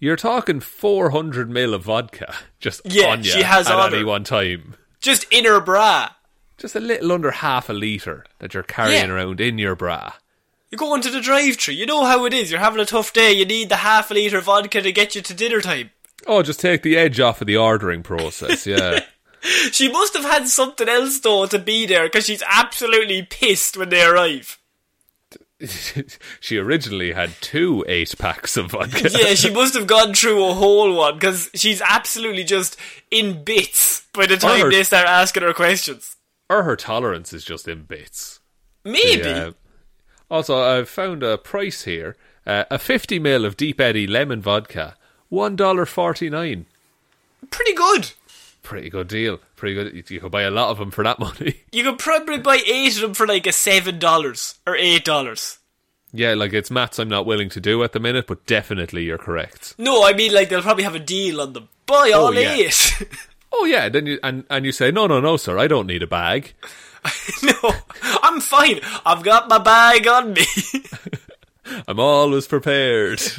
You're 0.00 0.16
talking 0.16 0.60
four 0.60 1.10
hundred 1.10 1.50
mil 1.50 1.74
of 1.74 1.82
vodka 1.84 2.34
just 2.60 2.80
Yeah, 2.84 3.06
on 3.08 3.24
you 3.24 3.30
she 3.30 3.42
has 3.42 3.66
at 3.68 3.74
on 3.74 3.92
any 3.92 4.02
her. 4.02 4.06
one 4.06 4.24
time. 4.24 4.76
Just 5.00 5.24
in 5.32 5.44
her 5.44 5.60
bra. 5.60 6.10
Just 6.56 6.74
a 6.76 6.80
little 6.80 7.12
under 7.12 7.30
half 7.30 7.68
a 7.68 7.72
liter 7.72 8.24
that 8.38 8.54
you're 8.54 8.62
carrying 8.62 9.08
Yeah. 9.08 9.14
around 9.14 9.40
in 9.40 9.58
your 9.58 9.74
bra. 9.76 10.12
You're 10.70 10.78
going 10.78 11.00
to 11.02 11.10
the 11.10 11.20
drive-thru. 11.20 11.72
You 11.72 11.86
know 11.86 12.04
how 12.04 12.24
it 12.26 12.34
is. 12.34 12.50
You're 12.50 12.60
having 12.60 12.80
a 12.80 12.84
tough 12.84 13.12
day. 13.12 13.32
You 13.32 13.44
need 13.46 13.68
the 13.70 13.76
half 13.76 14.10
a 14.10 14.14
litre 14.14 14.40
vodka 14.40 14.82
to 14.82 14.92
get 14.92 15.14
you 15.14 15.22
to 15.22 15.32
dinner 15.34 15.60
time. 15.60 15.90
Oh, 16.26 16.42
just 16.42 16.60
take 16.60 16.82
the 16.82 16.96
edge 16.96 17.20
off 17.20 17.40
of 17.40 17.46
the 17.46 17.56
ordering 17.56 18.02
process. 18.02 18.66
Yeah. 18.66 19.00
She 19.70 19.88
must 19.90 20.14
have 20.14 20.24
had 20.24 20.48
something 20.48 20.88
else 20.88 21.20
though 21.20 21.46
to 21.46 21.60
be 21.60 21.86
there 21.86 22.06
because 22.06 22.26
she's 22.26 22.42
absolutely 22.50 23.22
pissed 23.22 23.76
when 23.76 23.88
they 23.88 24.02
arrive. 24.04 24.57
she 26.40 26.56
originally 26.58 27.12
had 27.12 27.30
two 27.40 27.84
eight 27.88 28.14
packs 28.18 28.56
of 28.56 28.70
vodka. 28.70 29.08
yeah, 29.18 29.34
she 29.34 29.50
must 29.50 29.74
have 29.74 29.86
gone 29.86 30.14
through 30.14 30.44
a 30.44 30.54
whole 30.54 30.94
one 30.94 31.14
because 31.14 31.50
she's 31.54 31.80
absolutely 31.82 32.44
just 32.44 32.76
in 33.10 33.42
bits 33.44 34.06
by 34.12 34.26
the 34.26 34.36
time 34.36 34.60
her- 34.60 34.70
they 34.70 34.82
start 34.84 35.06
asking 35.08 35.42
her 35.42 35.52
questions. 35.54 36.16
or 36.48 36.62
her 36.62 36.76
tolerance 36.76 37.32
is 37.32 37.44
just 37.44 37.66
in 37.66 37.82
bits. 37.82 38.40
Maybe. 38.84 39.28
Yeah. 39.28 39.50
Also, 40.30 40.58
I've 40.62 40.88
found 40.88 41.22
a 41.22 41.36
price 41.38 41.84
here: 41.84 42.16
uh, 42.46 42.64
a 42.70 42.78
50 42.78 43.18
ml 43.18 43.44
of 43.44 43.56
Deep 43.56 43.80
Eddy 43.80 44.06
lemon 44.06 44.40
vodka, 44.40 44.96
one 45.28 45.56
dollar 45.56 45.86
forty 45.86 46.30
nine. 46.30 46.66
Pretty 47.50 47.72
good. 47.74 48.12
Pretty 48.68 48.90
good 48.90 49.08
deal. 49.08 49.38
Pretty 49.56 49.74
good. 49.74 49.94
You- 49.94 50.04
You 50.08 50.20
could 50.20 50.30
buy 50.30 50.42
a 50.42 50.50
lot 50.50 50.68
of 50.70 50.76
them 50.76 50.90
for 50.90 51.02
that 51.02 51.18
money. 51.26 51.62
You 51.72 51.84
could 51.84 51.98
probably 51.98 52.36
buy 52.38 52.60
eight 52.66 52.96
of 52.96 53.00
them 53.00 53.14
for 53.14 53.26
like 53.26 53.46
a 53.46 53.52
seven 53.52 53.98
dollars 53.98 54.56
or 54.66 54.76
eight 54.76 55.06
dollars. 55.06 55.56
yeah, 56.12 56.34
like 56.34 56.52
it's 56.52 56.70
maths 56.70 56.98
I'm 56.98 57.08
not 57.08 57.24
willing 57.24 57.48
to 57.50 57.60
do 57.60 57.82
at 57.82 57.92
the 57.92 57.98
minute, 58.00 58.26
but 58.26 58.44
definitely 58.44 59.04
you're 59.04 59.16
correct. 59.16 59.74
No, 59.78 60.04
I 60.04 60.12
mean 60.12 60.34
like 60.34 60.50
they'll 60.50 60.60
probably 60.60 60.84
have 60.84 60.94
a 60.94 60.98
deal 60.98 61.40
on 61.40 61.54
them. 61.54 61.70
Buy 61.86 62.10
oh, 62.14 62.26
all 62.26 62.34
yeah. 62.34 62.52
eight. 62.52 63.02
Oh 63.50 63.64
yeah, 63.64 63.88
then 63.88 64.04
you 64.04 64.18
and 64.22 64.44
and 64.50 64.66
you 64.66 64.72
say 64.72 64.90
no, 64.90 65.06
no, 65.06 65.20
no, 65.20 65.38
sir, 65.38 65.56
I 65.58 65.68
don't 65.68 65.86
need 65.86 66.02
a 66.02 66.06
bag. 66.06 66.52
no, 67.42 67.72
I'm 68.22 68.40
fine. 68.42 68.80
I've 69.06 69.22
got 69.22 69.48
my 69.48 69.56
bag 69.56 70.06
on 70.06 70.34
me. 70.34 70.44
I'm 71.88 72.00
always 72.00 72.46
prepared. 72.46 73.20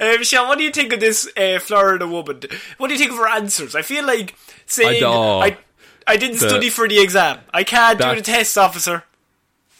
um, 0.00 0.22
Sean, 0.22 0.48
what 0.48 0.58
do 0.58 0.64
you 0.64 0.70
think 0.70 0.92
of 0.92 1.00
this 1.00 1.28
uh, 1.36 1.58
Florida 1.60 2.06
woman? 2.06 2.40
What 2.78 2.88
do 2.88 2.94
you 2.94 2.98
think 2.98 3.12
of 3.12 3.18
her 3.18 3.28
answers? 3.28 3.74
I 3.74 3.82
feel 3.82 4.04
like 4.06 4.34
saying 4.66 5.04
I. 5.04 5.08
I, 5.08 5.56
I 6.06 6.16
didn't 6.16 6.40
The- 6.40 6.48
study 6.48 6.68
for 6.70 6.88
the 6.88 7.00
exam. 7.00 7.38
I 7.52 7.64
can't 7.64 7.98
do 7.98 8.14
the 8.14 8.22
test, 8.22 8.58
officer. 8.58 9.04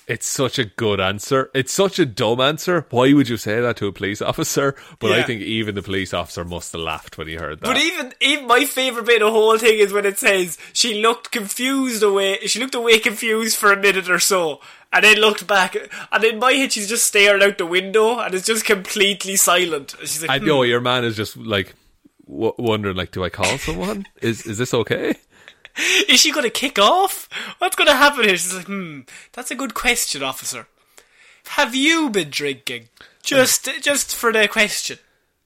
it's 0.06 0.26
such 0.26 0.58
a 0.58 0.64
good 0.64 1.00
answer. 1.00 1.50
It's 1.54 1.72
such 1.72 1.98
a 1.98 2.06
dumb 2.06 2.40
answer. 2.40 2.86
Why 2.90 3.12
would 3.12 3.28
you 3.28 3.36
say 3.36 3.60
that 3.60 3.76
to 3.78 3.86
a 3.86 3.92
police 3.92 4.20
officer? 4.22 4.74
But 4.98 5.12
I 5.12 5.22
think 5.22 5.42
even 5.42 5.74
the 5.74 5.82
police 5.82 6.12
officer 6.14 6.44
must 6.44 6.72
have 6.72 6.80
laughed 6.80 7.18
when 7.18 7.28
he 7.28 7.34
heard 7.34 7.60
that. 7.60 7.66
But 7.66 7.78
even 7.78 8.12
even 8.20 8.46
my 8.46 8.64
favorite 8.64 9.06
bit 9.06 9.22
of 9.22 9.26
the 9.26 9.32
whole 9.32 9.58
thing 9.58 9.78
is 9.78 9.92
when 9.92 10.04
it 10.06 10.18
says 10.18 10.58
she 10.72 11.00
looked 11.02 11.30
confused 11.32 12.02
away. 12.02 12.38
She 12.46 12.60
looked 12.60 12.74
away 12.74 12.98
confused 12.98 13.56
for 13.56 13.72
a 13.72 13.76
minute 13.80 14.08
or 14.10 14.18
so, 14.18 14.60
and 14.92 15.04
then 15.04 15.16
looked 15.16 15.46
back. 15.46 15.76
And 16.10 16.24
in 16.24 16.38
my 16.38 16.52
head, 16.52 16.72
she's 16.72 16.88
just 16.88 17.06
staring 17.06 17.42
out 17.42 17.58
the 17.58 17.66
window, 17.66 18.18
and 18.18 18.34
it's 18.34 18.46
just 18.46 18.64
completely 18.64 19.36
silent. 19.36 19.94
And 19.94 20.08
she's 20.08 20.22
like, 20.22 20.30
I 20.30 20.38
hmm. 20.38 20.46
know 20.46 20.62
your 20.62 20.80
man 20.80 21.04
is 21.04 21.16
just 21.16 21.36
like 21.36 21.74
w- 22.26 22.54
wondering, 22.58 22.96
like, 22.96 23.12
do 23.12 23.24
I 23.24 23.28
call 23.28 23.58
someone? 23.58 24.06
is 24.20 24.46
is 24.46 24.58
this 24.58 24.74
okay? 24.74 25.14
Is 26.06 26.20
she 26.20 26.32
going 26.32 26.44
to 26.44 26.50
kick 26.50 26.78
off? 26.78 27.30
What's 27.56 27.76
going 27.76 27.88
to 27.88 27.96
happen 27.96 28.24
here? 28.24 28.36
She's 28.36 28.54
like, 28.54 28.66
hmm, 28.66 29.00
that's 29.32 29.50
a 29.50 29.54
good 29.54 29.72
question, 29.72 30.22
officer. 30.22 30.66
Have 31.46 31.74
you 31.74 32.10
been 32.10 32.28
drinking? 32.28 32.90
Just, 33.22 33.70
just 33.80 34.14
for 34.14 34.34
the 34.34 34.48
question. 34.48 34.98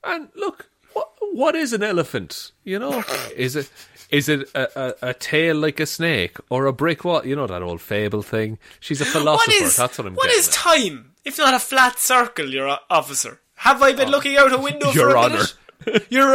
And 0.03 0.29
look, 0.35 0.69
what 0.95 1.11
what 1.33 1.55
is 1.55 1.73
an 1.73 1.83
elephant? 1.83 2.53
You 2.65 2.79
know, 2.79 3.05
is 3.37 3.55
it 3.55 3.71
is 4.11 4.29
it 4.29 4.49
a, 4.55 4.81
a, 4.81 5.11
a 5.11 5.15
tail 5.15 5.57
like 5.57 5.81
a 5.81 5.87
snake 5.87 6.37
or 6.51 6.67
a 6.67 6.73
brick 6.73 7.05
wall? 7.05 7.27
You 7.27 7.37
know 7.37 7.47
that 7.47 7.63
old 7.63 7.81
fable 7.81 8.23
thing. 8.23 8.59
She's 8.81 9.01
a 9.01 9.05
philosopher. 9.05 9.51
What 9.51 9.63
is, 9.63 9.77
That's 9.77 9.99
what 9.99 10.07
I'm 10.07 10.15
what 10.15 10.31
at. 10.31 10.53
time, 10.53 11.13
if 11.25 11.39
not 11.39 11.55
a 11.55 11.59
flat 11.59 11.99
circle, 11.99 12.49
your 12.51 12.79
officer? 12.91 13.41
Have 13.57 13.83
I 13.83 13.93
been 13.95 14.11
looking 14.11 14.37
out 14.37 14.53
a 14.53 14.59
window 14.59 14.87
for 14.93 14.99
Oh, 15.01 15.03
Your 15.09 15.17
a 15.17 15.19
Honour. 15.19 15.35
minute? 15.35 16.07
Your? 16.11 16.35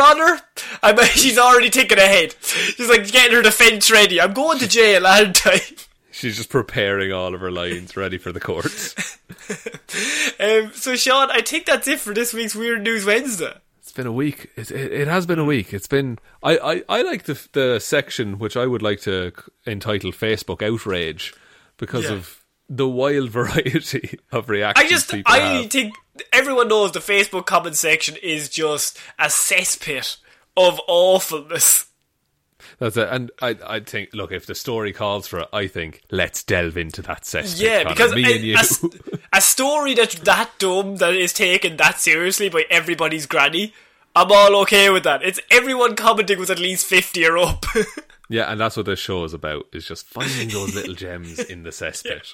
I 0.83 0.91
bet 0.93 1.09
she's 1.09 1.37
already 1.37 1.69
thinking 1.69 1.97
ahead. 1.97 2.35
She's 2.41 2.89
like 2.89 3.07
getting 3.11 3.35
her 3.35 3.41
defence 3.41 3.89
ready. 3.91 4.19
I'm 4.21 4.33
going 4.33 4.59
to 4.59 4.67
jail, 4.67 5.05
aren't 5.05 5.45
I? 5.47 5.59
She's 6.11 6.37
just 6.37 6.49
preparing 6.49 7.11
all 7.11 7.33
of 7.33 7.41
her 7.41 7.51
lines, 7.51 7.95
ready 7.97 8.17
for 8.17 8.31
the 8.31 8.39
courts. 8.39 9.17
Um, 10.39 10.71
so, 10.73 10.95
Sean, 10.95 11.31
I 11.31 11.41
think 11.41 11.65
that's 11.65 11.87
it 11.87 11.99
for 11.99 12.13
this 12.13 12.33
week's 12.33 12.53
Weird 12.55 12.83
News 12.83 13.05
Wednesday. 13.05 13.53
It's 13.91 13.97
been 13.97 14.07
a 14.07 14.11
week. 14.13 14.49
It, 14.55 14.71
it, 14.71 14.93
it 14.93 15.07
has 15.09 15.25
been 15.25 15.37
a 15.37 15.43
week. 15.43 15.73
It's 15.73 15.85
been. 15.87 16.17
I, 16.41 16.57
I, 16.57 16.83
I 16.87 17.01
like 17.01 17.23
the 17.23 17.37
the 17.51 17.77
section 17.79 18.39
which 18.39 18.55
I 18.55 18.65
would 18.65 18.81
like 18.81 19.01
to 19.01 19.33
entitle 19.67 20.13
Facebook 20.13 20.61
outrage 20.61 21.33
because 21.75 22.05
Yeah. 22.05 22.13
of 22.13 22.41
the 22.69 22.87
wild 22.87 23.29
variety 23.39 24.17
of 24.31 24.47
reactions 24.47 24.85
I 24.85 24.89
just, 24.89 25.13
I 25.25 25.37
have. 25.39 25.69
think 25.69 25.93
everyone 26.31 26.69
knows 26.69 26.93
the 26.93 26.99
Facebook 27.01 27.45
comment 27.47 27.75
section 27.75 28.15
is 28.23 28.47
just 28.47 28.97
a 29.19 29.25
cesspit 29.25 30.19
of 30.55 30.79
awfulness. 30.87 31.87
That's 32.81 32.97
it. 32.97 33.07
And 33.11 33.29
I 33.43 33.55
I 33.65 33.79
think 33.79 34.09
look 34.11 34.31
if 34.31 34.47
the 34.47 34.55
story 34.55 34.91
calls 34.91 35.27
for 35.27 35.41
it, 35.41 35.47
I 35.53 35.67
think 35.67 36.01
let's 36.09 36.41
delve 36.43 36.77
into 36.77 37.03
that 37.03 37.21
cesspit. 37.21 37.61
Yeah, 37.61 37.87
because 37.87 38.11
a, 38.11 38.53
a 38.55 39.37
a 39.37 39.39
story 39.39 39.93
that's 39.93 40.15
that 40.21 40.49
dumb 40.57 40.95
that 40.95 41.13
is 41.13 41.31
taken 41.31 41.77
that 41.77 41.99
seriously 41.99 42.49
by 42.49 42.65
everybody's 42.71 43.27
granny, 43.27 43.75
I'm 44.15 44.31
all 44.31 44.55
okay 44.63 44.89
with 44.89 45.03
that. 45.03 45.21
It's 45.21 45.39
everyone 45.51 45.95
commenting 45.95 46.39
was 46.39 46.49
at 46.49 46.57
least 46.57 46.87
fifty 46.87 47.23
or 47.25 47.37
up. 47.37 47.65
Yeah, 48.29 48.49
and 48.49 48.61
that's 48.61 48.77
what 48.77 48.85
this 48.85 48.97
show 48.97 49.25
is 49.25 49.33
about, 49.33 49.65
is 49.73 49.85
just 49.85 50.07
finding 50.07 50.47
those 50.47 50.73
little 50.73 50.95
gems 50.95 51.37
in 51.37 51.63
the 51.63 51.69
cesspit. 51.81 52.33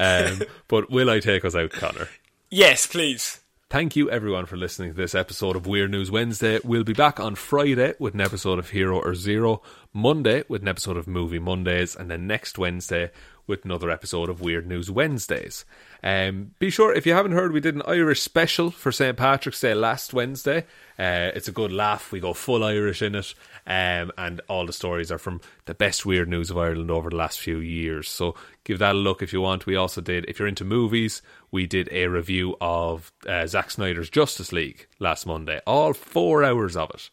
Um, 0.00 0.42
but 0.66 0.90
will 0.90 1.08
I 1.08 1.20
take 1.20 1.44
us 1.44 1.54
out, 1.54 1.70
Connor? 1.70 2.08
yes, 2.50 2.88
please. 2.88 3.38
Thank 3.70 3.96
you 3.96 4.10
everyone 4.10 4.46
for 4.46 4.56
listening 4.56 4.92
to 4.92 4.96
this 4.96 5.14
episode 5.14 5.54
of 5.54 5.66
Weird 5.66 5.90
News 5.90 6.10
Wednesday. 6.10 6.58
We'll 6.64 6.84
be 6.84 6.94
back 6.94 7.20
on 7.20 7.34
Friday 7.34 7.92
with 7.98 8.14
an 8.14 8.22
episode 8.22 8.58
of 8.58 8.70
Hero 8.70 8.98
or 8.98 9.14
Zero, 9.14 9.60
Monday 9.92 10.42
with 10.48 10.62
an 10.62 10.68
episode 10.68 10.96
of 10.96 11.06
Movie 11.06 11.38
Mondays, 11.38 11.94
and 11.94 12.10
then 12.10 12.26
next 12.26 12.56
Wednesday 12.56 13.10
with 13.46 13.66
another 13.66 13.90
episode 13.90 14.30
of 14.30 14.40
Weird 14.40 14.66
News 14.66 14.90
Wednesdays. 14.90 15.66
Um, 16.02 16.52
be 16.58 16.70
sure, 16.70 16.94
if 16.94 17.04
you 17.06 17.12
haven't 17.12 17.32
heard, 17.32 17.52
we 17.52 17.60
did 17.60 17.74
an 17.74 17.82
Irish 17.86 18.22
special 18.22 18.70
for 18.70 18.90
St. 18.90 19.18
Patrick's 19.18 19.60
Day 19.60 19.74
last 19.74 20.14
Wednesday. 20.14 20.60
Uh, 20.98 21.32
it's 21.34 21.48
a 21.48 21.52
good 21.52 21.70
laugh. 21.70 22.10
We 22.10 22.20
go 22.20 22.32
full 22.32 22.64
Irish 22.64 23.02
in 23.02 23.14
it. 23.16 23.34
Um, 23.68 24.10
and 24.16 24.40
all 24.48 24.64
the 24.64 24.72
stories 24.72 25.12
are 25.12 25.18
from 25.18 25.42
the 25.66 25.74
best 25.74 26.06
weird 26.06 26.26
news 26.26 26.50
of 26.50 26.56
Ireland 26.56 26.90
over 26.90 27.10
the 27.10 27.16
last 27.16 27.38
few 27.38 27.58
years. 27.58 28.08
So 28.08 28.34
give 28.64 28.78
that 28.78 28.94
a 28.94 28.98
look 28.98 29.22
if 29.22 29.30
you 29.34 29.42
want. 29.42 29.66
We 29.66 29.76
also 29.76 30.00
did, 30.00 30.24
if 30.26 30.38
you're 30.38 30.48
into 30.48 30.64
movies, 30.64 31.20
we 31.50 31.66
did 31.66 31.86
a 31.92 32.06
review 32.06 32.56
of 32.62 33.12
uh, 33.26 33.46
Zack 33.46 33.70
Snyder's 33.70 34.08
Justice 34.08 34.52
League 34.52 34.86
last 34.98 35.26
Monday. 35.26 35.60
All 35.66 35.92
four 35.92 36.42
hours 36.44 36.76
of 36.78 36.88
it. 36.94 37.10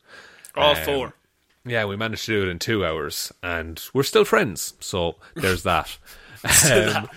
All 0.56 0.78
Um, 0.78 0.84
four. 0.86 1.14
Yeah, 1.66 1.84
we 1.86 1.98
managed 1.98 2.26
to 2.28 2.40
do 2.40 2.48
it 2.48 2.52
in 2.52 2.60
two 2.60 2.86
hours, 2.86 3.34
and 3.44 3.84
we're 3.94 4.04
still 4.04 4.24
friends. 4.24 4.76
So 4.80 5.16
there's 5.36 5.64
that. 5.64 5.98
Um, 6.72 7.10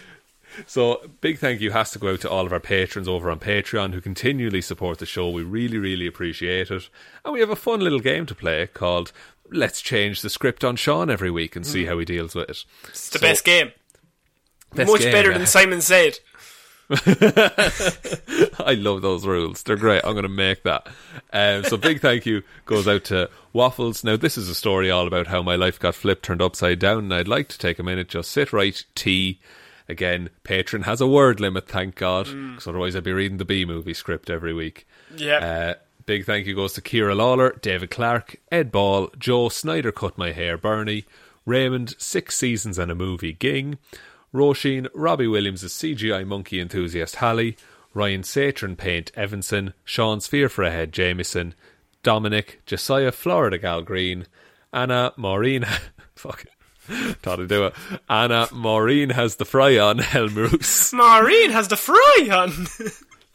so 0.67 1.11
big 1.21 1.39
thank 1.39 1.61
you 1.61 1.71
has 1.71 1.91
to 1.93 1.99
go 1.99 2.13
out 2.13 2.21
to 2.21 2.31
all 2.31 2.47
of 2.47 2.53
our 2.53 2.61
patrons 2.61 3.09
over 3.09 3.31
on 3.31 3.39
Patreon 3.41 3.93
who 3.93 4.01
continually 4.01 4.61
support 4.61 4.99
the 4.99 5.07
show. 5.07 5.31
We 5.31 5.43
really, 5.43 5.79
really 5.79 6.07
appreciate 6.07 6.71
it. 6.71 6.89
And 7.25 7.35
we 7.35 7.41
have 7.41 7.51
a 7.51 7.57
fun 7.57 7.81
little 7.81 8.01
game 8.01 8.27
to 8.27 8.35
play 8.35 8.67
called 8.67 9.13
Let's 9.51 9.81
Change 9.81 10.23
the 10.23 10.31
Script 10.31 10.65
on 10.65 10.77
Sean 10.77 11.11
every 11.11 11.31
week 11.31 11.57
and 11.57 11.67
see 11.67 11.87
how 11.87 11.99
he 11.99 12.05
deals 12.05 12.35
with 12.35 12.51
it. 12.51 12.65
It's 12.89 13.11
the 13.11 13.19
best 13.19 13.45
game. 13.45 13.73
Best 14.75 14.91
Much 14.91 15.01
game, 15.01 15.13
better 15.13 15.33
than 15.33 15.47
Simon 15.47 15.81
said. 15.81 16.19
I 16.91 18.77
love 18.79 19.03
those 19.03 19.27
rules. 19.27 19.63
They're 19.63 19.77
great. 19.77 20.03
I'm 20.05 20.13
going 20.13 20.23
to 20.23 20.29
make 20.29 20.63
that. 20.63 20.87
Um, 21.33 21.65
so 21.65 21.77
big 21.77 22.01
thank 22.01 22.25
you 22.25 22.43
goes 22.65 22.89
out 22.89 23.05
to 23.05 23.29
Waffles. 23.53 24.05
Now 24.05 24.17
this 24.17 24.39
is 24.39 24.49
a 24.49 24.55
story 24.55 24.91
all 24.91 25.07
about 25.07 25.27
how 25.27 25.43
my 25.43 25.55
life 25.57 25.79
got 25.79 25.95
flipped, 25.95 26.25
turned 26.25 26.41
upside 26.41 26.79
down, 26.79 26.99
and 27.05 27.15
I'd 27.15 27.29
like 27.29 27.49
to 27.49 27.59
take 27.59 27.79
a 27.79 27.83
minute, 27.83 28.09
just 28.09 28.31
sit 28.31 28.53
right, 28.55 28.83
tea. 28.95 29.39
Again, 29.89 30.31
Patreon 30.45 30.85
has 30.85 31.01
a 31.01 31.07
word 31.07 31.41
limit, 31.41 31.67
thank 31.67 31.95
God, 31.95 32.27
because 32.27 32.67
otherwise 32.67 32.95
I'd 32.95 33.05
be 33.05 33.13
reading 33.13 33.39
the 33.39 33.45
B 33.45 33.65
movie 33.65 33.95
script 33.95 34.29
every 34.29 34.53
week. 34.53 34.87
Yeah. 35.17 35.39
Uh, 35.39 35.75
big 36.05 36.27
thank 36.27 36.47
you 36.47 36.55
goes 36.55 36.75
to 36.75 36.83
Kira 36.83 37.17
Lawler, 37.17 37.59
David 37.63 37.91
Clark, 37.91 38.37
Ed 38.53 38.71
Ball, 38.71 39.11
Joe 39.19 39.49
Snyder 39.49 39.91
cut 39.91 40.19
my 40.19 40.33
hair, 40.33 40.59
Bernie, 40.59 41.05
Raymond, 41.47 41.95
six 41.99 42.37
seasons 42.37 42.79
and 42.79 42.91
a 42.91 42.95
movie, 42.95 43.33
Ging, 43.33 43.79
Roisin, 44.35 44.89
Robbie 44.95 45.27
Williams 45.27 45.65
CGI 45.65 46.27
monkey 46.27 46.61
enthusiast 46.61 47.17
Hallie, 47.17 47.57
Ryan 47.95 48.23
Satron 48.23 48.77
paint 48.77 49.11
Evanson, 49.15 49.73
Sean 49.85 50.21
Sphere 50.21 50.51
for 50.51 50.65
a 50.65 50.71
head 50.71 50.93
Jameson, 50.93 51.55
Dominic, 52.03 52.61
Josiah 52.67 53.13
Florida 53.13 53.57
Gal 53.57 53.81
Green, 53.83 54.27
Anna 54.73 55.13
Maureen. 55.17 55.65
fuck 56.15 56.45
Thought 57.23 57.41
I'd 57.41 57.49
do 57.49 57.67
it. 57.67 57.75
Anna 58.09 58.49
Maureen 58.53 59.11
has 59.11 59.37
the 59.37 59.45
fry 59.45 59.79
on 59.79 59.99
Helmroos. 59.99 60.93
Maureen 60.93 61.51
has 61.51 61.69
the 61.69 61.77
fry 61.77 62.29
on. 62.31 62.67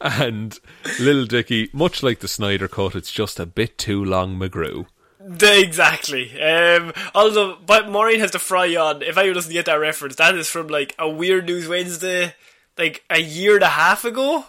and 0.00 0.58
Lil 0.98 1.26
Dicky, 1.26 1.70
much 1.72 2.02
like 2.02 2.18
the 2.18 2.28
Snyder 2.28 2.66
cut, 2.66 2.96
it's 2.96 3.12
just 3.12 3.38
a 3.38 3.46
bit 3.46 3.78
too 3.78 4.04
long, 4.04 4.36
McGrew. 4.38 4.86
exactly. 5.20 6.40
Um, 6.40 6.92
although, 7.14 7.56
but 7.64 7.88
Maureen 7.88 8.20
has 8.20 8.32
the 8.32 8.38
fry 8.40 8.74
on. 8.74 9.02
If 9.02 9.16
anyone 9.16 9.34
doesn't 9.34 9.52
get 9.52 9.66
that 9.66 9.74
reference, 9.74 10.16
that 10.16 10.34
is 10.34 10.48
from 10.48 10.66
like 10.66 10.94
a 10.98 11.08
Weird 11.08 11.46
News 11.46 11.68
Wednesday, 11.68 12.34
like 12.76 13.04
a 13.08 13.20
year 13.20 13.54
and 13.54 13.62
a 13.62 13.68
half 13.68 14.04
ago. 14.04 14.46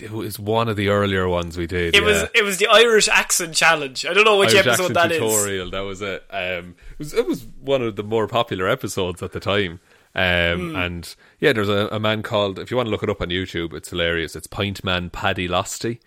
It 0.00 0.10
was 0.10 0.38
one 0.38 0.68
of 0.68 0.76
the 0.76 0.88
earlier 0.88 1.26
ones 1.26 1.56
we 1.56 1.66
did. 1.66 1.94
It 1.96 2.02
yeah. 2.02 2.06
was 2.06 2.24
it 2.34 2.42
was 2.44 2.58
the 2.58 2.66
Irish 2.66 3.08
accent 3.08 3.54
challenge. 3.54 4.04
I 4.04 4.12
don't 4.12 4.24
know 4.24 4.36
which 4.38 4.54
Irish 4.54 4.66
episode 4.66 4.94
that 4.94 5.10
is. 5.10 5.18
tutorial. 5.18 5.70
That 5.70 5.80
was 5.80 6.02
it. 6.02 6.22
Um, 6.30 6.74
it 6.92 6.98
was 6.98 7.14
it 7.14 7.26
was 7.26 7.46
one 7.60 7.80
of 7.82 7.96
the 7.96 8.02
more 8.02 8.26
popular 8.28 8.68
episodes 8.68 9.22
at 9.22 9.32
the 9.32 9.40
time. 9.40 9.80
Um, 10.14 10.70
Hmm. 10.70 10.76
And 10.76 11.14
yeah, 11.38 11.52
there's 11.54 11.68
a, 11.68 11.88
a 11.92 11.98
man 12.00 12.22
called. 12.22 12.58
If 12.58 12.70
you 12.70 12.76
want 12.76 12.88
to 12.88 12.90
look 12.90 13.02
it 13.02 13.08
up 13.08 13.22
on 13.22 13.28
YouTube, 13.28 13.72
it's 13.72 13.88
hilarious. 13.90 14.36
It's 14.36 14.46
Pint 14.46 14.84
Man 14.84 15.08
Paddy 15.08 15.48
Losty. 15.48 15.98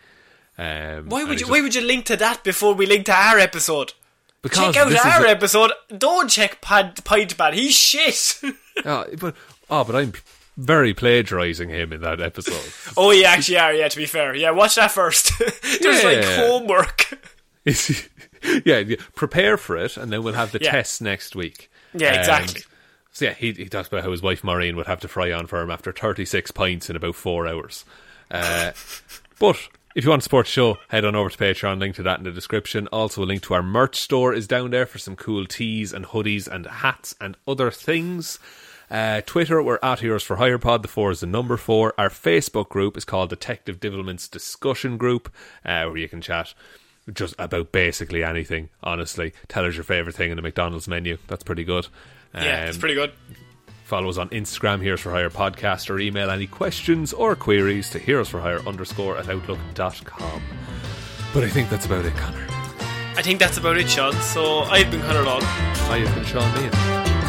Um, 0.58 1.10
Why 1.10 1.24
would 1.24 1.32
you 1.34 1.38
just- 1.40 1.52
Why 1.52 1.62
would 1.62 1.74
you 1.74 1.82
link 1.82 2.06
to 2.06 2.18
that 2.18 2.44
before 2.44 2.76
we 2.76 2.86
link 2.86 3.06
to 3.08 3.14
our 3.14 3.40
episode? 3.40 3.94
Because 4.44 4.74
check 4.76 4.78
out 4.86 4.92
is 4.92 5.00
our 5.00 5.26
a- 5.26 5.30
episode. 5.30 5.72
Don't 5.98 6.28
check 6.30 6.62
Pad 6.62 7.04
Pint 7.06 7.40
Man. 7.40 7.54
He's 7.54 7.74
shit. 7.76 8.40
Oh, 8.86 9.06
but 9.20 9.36
oh, 9.70 9.84
but 9.84 9.96
I'm 9.96 10.14
very 10.58 10.94
plagiarizing 10.94 11.70
him 11.70 11.92
in 11.94 12.02
that 12.02 12.22
episode. 12.22 12.94
oh, 12.98 13.12
you 13.12 13.26
actually 13.26 13.58
are. 13.58 13.74
Yeah, 13.74 13.88
to 13.88 13.98
be 13.98 14.06
fair. 14.06 14.36
Yeah, 14.36 14.52
watch 14.52 14.76
that 14.76 14.92
first. 14.92 15.32
There's 15.82 16.04
like 16.04 16.24
homework. 16.24 17.20
Yeah, 18.66 18.80
yeah, 18.80 18.98
prepare 19.16 19.56
for 19.56 19.78
it, 19.78 19.96
and 19.96 20.12
then 20.12 20.22
we'll 20.22 20.34
have 20.34 20.52
the 20.52 20.60
Yeah. 20.62 20.72
tests 20.72 21.00
next 21.00 21.34
week. 21.34 21.72
Yeah, 21.94 22.10
Um, 22.12 22.20
exactly. 22.20 22.62
so 23.14 23.26
yeah, 23.26 23.34
he, 23.34 23.54
he 23.54 23.70
talks 23.70 23.88
about 23.88 24.04
how 24.04 24.12
his 24.12 24.22
wife 24.22 24.44
Maureen 24.44 24.76
would 24.76 24.88
have 24.88 25.00
to 25.00 25.08
fry 25.08 25.32
on 25.32 25.48
for 25.48 25.62
him 25.62 25.72
after 25.72 25.94
36 25.94 26.52
pints 26.52 26.90
in 26.90 26.98
about 26.98 27.16
four 27.16 27.48
hours. 27.48 27.86
Uh, 28.30 28.72
but 29.40 29.56
if 29.96 30.04
you 30.04 30.10
want 30.10 30.22
to 30.22 30.24
support 30.24 30.46
the 30.48 30.52
show, 30.52 30.78
head 30.90 31.06
on 31.06 31.16
over 31.16 31.30
to 31.30 31.38
Patreon. 31.38 31.80
Link 31.80 31.96
to 31.96 32.04
that 32.04 32.18
in 32.18 32.26
the 32.26 32.32
description. 32.32 32.88
Also, 32.88 33.24
a 33.24 33.26
link 33.26 33.44
to 33.44 33.54
our 33.54 33.64
merch 33.64 33.96
store 33.98 34.34
is 34.34 34.46
down 34.46 34.72
there 34.72 34.86
for 34.86 34.98
some 34.98 35.16
cool 35.16 35.46
tees 35.46 35.94
and 35.94 36.06
hoodies 36.08 36.46
and 36.46 36.66
hats 36.66 37.16
and 37.22 37.38
other 37.48 37.72
things. 37.72 38.40
Uh, 38.94 39.22
Twitter, 39.26 39.62
we're 39.64 39.80
at 39.82 40.02
Heroes 40.02 40.22
for 40.22 40.36
Hire 40.36 40.60
Pod. 40.60 40.84
The 40.84 40.88
four 40.88 41.10
is 41.10 41.22
the 41.22 41.26
number 41.26 41.58
four. 41.58 41.96
Our 41.98 42.10
Facebook 42.10 42.70
group 42.70 42.96
is 42.96 43.06
called 43.06 43.30
Detective 43.32 43.80
Divilment's 43.80 44.28
Discussion 44.28 44.98
Group, 44.98 45.30
uh, 45.66 45.86
where 45.86 45.98
you 45.98 46.08
can 46.08 46.22
chat 46.22 46.54
just 47.12 47.34
about 47.40 47.72
basically 47.72 48.24
anything. 48.24 48.70
Honestly, 48.84 49.34
tell 49.48 49.66
us 49.66 49.74
your 49.74 49.84
favorite 49.84 50.16
thing 50.16 50.30
in 50.30 50.36
the 50.36 50.44
McDonald's 50.44 50.88
menu. 50.88 51.18
That's 51.28 51.44
pretty 51.44 51.64
good. 51.64 51.88
Yeah, 52.36 52.66
it's 52.66 52.78
Um, 52.78 52.82
pretty 52.82 52.94
good. 52.94 53.14
Follow 53.84 54.10
us 54.10 54.18
on 54.20 54.30
Instagram, 54.30 54.82
Heroes 54.84 55.02
for 55.02 55.12
Hire 55.12 55.32
Podcast, 55.32 55.90
or 55.90 56.00
email 56.00 56.30
any 56.30 56.46
questions 56.46 57.14
or 57.14 57.36
queries 57.36 57.90
to 57.90 58.00
heroes 58.00 58.30
for 58.30 58.42
hire 58.42 58.60
underscore 58.68 59.18
at 59.18 59.28
outlook.com. 59.28 60.42
But 61.34 61.44
I 61.44 61.50
think 61.50 61.70
that's 61.72 61.88
about 61.88 62.06
it, 62.06 62.16
Connor. 62.16 62.46
I 63.18 63.22
think 63.24 63.40
that's 63.40 63.58
about 63.58 63.78
it, 63.78 63.90
Sean. 63.90 64.14
So 64.22 64.60
I've 64.62 64.92
been 64.92 65.02
Connor 65.02 65.24
Law. 65.24 65.40
I 65.42 65.98
have 66.06 66.14
been 66.16 66.26
Sean 66.26 66.54
Meehan. 66.54 66.70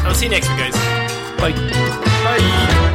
I'll 0.05 0.13
see 0.13 0.25
you 0.25 0.31
next 0.31 0.47
week, 0.49 0.59
guys. 0.59 1.14
Bye. 1.37 1.51
Bye. 2.23 2.94